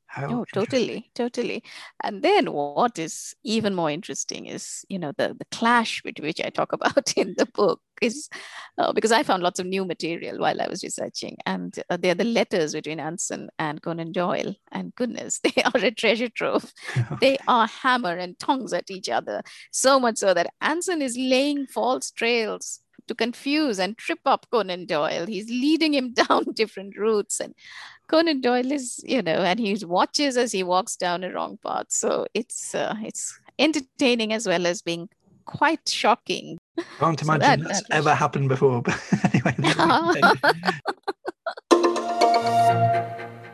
How 0.08 0.28
Oh, 0.30 0.46
totally, 0.54 1.10
totally. 1.16 1.64
And 2.04 2.22
then 2.22 2.54
what 2.54 3.00
is 3.00 3.36
even 3.44 3.74
more 3.74 3.90
interesting 3.90 4.46
is, 4.46 4.86
you 4.88 5.00
know, 5.00 5.12
the, 5.18 5.36
the 5.38 5.46
clash 5.52 6.04
with 6.06 6.20
which 6.20 6.40
I 6.40 6.50
talk 6.50 6.72
about 6.74 7.14
in 7.18 7.34
the 7.38 7.48
book 7.48 7.82
is 8.02 8.30
uh, 8.78 8.94
because 8.94 9.12
I 9.12 9.24
found 9.24 9.42
lots 9.44 9.60
of 9.60 9.66
new 9.66 9.86
material 9.86 10.38
while 10.38 10.62
I 10.62 10.68
was 10.68 10.84
researching, 10.84 11.38
and 11.46 11.78
uh, 11.90 11.98
they're 11.98 12.14
the 12.16 12.26
letters 12.26 12.74
between 12.74 13.00
Anson 13.00 13.50
and 13.58 13.82
Conan 13.82 14.12
Doyle. 14.12 14.56
And 14.72 14.94
goodness, 14.96 15.40
they 15.44 15.64
are 15.64 15.84
a 15.84 15.92
treasure 15.92 16.30
trove. 16.30 16.72
They 17.20 17.38
are 17.48 17.68
hammer 17.68 18.16
and 18.16 18.38
tongs 18.38 18.72
at 18.74 18.92
each 18.92 19.10
other, 19.10 19.42
so 19.72 20.00
much 20.00 20.18
so 20.18 20.34
that 20.36 20.54
Anson 20.62 21.02
is 21.02 21.18
laying 21.18 21.66
false 21.68 22.12
trails 22.12 22.82
to 23.08 23.16
confuse 23.16 23.80
and 23.80 23.98
trip 23.98 24.20
up 24.26 24.46
Conan 24.52 24.86
Doyle. 24.86 25.26
He's 25.26 25.50
leading 25.50 25.94
him 25.94 26.14
down 26.28 26.46
different 26.54 26.98
routes 26.98 27.40
and 27.40 27.54
Conan 28.08 28.42
Doyle 28.42 28.72
is, 28.72 29.04
you 29.08 29.22
know, 29.22 29.42
and 29.44 29.60
he 29.60 29.76
watches 29.86 30.38
as 30.38 30.52
he 30.52 30.64
walks 30.64 30.96
down 30.96 31.24
a 31.24 31.32
wrong 31.32 31.58
path. 31.66 31.88
So 31.90 32.28
it's 32.34 32.76
uh, 32.76 32.96
it's 33.04 33.38
entertaining 33.58 34.34
as 34.34 34.46
well 34.48 34.68
as 34.68 34.82
being 34.82 35.10
quite 35.46 35.88
shocking. 35.88 36.58
Can't 37.00 37.20
So 37.20 37.34
imagine 37.34 37.62
that- 37.62 37.68
that's 37.70 37.88
that 37.88 37.96
ever 37.96 38.14
happened 38.14 38.50
before. 38.50 38.82
But 38.82 39.00
anyway, 39.34 39.56
there 39.58 39.74
we 40.14 40.22
go. 40.22 40.32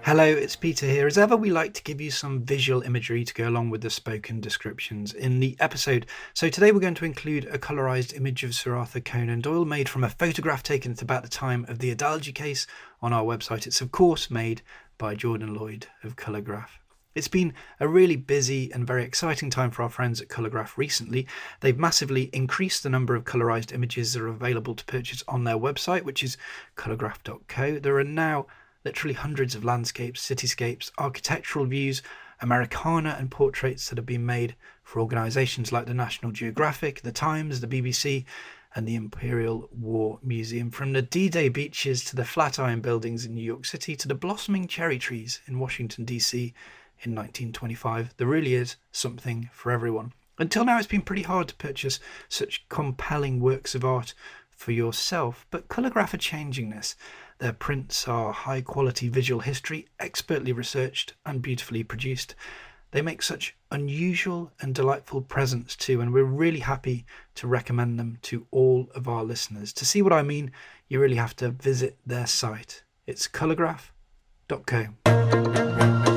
Hello, 0.09 0.25
it's 0.25 0.55
Peter 0.55 0.87
here. 0.87 1.05
As 1.05 1.19
ever, 1.19 1.37
we 1.37 1.51
like 1.51 1.75
to 1.75 1.83
give 1.83 2.01
you 2.01 2.09
some 2.09 2.41
visual 2.41 2.81
imagery 2.81 3.23
to 3.23 3.33
go 3.35 3.47
along 3.47 3.69
with 3.69 3.81
the 3.81 3.91
spoken 3.91 4.41
descriptions 4.41 5.13
in 5.13 5.39
the 5.39 5.55
episode. 5.59 6.07
So 6.33 6.49
today 6.49 6.71
we're 6.71 6.79
going 6.79 6.95
to 6.95 7.05
include 7.05 7.45
a 7.45 7.59
colorized 7.59 8.17
image 8.17 8.43
of 8.43 8.55
Sir 8.55 8.73
Arthur 8.73 9.01
Conan 9.01 9.41
Doyle 9.41 9.65
made 9.65 9.87
from 9.87 10.03
a 10.03 10.09
photograph 10.09 10.63
taken 10.63 10.93
at 10.93 11.03
about 11.03 11.21
the 11.21 11.29
time 11.29 11.63
of 11.69 11.77
the 11.77 11.93
Edalji 11.93 12.33
case 12.33 12.65
on 13.03 13.13
our 13.13 13.21
website. 13.21 13.67
It's, 13.67 13.81
of 13.81 13.91
course, 13.91 14.31
made 14.31 14.63
by 14.97 15.13
Jordan 15.13 15.53
Lloyd 15.53 15.85
of 16.03 16.15
Colorgraph. 16.15 16.79
It's 17.13 17.27
been 17.27 17.53
a 17.79 17.87
really 17.87 18.15
busy 18.15 18.73
and 18.73 18.87
very 18.87 19.03
exciting 19.03 19.51
time 19.51 19.69
for 19.69 19.83
our 19.83 19.89
friends 19.89 20.19
at 20.19 20.27
Colorgraph 20.27 20.75
recently. 20.75 21.27
They've 21.59 21.77
massively 21.77 22.31
increased 22.33 22.81
the 22.81 22.89
number 22.89 23.13
of 23.13 23.25
colorized 23.25 23.75
images 23.75 24.13
that 24.13 24.23
are 24.23 24.27
available 24.27 24.73
to 24.73 24.85
purchase 24.85 25.23
on 25.27 25.43
their 25.43 25.59
website, 25.59 26.01
which 26.01 26.23
is 26.23 26.35
colorgraph.co. 26.77 27.77
There 27.77 27.97
are 27.99 28.03
now 28.03 28.47
literally 28.85 29.13
hundreds 29.13 29.55
of 29.55 29.65
landscapes, 29.65 30.27
cityscapes, 30.27 30.91
architectural 30.97 31.65
views, 31.65 32.01
Americana 32.41 33.15
and 33.19 33.29
portraits 33.29 33.89
that 33.89 33.97
have 33.97 34.05
been 34.05 34.25
made 34.25 34.55
for 34.83 34.99
organisations 35.01 35.71
like 35.71 35.85
the 35.85 35.93
National 35.93 36.31
Geographic, 36.31 37.01
the 37.01 37.11
Times, 37.11 37.59
the 37.59 37.67
BBC, 37.67 38.25
and 38.75 38.87
the 38.87 38.95
Imperial 38.95 39.67
War 39.71 40.19
Museum. 40.23 40.71
From 40.71 40.93
the 40.93 41.01
D 41.01 41.27
Day 41.27 41.49
beaches 41.49 42.03
to 42.05 42.15
the 42.15 42.25
Flatiron 42.25 42.81
buildings 42.81 43.25
in 43.25 43.33
New 43.33 43.43
York 43.43 43.65
City 43.65 43.95
to 43.95 44.07
the 44.07 44.15
blossoming 44.15 44.67
cherry 44.67 44.99
trees 44.99 45.41
in 45.47 45.59
Washington, 45.59 46.05
D.C. 46.05 46.53
in 47.01 47.15
1925, 47.15 48.13
there 48.17 48.27
really 48.27 48.53
is 48.53 48.75
something 48.91 49.49
for 49.51 49.71
everyone. 49.71 50.13
Until 50.37 50.63
now, 50.63 50.77
it's 50.77 50.87
been 50.87 51.01
pretty 51.01 51.23
hard 51.23 51.49
to 51.49 51.55
purchase 51.55 51.99
such 52.29 52.67
compelling 52.69 53.39
works 53.39 53.75
of 53.75 53.83
art 53.83 54.13
for 54.49 54.71
yourself, 54.71 55.45
but 55.51 55.67
Colorgraph 55.67 56.13
are 56.13 56.17
changing 56.17 56.69
this. 56.69 56.95
Their 57.39 57.53
prints 57.53 58.07
are 58.07 58.33
high 58.33 58.61
quality 58.61 59.07
visual 59.07 59.41
history, 59.41 59.87
expertly 59.99 60.51
researched 60.51 61.13
and 61.25 61.41
beautifully 61.41 61.83
produced. 61.83 62.35
They 62.91 63.01
make 63.01 63.21
such 63.21 63.55
unusual 63.71 64.51
and 64.59 64.75
delightful 64.75 65.21
presents 65.21 65.77
too, 65.77 66.01
and 66.01 66.11
we're 66.11 66.23
really 66.23 66.59
happy 66.59 67.05
to 67.35 67.47
recommend 67.47 67.97
them 67.97 68.17
to 68.23 68.45
all 68.51 68.89
of 68.93 69.07
our 69.07 69.23
listeners. 69.23 69.71
To 69.73 69.85
see 69.85 70.01
what 70.01 70.11
I 70.11 70.21
mean, 70.21 70.51
you 70.89 70.99
really 70.99 71.15
have 71.15 71.35
to 71.37 71.51
visit 71.51 71.97
their 72.05 72.27
site. 72.27 72.83
It's 73.07 73.29
colorgraph.co. 73.29 76.08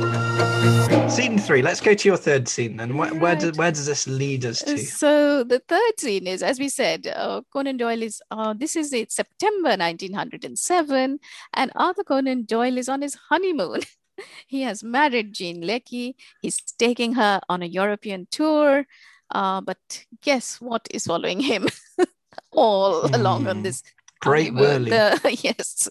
Scene 1.08 1.38
three. 1.38 1.60
Let's 1.60 1.80
go 1.80 1.94
to 1.94 2.08
your 2.08 2.16
third 2.16 2.48
scene 2.48 2.76
then. 2.76 2.96
Where, 2.96 3.14
where, 3.14 3.36
does, 3.36 3.56
where 3.58 3.70
does 3.70 3.86
this 3.86 4.06
lead 4.06 4.46
us 4.46 4.62
to? 4.62 4.78
So 4.78 5.44
the 5.44 5.58
third 5.58 5.98
scene 5.98 6.26
is, 6.26 6.42
as 6.42 6.58
we 6.58 6.68
said, 6.68 7.06
uh, 7.06 7.42
Conan 7.52 7.76
Doyle 7.76 8.02
is. 8.02 8.22
Uh, 8.30 8.54
this 8.54 8.76
is 8.76 8.92
it, 8.92 9.12
September 9.12 9.76
1907, 9.76 11.18
and 11.54 11.72
Arthur 11.76 12.04
Conan 12.04 12.44
Doyle 12.44 12.78
is 12.78 12.88
on 12.88 13.02
his 13.02 13.14
honeymoon. 13.14 13.80
he 14.46 14.62
has 14.62 14.82
married 14.82 15.32
Jean 15.32 15.60
Leckie. 15.60 16.16
He's 16.40 16.60
taking 16.78 17.14
her 17.14 17.40
on 17.48 17.62
a 17.62 17.66
European 17.66 18.26
tour. 18.30 18.86
Uh, 19.30 19.60
but 19.60 20.04
guess 20.20 20.60
what 20.60 20.86
is 20.90 21.06
following 21.06 21.40
him 21.40 21.66
all 22.52 23.02
mm. 23.02 23.14
along 23.14 23.46
on 23.46 23.56
hmm. 23.56 23.62
this 23.62 23.82
Great. 24.22 24.54
The, 24.54 25.38
yes, 25.42 25.88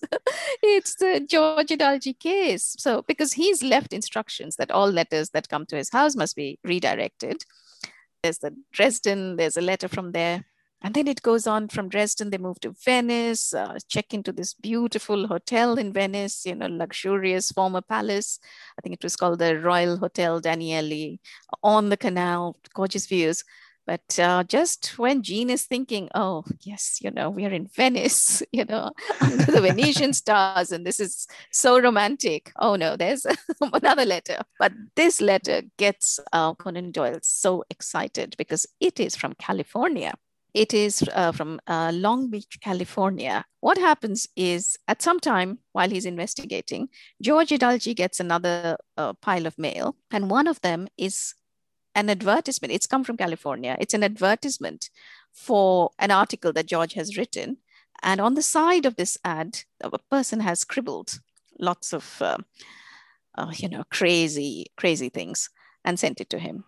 it's 0.63 0.95
the 0.95 1.25
George 1.29 1.67
Edalji 1.67 2.17
case. 2.17 2.75
So, 2.79 3.01
because 3.01 3.33
he's 3.33 3.61
left 3.61 3.91
instructions 3.91 4.55
that 4.55 4.71
all 4.71 4.89
letters 4.89 5.31
that 5.31 5.49
come 5.49 5.65
to 5.67 5.75
his 5.75 5.89
house 5.89 6.15
must 6.15 6.35
be 6.35 6.57
redirected. 6.63 7.43
There's 8.23 8.37
the 8.37 8.55
Dresden, 8.71 9.35
there's 9.35 9.57
a 9.57 9.61
letter 9.61 9.87
from 9.87 10.13
there. 10.13 10.45
And 10.83 10.95
then 10.95 11.07
it 11.07 11.21
goes 11.21 11.45
on 11.45 11.67
from 11.67 11.89
Dresden, 11.89 12.31
they 12.31 12.39
move 12.39 12.59
to 12.61 12.73
Venice, 12.83 13.53
uh, 13.53 13.77
check 13.87 14.13
into 14.15 14.31
this 14.31 14.55
beautiful 14.55 15.27
hotel 15.27 15.77
in 15.77 15.93
Venice, 15.93 16.43
you 16.45 16.55
know, 16.55 16.67
luxurious 16.67 17.51
former 17.51 17.81
palace. 17.81 18.39
I 18.79 18.81
think 18.81 18.95
it 18.95 19.03
was 19.03 19.15
called 19.15 19.39
the 19.39 19.59
Royal 19.59 19.97
Hotel 19.97 20.41
Danieli 20.41 21.19
on 21.61 21.89
the 21.89 21.97
canal, 21.97 22.57
gorgeous 22.73 23.05
views. 23.05 23.43
But 23.87 24.19
uh, 24.19 24.43
just 24.43 24.97
when 24.97 25.23
Jean 25.23 25.49
is 25.49 25.63
thinking, 25.63 26.09
oh, 26.13 26.43
yes, 26.61 26.99
you 27.01 27.11
know, 27.11 27.29
we 27.29 27.45
are 27.45 27.51
in 27.51 27.67
Venice, 27.67 28.43
you 28.51 28.65
know, 28.65 28.91
under 29.19 29.51
the 29.51 29.61
Venetian 29.61 30.13
stars, 30.13 30.71
and 30.71 30.85
this 30.85 30.99
is 30.99 31.27
so 31.51 31.79
romantic. 31.79 32.51
Oh, 32.59 32.75
no, 32.75 32.95
there's 32.95 33.25
another 33.61 34.05
letter. 34.05 34.39
But 34.59 34.73
this 34.95 35.19
letter 35.19 35.63
gets 35.77 36.19
uh, 36.31 36.53
Conan 36.53 36.91
Doyle 36.91 37.19
so 37.21 37.63
excited 37.69 38.35
because 38.37 38.65
it 38.79 38.99
is 38.99 39.15
from 39.15 39.33
California. 39.39 40.13
It 40.53 40.73
is 40.73 41.03
uh, 41.13 41.31
from 41.31 41.61
uh, 41.65 41.91
Long 41.93 42.29
Beach, 42.29 42.59
California. 42.61 43.45
What 43.61 43.77
happens 43.77 44.27
is 44.35 44.77
at 44.87 45.01
some 45.01 45.19
time 45.19 45.59
while 45.71 45.89
he's 45.89 46.05
investigating, 46.05 46.89
George 47.21 47.49
Edalji 47.49 47.95
gets 47.95 48.19
another 48.19 48.77
uh, 48.97 49.13
pile 49.21 49.45
of 49.45 49.57
mail, 49.57 49.95
and 50.11 50.29
one 50.29 50.47
of 50.47 50.59
them 50.61 50.89
is 50.97 51.33
an 51.95 52.09
advertisement. 52.09 52.73
It's 52.73 52.87
come 52.87 53.03
from 53.03 53.17
California. 53.17 53.77
It's 53.79 53.93
an 53.93 54.03
advertisement 54.03 54.89
for 55.31 55.91
an 55.99 56.11
article 56.11 56.53
that 56.53 56.67
George 56.67 56.93
has 56.93 57.17
written. 57.17 57.57
And 58.03 58.19
on 58.19 58.33
the 58.33 58.41
side 58.41 58.85
of 58.85 58.95
this 58.95 59.17
ad, 59.23 59.59
a 59.81 59.97
person 59.97 60.39
has 60.39 60.59
scribbled 60.59 61.19
lots 61.59 61.93
of, 61.93 62.21
uh, 62.21 62.37
uh, 63.37 63.51
you 63.55 63.69
know, 63.69 63.83
crazy, 63.91 64.67
crazy 64.75 65.09
things 65.09 65.49
and 65.85 65.99
sent 65.99 66.19
it 66.21 66.29
to 66.31 66.39
him. 66.39 66.63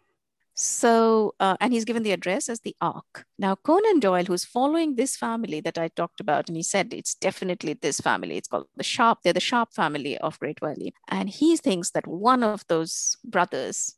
So, 0.56 1.34
uh, 1.40 1.58
and 1.60 1.74
he's 1.74 1.86
given 1.86 2.04
the 2.04 2.12
address 2.12 2.48
as 2.48 2.60
the 2.60 2.76
Ark. 2.80 3.26
Now, 3.40 3.56
Conan 3.56 4.00
Doyle, 4.00 4.26
who's 4.26 4.46
following 4.46 4.96
this 4.96 5.18
family 5.18 5.62
that 5.62 5.80
I 5.80 5.88
talked 5.88 6.20
about, 6.20 6.48
and 6.48 6.56
he 6.56 6.62
said 6.62 6.94
it's 6.94 7.16
definitely 7.16 7.74
this 7.74 8.00
family. 8.00 8.38
It's 8.38 8.48
called 8.48 8.68
the 8.76 8.84
Sharp. 8.84 9.20
They're 9.24 9.34
the 9.34 9.40
Sharp 9.40 9.74
family 9.74 10.16
of 10.20 10.40
Great 10.40 10.60
Wyrley. 10.62 10.94
And 11.08 11.28
he 11.28 11.58
thinks 11.58 11.90
that 11.92 12.06
one 12.06 12.44
of 12.44 12.66
those 12.68 13.18
brothers 13.24 13.96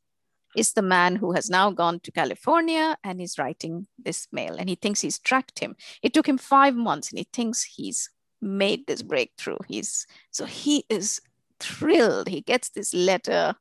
is 0.56 0.74
the 0.74 0.82
man 0.82 1.16
who 1.16 1.34
has 1.34 1.50
now 1.50 1.72
gone 1.72 2.00
to 2.02 2.12
California 2.12 2.98
and 3.04 3.22
is 3.22 3.38
writing 3.38 3.88
this 3.98 4.28
mail. 4.32 4.56
And 4.58 4.70
he 4.70 4.76
thinks 4.76 5.02
he's 5.02 5.20
tracked 5.20 5.60
him. 5.60 5.76
It 6.02 6.14
took 6.14 6.28
him 6.28 6.38
five 6.38 6.76
months 6.76 7.12
and 7.12 7.20
he 7.20 7.28
thinks 7.32 7.64
he's 7.64 8.10
made 8.42 8.88
this 8.88 9.02
breakthrough. 9.02 9.58
He's 9.68 10.08
so 10.32 10.46
he 10.46 10.86
is 10.90 11.22
thrilled. 11.60 12.30
He 12.30 12.42
gets 12.42 12.70
this 12.70 12.94
letter. 12.94 13.56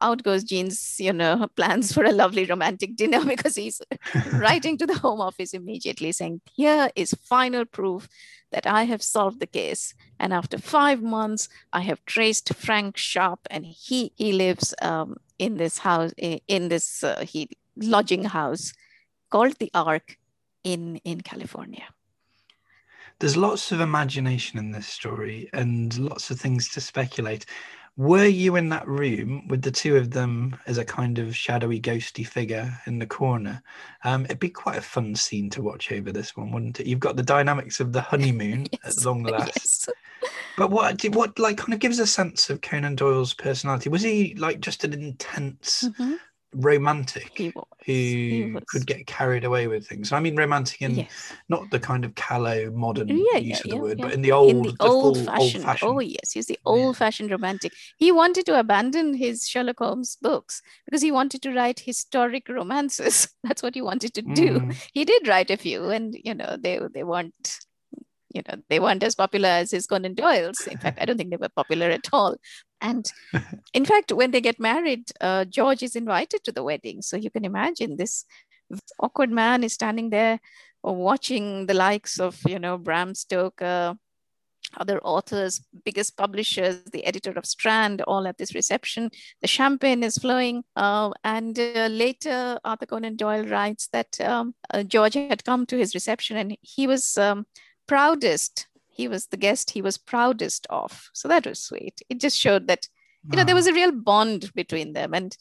Out 0.00 0.22
goes 0.22 0.44
Jean's, 0.44 1.00
you 1.00 1.12
know, 1.12 1.48
plans 1.56 1.92
for 1.92 2.04
a 2.04 2.12
lovely 2.12 2.44
romantic 2.44 2.94
dinner 2.94 3.24
because 3.26 3.56
he's 3.56 3.80
writing 4.32 4.78
to 4.78 4.86
the 4.86 4.98
Home 4.98 5.20
Office 5.20 5.54
immediately 5.54 6.12
saying, 6.12 6.40
Here 6.54 6.90
is 6.94 7.14
final 7.24 7.64
proof 7.64 8.08
that 8.52 8.66
I 8.66 8.84
have 8.84 9.02
solved 9.02 9.40
the 9.40 9.46
case. 9.46 9.94
And 10.20 10.32
after 10.32 10.58
five 10.58 11.02
months, 11.02 11.48
I 11.72 11.80
have 11.80 12.04
traced 12.04 12.54
Frank 12.54 12.96
Sharp, 12.96 13.40
and 13.50 13.66
he 13.66 14.12
he 14.16 14.32
lives 14.32 14.74
um, 14.82 15.16
in 15.38 15.56
this 15.56 15.78
house, 15.78 16.12
in 16.18 16.68
this 16.68 17.04
uh, 17.04 17.24
he, 17.26 17.48
lodging 17.76 18.24
house 18.24 18.72
called 19.30 19.56
the 19.58 19.70
Ark 19.74 20.18
in, 20.64 20.96
in 21.04 21.20
California. 21.20 21.84
There's 23.20 23.36
lots 23.36 23.72
of 23.72 23.80
imagination 23.80 24.58
in 24.58 24.70
this 24.70 24.86
story 24.86 25.48
and 25.52 25.96
lots 25.98 26.30
of 26.30 26.38
things 26.38 26.68
to 26.70 26.80
speculate. 26.80 27.46
Were 27.98 28.26
you 28.26 28.54
in 28.54 28.68
that 28.68 28.86
room 28.86 29.48
with 29.48 29.62
the 29.62 29.72
two 29.72 29.96
of 29.96 30.12
them 30.12 30.56
as 30.68 30.78
a 30.78 30.84
kind 30.84 31.18
of 31.18 31.34
shadowy, 31.34 31.80
ghosty 31.80 32.24
figure 32.24 32.72
in 32.86 33.00
the 33.00 33.06
corner? 33.06 33.60
Um, 34.04 34.24
it'd 34.26 34.38
be 34.38 34.50
quite 34.50 34.78
a 34.78 34.82
fun 34.82 35.16
scene 35.16 35.50
to 35.50 35.62
watch 35.62 35.90
over 35.90 36.12
this 36.12 36.36
one, 36.36 36.52
wouldn't 36.52 36.78
it? 36.78 36.86
You've 36.86 37.00
got 37.00 37.16
the 37.16 37.24
dynamics 37.24 37.80
of 37.80 37.92
the 37.92 38.00
honeymoon 38.00 38.68
yes. 38.84 38.98
at 38.98 39.04
long 39.04 39.22
last. 39.24 39.88
Yes. 39.88 39.88
But 40.56 40.70
what 40.70 41.04
what 41.08 41.40
like 41.40 41.58
kind 41.58 41.74
of 41.74 41.80
gives 41.80 41.98
a 41.98 42.06
sense 42.06 42.50
of 42.50 42.60
Conan 42.60 42.94
Doyle's 42.94 43.34
personality? 43.34 43.90
Was 43.90 44.02
he 44.02 44.32
like 44.34 44.60
just 44.60 44.84
an 44.84 44.92
intense 44.92 45.88
mm-hmm. 45.88 46.14
Romantic 46.54 47.32
he 47.36 47.50
who 47.50 47.62
he 47.84 48.56
could 48.68 48.86
get 48.86 49.06
carried 49.06 49.44
away 49.44 49.66
with 49.66 49.86
things? 49.86 50.12
I 50.12 50.20
mean 50.20 50.36
romantic 50.36 50.82
in 50.82 50.94
yes. 50.96 51.32
not 51.48 51.70
the 51.70 51.80
kind 51.80 52.04
of 52.04 52.14
callow 52.14 52.70
modern 52.70 53.08
yeah, 53.08 53.38
use 53.38 53.42
yeah, 53.42 53.56
of 53.56 53.62
the 53.62 53.68
yeah, 53.68 53.82
word, 53.82 53.98
but 53.98 54.12
in 54.12 54.22
the 54.22 54.32
old, 54.32 54.50
in 54.50 54.62
the, 54.62 54.72
the 54.72 54.84
old, 54.84 55.16
full, 55.16 55.26
fashioned. 55.26 55.56
old 55.56 55.64
fashioned. 55.64 55.92
Oh 55.92 56.00
yes, 56.00 56.32
he's 56.32 56.46
the 56.46 56.58
old 56.64 56.96
fashioned 56.96 57.30
romantic. 57.30 57.72
He 57.96 58.12
wanted 58.12 58.46
to 58.46 58.58
abandon 58.58 59.14
his 59.14 59.46
Sherlock 59.48 59.78
Holmes 59.78 60.16
books 60.20 60.62
because 60.84 61.02
he 61.02 61.12
wanted 61.12 61.42
to 61.42 61.54
write 61.54 61.80
historic 61.80 62.48
romances. 62.48 63.28
That's 63.44 63.62
what 63.62 63.74
he 63.74 63.82
wanted 63.82 64.14
to 64.14 64.22
do. 64.22 64.60
Mm. 64.60 64.88
He 64.92 65.04
did 65.04 65.28
write 65.28 65.50
a 65.50 65.56
few, 65.56 65.90
and 65.90 66.16
you 66.24 66.34
know 66.34 66.56
they 66.58 66.80
they 66.92 67.04
weren't 67.04 67.58
you 68.32 68.42
know 68.46 68.62
they 68.68 68.80
weren't 68.80 69.02
as 69.02 69.14
popular 69.14 69.48
as 69.48 69.70
his 69.70 69.86
Conan 69.86 70.14
Doyle's. 70.14 70.66
In 70.66 70.78
fact, 70.78 70.98
I 71.00 71.04
don't 71.04 71.16
think 71.16 71.30
they 71.30 71.36
were 71.36 71.48
popular 71.48 71.90
at 71.90 72.08
all. 72.12 72.36
And 72.80 73.10
in 73.74 73.84
fact, 73.84 74.12
when 74.12 74.30
they 74.30 74.40
get 74.40 74.60
married, 74.60 75.10
uh, 75.20 75.44
George 75.44 75.82
is 75.82 75.96
invited 75.96 76.44
to 76.44 76.52
the 76.52 76.62
wedding. 76.62 77.02
So 77.02 77.16
you 77.16 77.30
can 77.30 77.44
imagine 77.44 77.96
this 77.96 78.24
awkward 79.00 79.30
man 79.30 79.64
is 79.64 79.72
standing 79.72 80.10
there 80.10 80.40
watching 80.82 81.66
the 81.66 81.74
likes 81.74 82.20
of 82.20 82.38
you 82.46 82.58
know 82.58 82.78
Bram 82.78 83.14
Stoker, 83.14 83.96
other 84.76 85.00
authors, 85.00 85.60
biggest 85.84 86.16
publishers, 86.16 86.82
the 86.92 87.04
editor 87.04 87.32
of 87.32 87.46
Strand, 87.46 88.02
all 88.02 88.26
at 88.26 88.38
this 88.38 88.54
reception. 88.54 89.10
The 89.40 89.48
champagne 89.48 90.02
is 90.02 90.18
flowing. 90.18 90.64
Uh, 90.76 91.10
and 91.24 91.58
uh, 91.58 91.88
later, 91.90 92.58
Arthur 92.64 92.86
Conan 92.86 93.16
Doyle 93.16 93.44
writes 93.44 93.88
that 93.92 94.20
um, 94.20 94.54
uh, 94.72 94.82
George 94.82 95.14
had 95.14 95.44
come 95.44 95.66
to 95.66 95.78
his 95.78 95.94
reception 95.94 96.36
and 96.36 96.56
he 96.60 96.86
was 96.86 97.16
um, 97.16 97.46
proudest. 97.86 98.66
He 98.98 99.08
was 99.08 99.26
the 99.28 99.36
guest 99.36 99.70
he 99.70 99.80
was 99.80 99.96
proudest 99.96 100.66
of. 100.68 101.08
So 101.14 101.28
that 101.28 101.46
was 101.46 101.60
sweet. 101.60 102.02
It 102.08 102.20
just 102.20 102.36
showed 102.36 102.66
that, 102.66 102.88
you 103.30 103.36
know, 103.36 103.44
there 103.44 103.54
was 103.54 103.68
a 103.68 103.72
real 103.72 103.92
bond 103.92 104.52
between 104.54 104.92
them. 104.92 105.14
And 105.14 105.34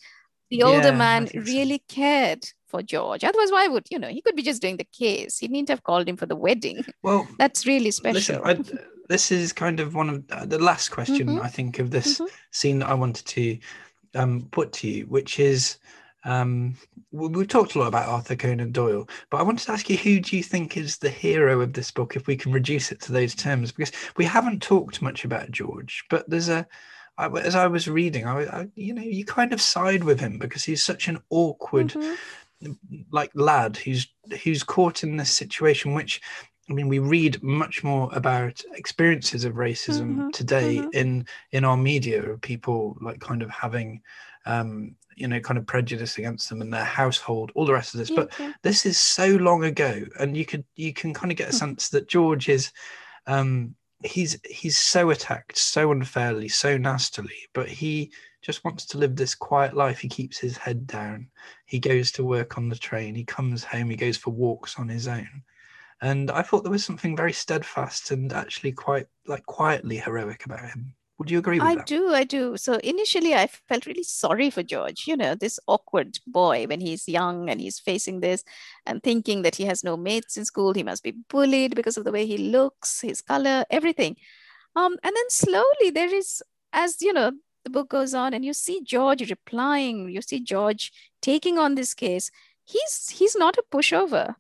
the 0.52 0.62
older 0.62 0.90
yeah, 0.90 0.98
man 0.98 1.28
really 1.34 1.82
so. 1.90 1.96
cared 1.96 2.48
for 2.68 2.84
George. 2.84 3.24
Otherwise, 3.24 3.52
why 3.52 3.68
would, 3.68 3.88
you 3.90 3.98
know, 3.98 4.10
he 4.10 4.22
could 4.22 4.36
be 4.36 4.44
just 4.44 4.62
doing 4.62 4.78
the 4.78 4.88
case. 4.98 5.40
He 5.40 5.48
needn't 5.48 5.70
have 5.70 5.84
called 5.84 6.08
him 6.08 6.18
for 6.18 6.28
the 6.28 6.36
wedding. 6.36 6.86
Well, 7.02 7.28
that's 7.40 7.66
really 7.66 7.90
special. 7.90 8.42
Listen, 8.44 8.78
I, 8.78 8.80
this 9.10 9.32
is 9.32 9.54
kind 9.54 9.80
of 9.80 9.96
one 9.96 10.10
of 10.10 10.24
uh, 10.32 10.46
the 10.46 10.60
last 10.60 10.90
question, 10.90 11.28
mm-hmm. 11.28 11.42
I 11.42 11.48
think, 11.48 11.80
of 11.80 11.90
this 11.90 12.20
mm-hmm. 12.20 12.26
scene 12.52 12.80
that 12.80 12.90
I 12.90 12.94
wanted 12.94 13.26
to 13.26 13.58
um, 14.14 14.48
put 14.52 14.72
to 14.74 14.88
you, 14.88 15.06
which 15.06 15.40
is 15.40 15.78
um, 16.24 16.76
we've 17.12 17.48
talked 17.48 17.76
a 17.76 17.80
lot 17.80 17.88
about 17.88 18.10
Arthur 18.10 18.36
Conan 18.36 18.72
Doyle, 18.72 19.08
but 19.30 19.38
I 19.38 19.44
wanted 19.44 19.66
to 19.66 19.72
ask 19.72 19.90
you 19.90 19.98
who 19.98 20.20
do 20.20 20.36
you 20.36 20.44
think 20.44 20.76
is 20.76 20.98
the 20.98 21.10
hero 21.10 21.62
of 21.62 21.74
this 21.74 21.92
book, 21.92 22.16
if 22.16 22.28
we 22.28 22.36
can 22.36 22.52
reduce 22.52 22.92
it 22.92 23.02
to 23.02 23.12
those 23.12 23.36
terms? 23.36 23.72
Because 23.72 23.92
we 24.18 24.26
haven't 24.26 24.62
talked 24.62 25.02
much 25.02 25.24
about 25.24 25.52
George, 25.52 26.04
but 26.10 26.30
there's 26.30 26.50
a 26.50 26.68
I, 27.18 27.28
as 27.40 27.56
I 27.56 27.68
was 27.68 27.88
reading, 27.88 28.26
I, 28.26 28.44
I, 28.46 28.68
you 28.76 28.94
know, 28.94 29.02
you 29.02 29.26
kind 29.26 29.52
of 29.52 29.62
side 29.62 30.04
with 30.04 30.20
him 30.20 30.38
because 30.38 30.64
he's 30.64 30.84
such 30.84 31.08
an 31.08 31.20
awkward, 31.30 31.90
mm-hmm. 31.90 32.74
like 33.12 33.32
lad 33.34 33.78
who's 33.78 34.08
who's 34.44 34.64
caught 34.64 35.04
in 35.04 35.18
this 35.18 35.32
situation. 35.32 35.94
Which, 35.94 36.22
I 36.70 36.74
mean, 36.74 36.88
we 36.88 37.00
read 37.00 37.42
much 37.42 37.84
more 37.84 38.10
about 38.14 38.62
experiences 38.74 39.46
of 39.46 39.54
racism 39.54 40.16
mm-hmm. 40.16 40.30
today 40.30 40.78
mm-hmm. 40.78 40.90
in 40.94 41.28
in 41.52 41.66
our 41.66 41.78
media 41.78 42.24
of 42.24 42.42
people 42.42 42.98
like 43.02 43.20
kind 43.20 43.42
of 43.42 43.50
having, 43.50 44.02
um, 44.48 44.96
you 45.16 45.28
know, 45.28 45.40
kind 45.40 45.58
of 45.58 45.66
prejudice 45.66 46.18
against 46.18 46.50
them 46.50 46.62
and 46.62 46.74
their 46.74 46.84
household, 46.84 47.52
all 47.56 47.66
the 47.66 47.74
rest 47.74 47.94
of 47.94 48.00
this. 48.00 48.10
Yeah, 48.10 48.16
but 48.16 48.40
yeah. 48.40 48.54
this 48.64 48.86
is 48.86 48.98
so 48.98 49.28
long 49.28 49.64
ago, 49.66 50.04
and 50.20 50.38
you 50.38 50.46
could 50.46 50.64
you 50.76 50.94
can 50.94 51.14
kind 51.14 51.32
of 51.32 51.38
get 51.38 51.50
a 51.50 51.52
hmm. 51.52 51.58
sense 51.58 51.90
that 51.90 52.08
George 52.08 52.50
is. 52.50 52.72
Um, 53.26 53.76
he's 54.04 54.38
he's 54.46 54.78
so 54.78 55.10
attacked 55.10 55.58
so 55.58 55.92
unfairly 55.92 56.48
so 56.48 56.78
nastily 56.78 57.48
but 57.54 57.68
he 57.68 58.12
just 58.44 58.64
wants 58.64 58.86
to 58.86 58.98
live 58.98 59.16
this 59.16 59.34
quiet 59.34 59.76
life 59.76 59.98
he 59.98 60.08
keeps 60.08 60.38
his 60.38 60.56
head 60.56 60.86
down 60.86 61.28
he 61.66 61.80
goes 61.80 62.12
to 62.12 62.24
work 62.24 62.58
on 62.58 62.70
the 62.70 62.76
train 62.76 63.16
he 63.16 63.24
comes 63.24 63.64
home 63.64 63.90
he 63.90 63.96
goes 63.96 64.16
for 64.16 64.30
walks 64.30 64.78
on 64.78 64.88
his 64.88 65.08
own 65.08 65.42
and 66.02 66.30
i 66.30 66.44
thought 66.44 66.62
there 66.62 66.72
was 66.72 66.86
something 66.86 67.16
very 67.16 67.34
steadfast 67.34 68.12
and 68.12 68.32
actually 68.34 68.72
quite 68.72 69.08
like 69.26 69.46
quietly 69.48 69.98
heroic 69.98 70.46
about 70.46 70.62
him 70.62 70.94
would 71.18 71.32
you 71.32 71.40
agree 71.40 71.60
with 71.60 71.68
I 71.68 71.76
that? 71.76 71.82
I 71.82 71.86
do, 71.86 72.14
I 72.14 72.24
do. 72.24 72.58
So 72.58 72.76
initially, 72.76 73.34
I 73.34 73.48
felt 73.48 73.86
really 73.88 74.04
sorry 74.04 74.50
for 74.52 74.62
George, 74.62 75.08
you 75.08 75.18
know, 75.18 75.34
this 75.34 75.60
awkward 75.68 76.20
boy 76.28 76.66
when 76.68 76.80
he's 76.80 77.10
young 77.10 77.50
and 77.50 77.60
he's 77.60 77.80
facing 77.80 78.20
this 78.20 78.44
and 78.86 79.02
thinking 79.02 79.42
that 79.42 79.56
he 79.56 79.66
has 79.66 79.84
no 79.84 79.98
mates 79.98 80.38
in 80.38 80.46
school. 80.46 80.74
He 80.74 80.84
must 80.84 81.04
be 81.04 81.16
bullied 81.30 81.76
because 81.76 81.98
of 81.98 82.04
the 82.04 82.12
way 82.12 82.28
he 82.28 82.38
looks, 82.38 83.02
his 83.02 83.22
color, 83.22 83.66
everything. 83.72 84.16
Um, 84.76 84.98
and 85.04 85.16
then 85.16 85.30
slowly, 85.30 85.90
there 85.92 86.14
is, 86.14 86.44
as 86.72 87.02
you 87.02 87.14
know, 87.14 87.32
the 87.64 87.72
book 87.72 87.90
goes 87.90 88.14
on 88.14 88.34
and 88.34 88.46
you 88.46 88.54
see 88.54 88.82
George 88.84 89.28
replying, 89.28 90.10
you 90.10 90.22
see 90.22 90.40
George 90.40 90.92
taking 91.22 91.58
on 91.58 91.76
this 91.76 91.94
case. 91.96 92.30
He's 92.64 93.10
he's 93.10 93.36
not 93.36 93.58
a 93.58 93.64
pushover 93.72 94.36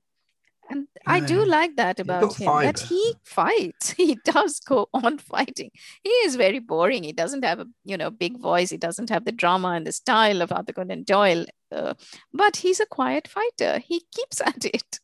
and 0.69 0.87
yeah. 0.95 1.01
I 1.05 1.19
do 1.19 1.45
like 1.45 1.75
that 1.77 1.99
about 1.99 2.37
him 2.37 2.47
that 2.47 2.79
he 2.79 3.13
fights. 3.23 3.91
He 3.97 4.17
does 4.25 4.59
go 4.59 4.89
on 4.93 5.17
fighting. 5.33 5.71
He 6.03 6.09
is 6.09 6.35
very 6.35 6.59
boring. 6.59 7.03
He 7.03 7.13
doesn't 7.13 7.43
have 7.43 7.59
a 7.59 7.67
you 7.85 7.97
know 7.97 8.09
big 8.09 8.39
voice. 8.39 8.69
He 8.69 8.77
doesn't 8.77 9.09
have 9.09 9.25
the 9.25 9.31
drama 9.31 9.69
and 9.69 9.85
the 9.85 9.91
style 9.91 10.41
of 10.41 10.51
Arthur 10.51 10.73
Conan 10.73 11.03
Doyle. 11.03 11.45
Uh, 11.69 11.93
but 12.33 12.55
he's 12.57 12.79
a 12.79 12.85
quiet 12.85 13.27
fighter. 13.27 13.79
He 13.79 14.01
keeps 14.15 14.41
at 14.41 14.65
it. 14.65 14.99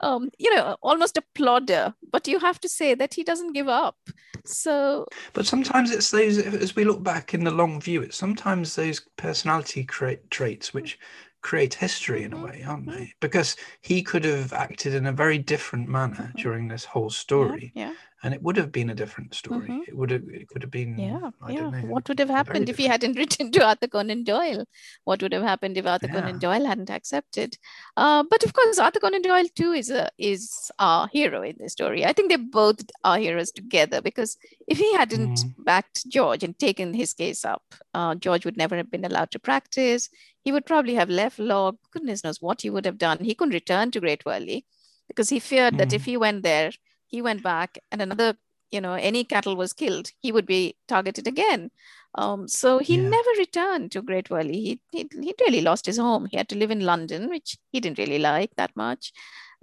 Um, 0.00 0.30
you 0.38 0.54
know, 0.54 0.76
almost 0.82 1.16
a 1.16 1.24
plodder. 1.34 1.94
But 2.10 2.26
you 2.28 2.38
have 2.38 2.60
to 2.60 2.68
say 2.68 2.94
that 2.94 3.14
he 3.14 3.22
doesn't 3.22 3.52
give 3.52 3.68
up. 3.68 3.96
So. 4.44 5.06
But 5.32 5.46
sometimes 5.46 5.90
it's 5.90 6.10
those. 6.10 6.38
As 6.38 6.76
we 6.76 6.84
look 6.84 7.02
back 7.02 7.34
in 7.34 7.44
the 7.44 7.50
long 7.50 7.80
view, 7.80 8.02
it's 8.02 8.16
sometimes 8.16 8.74
those 8.74 9.00
personality 9.16 9.84
traits 9.84 10.72
which 10.72 10.98
create 11.46 11.74
history 11.74 12.24
in 12.24 12.32
a 12.32 12.44
way, 12.44 12.64
aren't 12.66 12.86
they? 12.86 12.92
Mm-hmm. 12.92 13.20
Because 13.20 13.54
he 13.80 14.02
could 14.02 14.24
have 14.24 14.52
acted 14.52 14.94
in 14.94 15.06
a 15.06 15.12
very 15.12 15.38
different 15.38 15.88
manner 15.88 16.26
mm-hmm. 16.30 16.38
during 16.38 16.66
this 16.66 16.84
whole 16.84 17.08
story. 17.08 17.70
Yeah. 17.72 17.90
yeah 17.90 17.94
and 18.26 18.34
it 18.34 18.42
would 18.42 18.56
have 18.56 18.72
been 18.72 18.90
a 18.90 18.94
different 18.94 19.34
story. 19.34 19.68
Mm-hmm. 19.68 19.82
It 19.86 19.96
would 19.96 20.10
have 20.10 20.24
it 20.28 20.48
could 20.48 20.62
have 20.62 20.70
been 20.72 20.98
yeah 20.98 21.30
yeah. 21.48 21.70
Know, 21.70 21.82
what 21.86 22.08
would 22.08 22.18
have 22.18 22.28
happened 22.28 22.68
if 22.68 22.76
he 22.76 22.88
hadn't 22.92 23.16
written 23.20 23.52
to 23.52 23.64
Arthur 23.64 23.86
Conan 23.86 24.24
Doyle? 24.24 24.64
What 25.04 25.22
would 25.22 25.32
have 25.32 25.44
happened 25.44 25.78
if 25.78 25.86
Arthur 25.86 26.08
yeah. 26.08 26.14
Conan 26.14 26.40
Doyle 26.40 26.64
hadn't 26.64 26.90
accepted? 26.90 27.56
Uh, 27.96 28.24
but 28.28 28.42
of 28.42 28.52
course, 28.52 28.80
Arthur 28.80 28.98
Conan 28.98 29.22
Doyle 29.22 29.46
too 29.54 29.70
is 29.70 29.90
a 29.90 30.10
is 30.18 30.72
our 30.80 31.06
hero 31.06 31.42
in 31.42 31.54
the 31.60 31.68
story. 31.68 32.04
I 32.04 32.12
think 32.12 32.30
they 32.30 32.36
both 32.36 32.80
are 33.04 33.16
heroes 33.16 33.52
together 33.52 34.02
because 34.02 34.36
if 34.66 34.78
he 34.78 34.92
hadn't 34.94 35.38
mm. 35.38 35.54
backed 35.58 36.08
George 36.08 36.42
and 36.42 36.58
taken 36.58 36.94
his 36.94 37.14
case 37.14 37.44
up, 37.44 37.62
uh, 37.94 38.16
George 38.16 38.44
would 38.44 38.56
never 38.56 38.76
have 38.76 38.90
been 38.90 39.04
allowed 39.04 39.30
to 39.30 39.38
practice. 39.38 40.08
He 40.42 40.50
would 40.50 40.66
probably 40.66 40.96
have 40.96 41.10
left 41.10 41.38
law. 41.38 41.72
Goodness 41.92 42.24
knows 42.24 42.42
what 42.42 42.62
he 42.62 42.70
would 42.70 42.86
have 42.86 42.98
done. 42.98 43.18
He 43.20 43.36
couldn't 43.36 43.54
return 43.54 43.92
to 43.92 44.00
Great 44.00 44.24
Wyrley 44.24 44.64
because 45.06 45.28
he 45.28 45.38
feared 45.38 45.74
mm. 45.74 45.78
that 45.78 45.92
if 45.92 46.04
he 46.04 46.16
went 46.16 46.42
there 46.42 46.72
he 47.06 47.22
went 47.22 47.42
back 47.42 47.78
and 47.90 48.02
another 48.02 48.36
you 48.70 48.80
know 48.80 48.94
any 48.94 49.24
cattle 49.24 49.56
was 49.56 49.72
killed 49.72 50.10
he 50.20 50.32
would 50.32 50.46
be 50.46 50.76
targeted 50.88 51.26
again. 51.26 51.70
Um, 52.14 52.48
so 52.48 52.78
he 52.78 52.96
yeah. 52.96 53.10
never 53.10 53.30
returned 53.38 53.92
to 53.92 54.00
Great 54.00 54.30
Wyrley. 54.30 54.54
He, 54.54 54.80
he, 54.90 55.06
he 55.20 55.34
really 55.38 55.60
lost 55.60 55.84
his 55.84 55.98
home. 55.98 56.26
He 56.30 56.38
had 56.38 56.48
to 56.48 56.56
live 56.56 56.70
in 56.70 56.80
london 56.80 57.28
which 57.28 57.58
he 57.72 57.80
didn't 57.80 57.98
really 57.98 58.18
like 58.18 58.54
that 58.56 58.74
much. 58.74 59.12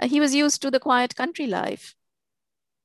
Uh, 0.02 0.08
he 0.08 0.20
was 0.20 0.36
used 0.36 0.62
to 0.62 0.72
the 0.72 0.80
quiet 0.80 1.16
country 1.16 1.48
life. 1.48 1.96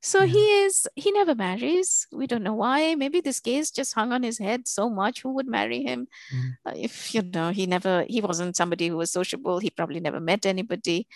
So 0.00 0.20
yeah. 0.20 0.32
he 0.32 0.44
is 0.62 0.88
he 0.94 1.10
never 1.10 1.34
marries. 1.34 2.06
We 2.12 2.26
don't 2.26 2.44
know 2.44 2.54
why. 2.54 2.94
Maybe 2.94 3.20
this 3.20 3.40
case 3.40 3.70
just 3.70 3.94
hung 3.94 4.12
on 4.12 4.22
his 4.22 4.38
head 4.38 4.68
so 4.68 4.88
much. 4.88 5.22
Who 5.22 5.34
would 5.34 5.48
marry 5.48 5.82
him? 5.82 6.06
Mm. 6.34 6.50
uh, 6.66 6.74
if 6.76 7.14
you 7.14 7.22
know 7.22 7.50
he 7.50 7.66
never 7.66 8.04
he 8.08 8.20
wasn't 8.20 8.56
somebody 8.56 8.88
who 8.88 8.96
was 8.96 9.10
sociable. 9.10 9.58
He 9.58 9.70
probably 9.70 10.00
never 10.00 10.20
met 10.20 10.46
anybody 10.46 11.08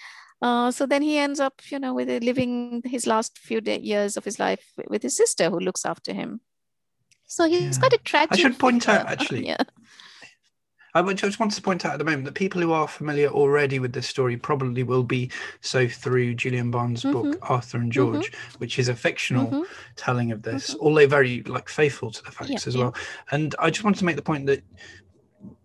uh, 0.43 0.71
so 0.73 0.87
then 0.87 1.03
he 1.03 1.19
ends 1.19 1.39
up, 1.39 1.63
you 1.71 1.79
know, 1.79 1.95
with 1.95 2.09
living 2.23 2.83
his 2.85 3.07
last 3.07 3.39
few 3.39 3.61
day, 3.61 3.79
years 3.79 4.17
of 4.17 4.25
his 4.25 4.39
life 4.39 4.73
with 4.89 5.03
his 5.03 5.17
sister, 5.17 5.49
who 5.51 5.61
looks 5.61 5.87
after 5.87 6.13
him. 6.13 6.41
So 7.27 7.49
he's 7.49 7.77
yeah. 7.77 7.81
got 7.81 7.93
a 7.93 7.99
tragic. 7.99 8.33
I 8.33 8.37
should 8.37 8.59
point 8.59 8.89
out, 8.89 9.07
actually. 9.09 9.47
yeah. 9.47 9.63
I 10.95 11.15
just 11.15 11.41
want 11.41 11.53
to 11.53 11.63
point 11.63 11.87
out 11.87 11.95
at 11.95 11.99
the 11.99 12.05
moment 12.05 12.27
that 12.27 12.35
people 12.35 12.61
who 12.61 12.73
are 12.73 12.87
familiar 12.87 13.29
already 13.29 13.79
with 13.79 13.95
this 13.95 14.07
story 14.07 14.37
probably 14.37 14.83
will 14.83 15.03
be 15.03 15.31
so 15.63 15.89
through 15.89 16.35
Julian 16.35 16.71
Barnes' 16.71 17.03
mm-hmm. 17.03 17.31
book 17.31 17.39
Arthur 17.51 17.79
and. 17.79 17.91
George, 17.91 18.31
mm-hmm. 18.31 18.59
which 18.59 18.79
is 18.79 18.89
a 18.89 18.95
fictional 18.95 19.47
mm-hmm. 19.47 19.63
telling 19.97 20.33
of 20.33 20.43
this, 20.43 20.75
mm-hmm. 20.75 20.85
although 20.85 21.07
very 21.07 21.43
like 21.45 21.69
faithful 21.69 22.11
to 22.11 22.23
the 22.23 22.31
facts 22.31 22.51
yeah, 22.51 22.59
as 22.67 22.77
well. 22.77 22.93
Yeah. 22.95 23.03
And 23.31 23.55
I 23.59 23.71
just 23.71 23.85
wanted 23.85 23.99
to 24.01 24.05
make 24.05 24.17
the 24.17 24.23
point 24.23 24.47
that 24.47 24.63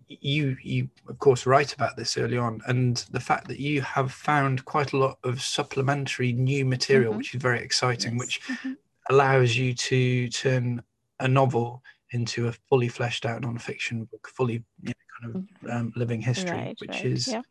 you 0.08 0.56
you 0.62 0.88
of 1.08 1.18
course 1.18 1.46
write 1.46 1.74
about 1.74 1.96
this 1.96 2.16
early 2.16 2.38
on 2.38 2.60
and 2.66 3.04
the 3.10 3.20
fact 3.20 3.46
that 3.48 3.60
you 3.60 3.80
have 3.82 4.12
found 4.12 4.64
quite 4.64 4.92
a 4.92 4.96
lot 4.96 5.18
of 5.24 5.40
supplementary 5.40 6.32
new 6.32 6.64
material 6.64 7.10
mm-hmm. 7.10 7.18
which 7.18 7.34
is 7.34 7.42
very 7.42 7.60
exciting 7.60 8.12
yes. 8.12 8.20
which 8.20 8.40
mm-hmm. 8.48 8.72
allows 9.10 9.56
you 9.56 9.74
to 9.74 10.28
turn 10.28 10.82
a 11.20 11.28
novel 11.28 11.82
into 12.12 12.48
a 12.48 12.52
fully 12.68 12.88
fleshed 12.88 13.26
out 13.26 13.42
non-fiction 13.42 14.04
book 14.04 14.28
fully 14.28 14.64
you 14.82 14.88
know, 14.88 14.92
kind 15.20 15.34
of 15.34 15.42
mm-hmm. 15.42 15.70
um, 15.70 15.92
living 15.96 16.20
history 16.20 16.50
right, 16.50 16.76
which 16.80 16.90
right. 16.90 17.04
is 17.04 17.28
yeah. 17.28 17.42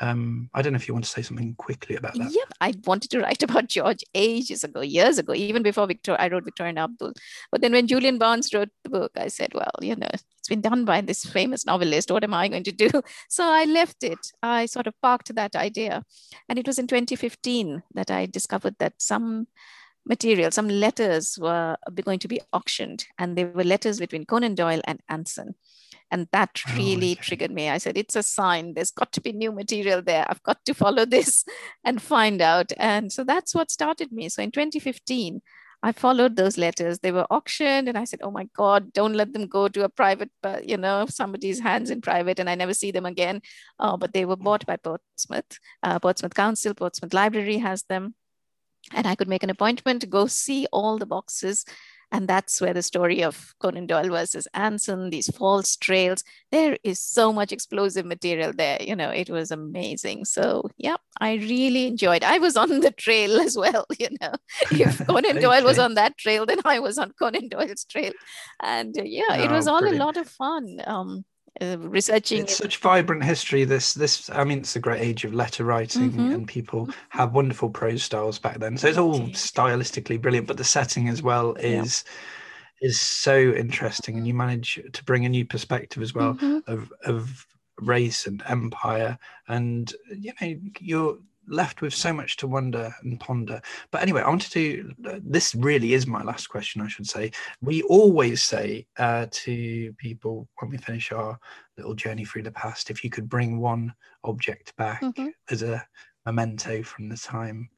Um, 0.00 0.50
I 0.54 0.62
don't 0.62 0.72
know 0.72 0.76
if 0.76 0.88
you 0.88 0.94
want 0.94 1.04
to 1.04 1.10
say 1.10 1.22
something 1.22 1.54
quickly 1.54 1.96
about 1.96 2.14
that. 2.14 2.32
Yeah, 2.32 2.44
I 2.60 2.74
wanted 2.84 3.10
to 3.12 3.20
write 3.20 3.42
about 3.48 3.68
George 3.68 4.02
ages 4.14 4.64
ago, 4.64 4.80
years 4.80 5.18
ago, 5.18 5.34
even 5.34 5.62
before 5.62 5.86
Victor. 5.86 6.16
I 6.18 6.28
wrote 6.28 6.44
Victor 6.44 6.64
and 6.64 6.78
Abdul. 6.78 7.12
But 7.52 7.60
then 7.60 7.72
when 7.72 7.86
Julian 7.86 8.18
Barnes 8.18 8.52
wrote 8.52 8.70
the 8.82 8.90
book, 8.90 9.12
I 9.16 9.28
said, 9.28 9.54
well, 9.54 9.72
you 9.80 9.94
know, 9.94 10.08
it's 10.12 10.48
been 10.48 10.60
done 10.60 10.84
by 10.84 11.00
this 11.00 11.24
famous 11.24 11.64
novelist. 11.64 12.10
What 12.10 12.24
am 12.24 12.34
I 12.34 12.48
going 12.48 12.64
to 12.64 12.72
do? 12.72 12.90
So 13.28 13.44
I 13.44 13.64
left 13.64 14.02
it. 14.02 14.18
I 14.42 14.66
sort 14.66 14.86
of 14.86 14.94
parked 15.00 15.34
that 15.34 15.56
idea. 15.56 16.04
And 16.48 16.58
it 16.58 16.66
was 16.66 16.78
in 16.78 16.86
2015 16.86 17.82
that 17.94 18.10
I 18.10 18.26
discovered 18.26 18.76
that 18.78 18.94
some 18.98 19.46
material, 20.06 20.50
some 20.50 20.68
letters 20.68 21.38
were 21.38 21.76
going 22.02 22.18
to 22.18 22.28
be 22.28 22.40
auctioned, 22.52 23.06
and 23.18 23.36
they 23.36 23.44
were 23.44 23.64
letters 23.64 23.98
between 23.98 24.26
Conan 24.26 24.54
Doyle 24.54 24.82
and 24.86 25.00
Anson. 25.08 25.54
And 26.14 26.28
that 26.30 26.62
oh, 26.68 26.76
really 26.76 27.08
oh, 27.08 27.12
okay. 27.12 27.22
triggered 27.22 27.50
me. 27.50 27.68
I 27.68 27.78
said, 27.78 27.98
it's 27.98 28.14
a 28.14 28.22
sign. 28.22 28.74
There's 28.74 28.92
got 28.92 29.10
to 29.14 29.20
be 29.20 29.32
new 29.32 29.50
material 29.50 30.00
there. 30.00 30.24
I've 30.28 30.44
got 30.44 30.64
to 30.66 30.72
follow 30.72 31.04
this 31.16 31.44
and 31.82 32.00
find 32.00 32.40
out. 32.40 32.70
And 32.76 33.12
so 33.12 33.24
that's 33.24 33.52
what 33.52 33.72
started 33.72 34.12
me. 34.12 34.28
So 34.28 34.40
in 34.40 34.52
2015, 34.52 35.42
I 35.82 35.90
followed 35.90 36.36
those 36.36 36.56
letters. 36.56 37.00
They 37.00 37.10
were 37.10 37.26
auctioned, 37.30 37.88
and 37.88 37.98
I 37.98 38.04
said, 38.04 38.20
"Oh 38.22 38.30
my 38.30 38.48
God, 38.56 38.90
don't 38.94 39.18
let 39.20 39.34
them 39.34 39.46
go 39.46 39.68
to 39.68 39.84
a 39.84 39.88
private, 39.90 40.30
uh, 40.42 40.60
you 40.64 40.78
know, 40.78 41.04
somebody's 41.10 41.60
hands 41.60 41.90
in 41.90 42.00
private." 42.00 42.38
And 42.38 42.48
I 42.48 42.54
never 42.54 42.72
see 42.72 42.90
them 42.90 43.04
again. 43.04 43.42
Uh, 43.78 43.98
but 43.98 44.14
they 44.14 44.24
were 44.24 44.36
bought 44.46 44.64
by 44.64 44.76
Portsmouth, 44.76 45.58
uh, 45.82 45.98
Portsmouth 45.98 46.32
Council, 46.32 46.72
Portsmouth 46.72 47.12
Library 47.12 47.58
has 47.58 47.82
them, 47.82 48.14
and 48.92 49.06
I 49.06 49.14
could 49.14 49.28
make 49.28 49.42
an 49.42 49.50
appointment 49.50 50.00
to 50.00 50.06
go 50.06 50.26
see 50.26 50.66
all 50.72 50.96
the 50.96 51.12
boxes 51.16 51.66
and 52.12 52.28
that's 52.28 52.60
where 52.60 52.74
the 52.74 52.82
story 52.82 53.22
of 53.22 53.54
Conan 53.60 53.86
Doyle 53.86 54.08
versus 54.08 54.46
Anson, 54.54 55.10
these 55.10 55.28
false 55.36 55.76
trails, 55.76 56.22
there 56.52 56.78
is 56.84 57.00
so 57.00 57.32
much 57.32 57.52
explosive 57.52 58.06
material 58.06 58.52
there. 58.56 58.78
You 58.80 58.96
know, 58.96 59.10
it 59.10 59.30
was 59.30 59.50
amazing. 59.50 60.24
So, 60.24 60.70
yeah, 60.76 60.96
I 61.20 61.34
really 61.34 61.86
enjoyed. 61.86 62.22
I 62.22 62.38
was 62.38 62.56
on 62.56 62.80
the 62.80 62.90
trail 62.90 63.40
as 63.40 63.56
well. 63.56 63.86
You 63.98 64.08
know, 64.20 64.32
if 64.70 65.06
Conan 65.06 65.40
Doyle 65.40 65.64
was 65.64 65.78
on 65.78 65.94
that 65.94 66.16
trail, 66.18 66.46
then 66.46 66.60
I 66.64 66.78
was 66.78 66.98
on 66.98 67.12
Conan 67.18 67.48
Doyle's 67.48 67.84
trail. 67.84 68.12
And 68.62 68.96
uh, 68.98 69.02
yeah, 69.04 69.24
oh, 69.30 69.42
it 69.42 69.50
was 69.50 69.66
all 69.66 69.80
brilliant. 69.80 70.02
a 70.02 70.04
lot 70.04 70.16
of 70.16 70.28
fun. 70.28 70.80
Um, 70.86 71.24
uh, 71.60 71.76
researching 71.78 72.42
it's 72.42 72.56
such 72.56 72.78
vibrant 72.78 73.22
history 73.22 73.64
this 73.64 73.94
this 73.94 74.28
i 74.30 74.42
mean 74.42 74.58
it's 74.58 74.74
a 74.74 74.80
great 74.80 75.00
age 75.00 75.24
of 75.24 75.32
letter 75.32 75.64
writing 75.64 76.10
mm-hmm. 76.10 76.32
and 76.32 76.48
people 76.48 76.88
have 77.10 77.32
wonderful 77.32 77.70
prose 77.70 78.02
styles 78.02 78.38
back 78.38 78.58
then 78.58 78.76
so 78.76 78.88
it's 78.88 78.98
all 78.98 79.20
stylistically 79.30 80.20
brilliant 80.20 80.46
but 80.46 80.56
the 80.56 80.64
setting 80.64 81.08
as 81.08 81.22
well 81.22 81.54
is 81.54 82.04
yeah. 82.80 82.88
is 82.88 83.00
so 83.00 83.38
interesting 83.52 84.16
and 84.16 84.26
you 84.26 84.34
manage 84.34 84.80
to 84.92 85.04
bring 85.04 85.24
a 85.24 85.28
new 85.28 85.44
perspective 85.44 86.02
as 86.02 86.12
well 86.12 86.34
mm-hmm. 86.34 86.58
of 86.66 86.92
of 87.04 87.46
race 87.80 88.26
and 88.26 88.42
empire 88.48 89.16
and 89.48 89.94
you 90.18 90.32
know 90.40 90.56
you're 90.80 91.18
left 91.48 91.82
with 91.82 91.94
so 91.94 92.12
much 92.12 92.36
to 92.38 92.46
wonder 92.46 92.94
and 93.02 93.18
ponder. 93.20 93.60
But 93.90 94.02
anyway, 94.02 94.22
I 94.22 94.28
wanted 94.28 94.52
to. 94.52 94.92
This 95.22 95.54
really 95.54 95.94
is 95.94 96.06
my 96.06 96.22
last 96.22 96.48
question, 96.48 96.80
I 96.80 96.88
should 96.88 97.06
say. 97.06 97.32
We 97.60 97.82
always 97.82 98.42
say 98.42 98.86
uh, 98.98 99.26
to 99.30 99.92
people 99.98 100.48
when 100.58 100.70
we 100.70 100.78
finish 100.78 101.12
our 101.12 101.38
little 101.76 101.94
journey 101.94 102.24
through 102.24 102.42
the 102.42 102.52
past, 102.52 102.90
if 102.90 103.04
you 103.04 103.10
could 103.10 103.28
bring 103.28 103.60
one 103.60 103.94
object 104.24 104.74
back 104.76 105.02
mm-hmm. 105.02 105.28
as 105.50 105.62
a 105.62 105.84
memento 106.26 106.82
from 106.82 107.08
the 107.08 107.16
time 107.16 107.68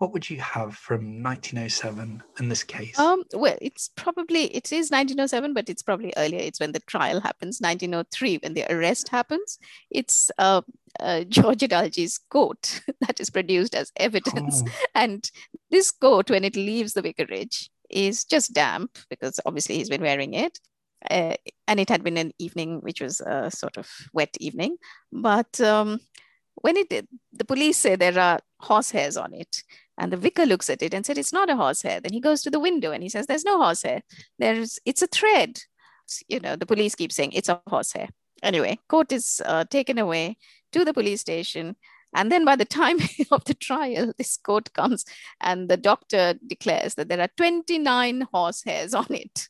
what 0.00 0.14
would 0.14 0.30
you 0.30 0.40
have 0.40 0.74
from 0.74 1.22
1907 1.22 2.22
in 2.40 2.48
this 2.48 2.64
case? 2.64 2.98
Um, 2.98 3.22
well, 3.34 3.56
it's 3.60 3.90
probably 3.96 4.44
it 4.44 4.72
is 4.72 4.90
1907, 4.90 5.52
but 5.52 5.68
it's 5.68 5.82
probably 5.82 6.14
earlier. 6.16 6.40
It's 6.40 6.58
when 6.58 6.72
the 6.72 6.80
trial 6.80 7.20
happens, 7.20 7.60
1903, 7.60 8.38
when 8.42 8.54
the 8.54 8.64
arrest 8.72 9.10
happens. 9.10 9.58
It's 9.90 10.30
uh, 10.38 10.62
uh, 10.98 11.24
George 11.28 11.60
Edalji's 11.60 12.18
coat 12.30 12.80
that 13.02 13.20
is 13.20 13.28
produced 13.28 13.74
as 13.74 13.92
evidence, 13.96 14.62
oh. 14.66 14.70
and 14.94 15.30
this 15.70 15.90
coat, 15.90 16.30
when 16.30 16.44
it 16.44 16.56
leaves 16.56 16.94
the 16.94 17.02
vicarage, 17.02 17.68
is 17.90 18.24
just 18.24 18.54
damp 18.54 18.96
because 19.10 19.38
obviously 19.44 19.76
he's 19.76 19.90
been 19.90 20.02
wearing 20.02 20.32
it. 20.32 20.58
Uh, 21.10 21.34
and 21.66 21.78
it 21.78 21.90
had 21.90 22.02
been 22.02 22.16
an 22.16 22.32
evening 22.38 22.80
which 22.80 23.00
was 23.00 23.20
a 23.20 23.50
sort 23.50 23.76
of 23.76 23.88
wet 24.14 24.34
evening, 24.40 24.76
but 25.12 25.60
um, 25.60 25.98
when 26.54 26.76
it 26.76 26.88
did, 26.88 27.08
the 27.32 27.44
police 27.44 27.76
say 27.78 27.96
there 27.96 28.18
are 28.18 28.38
horse 28.60 28.90
hairs 28.90 29.16
on 29.16 29.34
it 29.34 29.62
and 30.00 30.10
the 30.10 30.16
vicar 30.16 30.46
looks 30.46 30.70
at 30.70 30.82
it 30.82 30.94
and 30.94 31.04
said, 31.04 31.18
It's 31.18 31.32
not 31.32 31.50
a 31.50 31.56
horsehair. 31.56 32.00
Then 32.00 32.14
he 32.14 32.20
goes 32.20 32.40
to 32.42 32.50
the 32.50 32.58
window 32.58 32.90
and 32.90 33.02
he 33.02 33.10
says, 33.10 33.26
There's 33.26 33.44
no 33.44 33.58
horsehair. 33.58 34.00
There's 34.38 34.78
it's 34.86 35.02
a 35.02 35.06
thread. 35.06 35.60
You 36.26 36.40
know, 36.40 36.56
the 36.56 36.66
police 36.66 36.94
keep 36.94 37.12
saying 37.12 37.32
it's 37.32 37.50
a 37.50 37.60
horsehair. 37.68 38.08
Anyway, 38.42 38.78
court 38.88 39.12
is 39.12 39.42
uh, 39.44 39.64
taken 39.64 39.98
away 39.98 40.38
to 40.72 40.86
the 40.86 40.94
police 40.94 41.20
station. 41.20 41.76
And 42.14 42.32
then 42.32 42.46
by 42.46 42.56
the 42.56 42.64
time 42.64 42.98
of 43.30 43.44
the 43.44 43.52
trial, 43.52 44.14
this 44.16 44.38
court 44.38 44.72
comes 44.72 45.04
and 45.38 45.68
the 45.68 45.76
doctor 45.76 46.34
declares 46.46 46.94
that 46.94 47.08
there 47.08 47.20
are 47.20 47.28
29 47.36 48.26
horsehairs 48.32 48.94
on 48.94 49.06
it. 49.10 49.48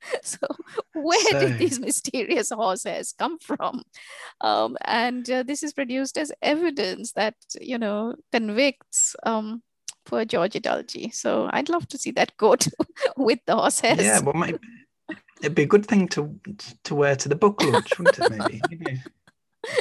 so 0.22 0.38
where 0.94 1.30
so, 1.30 1.40
did 1.40 1.58
these 1.58 1.80
mysterious 1.80 2.50
horsehairs 2.52 3.12
come 3.18 3.36
from 3.40 3.82
um, 4.42 4.76
and 4.84 5.28
uh, 5.28 5.42
this 5.42 5.64
is 5.64 5.72
produced 5.72 6.16
as 6.16 6.30
evidence 6.40 7.10
that 7.14 7.34
you 7.60 7.76
know 7.76 8.14
convicts 8.30 9.16
um, 9.24 9.60
poor 10.08 10.24
George 10.24 10.54
Edalji. 10.54 11.14
So 11.14 11.48
I'd 11.52 11.68
love 11.68 11.86
to 11.88 11.98
see 11.98 12.10
that 12.12 12.36
coat 12.36 12.66
with 13.16 13.38
the 13.46 13.54
horses. 13.54 13.98
Yeah, 13.98 14.20
well, 14.20 14.34
maybe 14.34 14.58
it'd 15.40 15.54
be 15.54 15.62
a 15.62 15.66
good 15.66 15.86
thing 15.86 16.08
to 16.08 16.34
to 16.84 16.94
wear 16.94 17.14
to 17.16 17.28
the 17.28 17.36
book 17.36 17.62
launch, 17.62 17.98
wouldn't 17.98 18.18
it? 18.18 18.60
Maybe. 18.68 19.00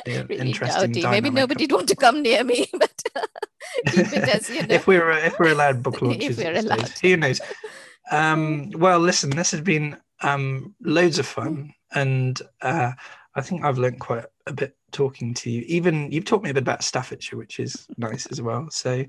Really 0.06 0.38
interesting. 0.38 0.92
Maybe 1.10 1.30
nobody'd 1.30 1.72
want 1.72 1.88
to 1.90 1.96
come 1.96 2.24
near 2.24 2.44
me, 2.44 2.68
but 2.74 2.92
keep 3.86 4.12
it 4.12 4.28
as 4.28 4.50
you 4.50 4.64
know. 4.64 4.74
if 4.74 4.88
we're 4.88 5.12
if 5.12 5.40
we're 5.40 5.52
allowed 5.52 5.84
book 5.84 6.02
launches, 6.02 6.38
if 6.40 6.44
we're 6.44 6.60
allowed. 6.60 6.90
who 7.02 7.16
knows? 7.16 7.40
Um, 8.12 8.72
well, 8.72 9.00
listen, 9.00 9.30
this 9.30 9.52
has 9.52 9.62
been 9.62 9.96
um, 10.22 10.76
loads 10.82 11.20
of 11.20 11.28
fun, 11.28 11.74
and 11.94 12.42
uh, 12.62 12.92
I 13.36 13.42
think 13.42 13.64
I've 13.64 13.78
learned 13.78 14.00
quite 14.00 14.26
a 14.48 14.52
bit 14.52 14.76
talking 14.92 15.34
to 15.34 15.50
you. 15.50 15.64
Even 15.68 16.12
you've 16.12 16.26
taught 16.26 16.44
me 16.44 16.50
a 16.50 16.54
bit 16.54 16.64
about 16.64 16.84
Staffordshire, 16.84 17.38
which 17.38 17.60
is 17.60 17.88
nice 17.98 18.26
as 18.28 18.42
well. 18.42 18.68
So 18.70 19.04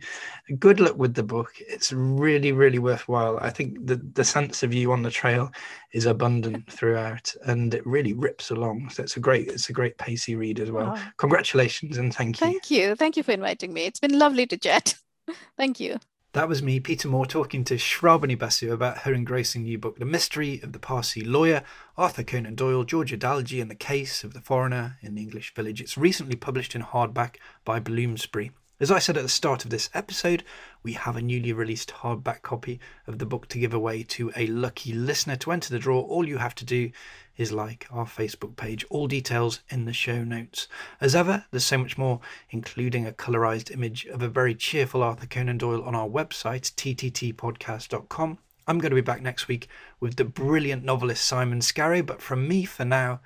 good 0.58 0.80
luck 0.80 0.96
with 0.96 1.14
the 1.14 1.22
book. 1.22 1.52
It's 1.60 1.92
really, 1.92 2.52
really 2.52 2.78
worthwhile. 2.78 3.38
I 3.40 3.50
think 3.50 3.86
the 3.86 3.96
the 4.14 4.24
sense 4.24 4.62
of 4.62 4.74
you 4.74 4.92
on 4.92 5.02
the 5.02 5.10
trail 5.10 5.50
is 5.92 6.06
abundant 6.06 6.70
throughout, 6.72 7.34
and 7.44 7.74
it 7.74 7.86
really 7.86 8.12
rips 8.12 8.50
along. 8.50 8.90
So 8.90 9.02
it's 9.02 9.16
a 9.16 9.20
great, 9.20 9.48
it's 9.48 9.70
a 9.70 9.72
great 9.72 9.96
pacey 9.98 10.34
read 10.34 10.60
as 10.60 10.70
well. 10.70 10.94
Oh. 10.96 11.02
Congratulations 11.16 11.98
and 11.98 12.14
thank 12.14 12.40
you. 12.40 12.46
Thank 12.46 12.70
you. 12.70 12.94
Thank 12.94 13.16
you 13.16 13.22
for 13.22 13.32
inviting 13.32 13.72
me. 13.72 13.86
It's 13.86 14.00
been 14.00 14.18
lovely 14.18 14.46
to 14.46 14.56
chat. 14.56 14.94
thank 15.56 15.80
you. 15.80 15.98
That 16.38 16.48
was 16.48 16.62
me, 16.62 16.78
Peter 16.78 17.08
Moore, 17.08 17.26
talking 17.26 17.64
to 17.64 17.74
Shrabani 17.74 18.38
Basu 18.38 18.72
about 18.72 18.98
her 18.98 19.12
engrossing 19.12 19.64
new 19.64 19.76
book, 19.76 19.98
The 19.98 20.04
Mystery 20.04 20.60
of 20.62 20.72
the 20.72 20.78
Parsi 20.78 21.24
Lawyer, 21.24 21.64
Arthur 21.96 22.22
Conan 22.22 22.54
Doyle, 22.54 22.84
George 22.84 23.12
Edalji, 23.12 23.60
and 23.60 23.68
the 23.68 23.74
Case 23.74 24.22
of 24.22 24.34
the 24.34 24.40
Foreigner 24.40 24.98
in 25.02 25.16
the 25.16 25.22
English 25.22 25.52
Village. 25.54 25.80
It's 25.80 25.98
recently 25.98 26.36
published 26.36 26.76
in 26.76 26.82
hardback 26.82 27.38
by 27.64 27.80
Bloomsbury. 27.80 28.52
As 28.78 28.92
I 28.92 29.00
said 29.00 29.16
at 29.16 29.24
the 29.24 29.28
start 29.28 29.64
of 29.64 29.72
this 29.72 29.90
episode, 29.94 30.44
we 30.84 30.92
have 30.92 31.16
a 31.16 31.20
newly 31.20 31.52
released 31.52 31.90
hardback 31.90 32.42
copy 32.42 32.78
of 33.08 33.18
the 33.18 33.26
book 33.26 33.48
to 33.48 33.58
give 33.58 33.74
away 33.74 34.04
to 34.04 34.30
a 34.36 34.46
lucky 34.46 34.92
listener. 34.92 35.34
To 35.34 35.50
enter 35.50 35.70
the 35.70 35.80
draw, 35.80 35.98
all 36.00 36.28
you 36.28 36.38
have 36.38 36.54
to 36.54 36.64
do 36.64 36.92
is 37.38 37.52
like 37.52 37.86
our 37.90 38.04
Facebook 38.04 38.56
page. 38.56 38.84
All 38.90 39.06
details 39.06 39.60
in 39.70 39.86
the 39.86 39.92
show 39.94 40.22
notes. 40.24 40.68
As 41.00 41.14
ever, 41.14 41.46
there's 41.50 41.64
so 41.64 41.78
much 41.78 41.96
more, 41.96 42.20
including 42.50 43.06
a 43.06 43.12
colorized 43.12 43.70
image 43.70 44.04
of 44.06 44.20
a 44.20 44.28
very 44.28 44.54
cheerful 44.54 45.02
Arthur 45.02 45.26
Conan 45.26 45.56
Doyle 45.56 45.82
on 45.82 45.94
our 45.94 46.08
website, 46.08 46.72
tttpodcast.com. 46.74 48.38
I'm 48.66 48.78
going 48.78 48.90
to 48.90 48.96
be 48.96 49.00
back 49.00 49.22
next 49.22 49.48
week 49.48 49.68
with 49.98 50.16
the 50.16 50.24
brilliant 50.24 50.84
novelist 50.84 51.24
Simon 51.24 51.60
Scarrow, 51.60 52.04
but 52.04 52.20
from 52.20 52.46
me 52.46 52.66
for 52.66 52.84
now, 52.84 53.20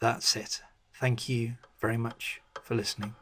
that's 0.00 0.34
it. 0.34 0.62
Thank 0.94 1.28
you 1.28 1.54
very 1.80 1.96
much 1.96 2.40
for 2.64 2.74
listening. 2.74 3.14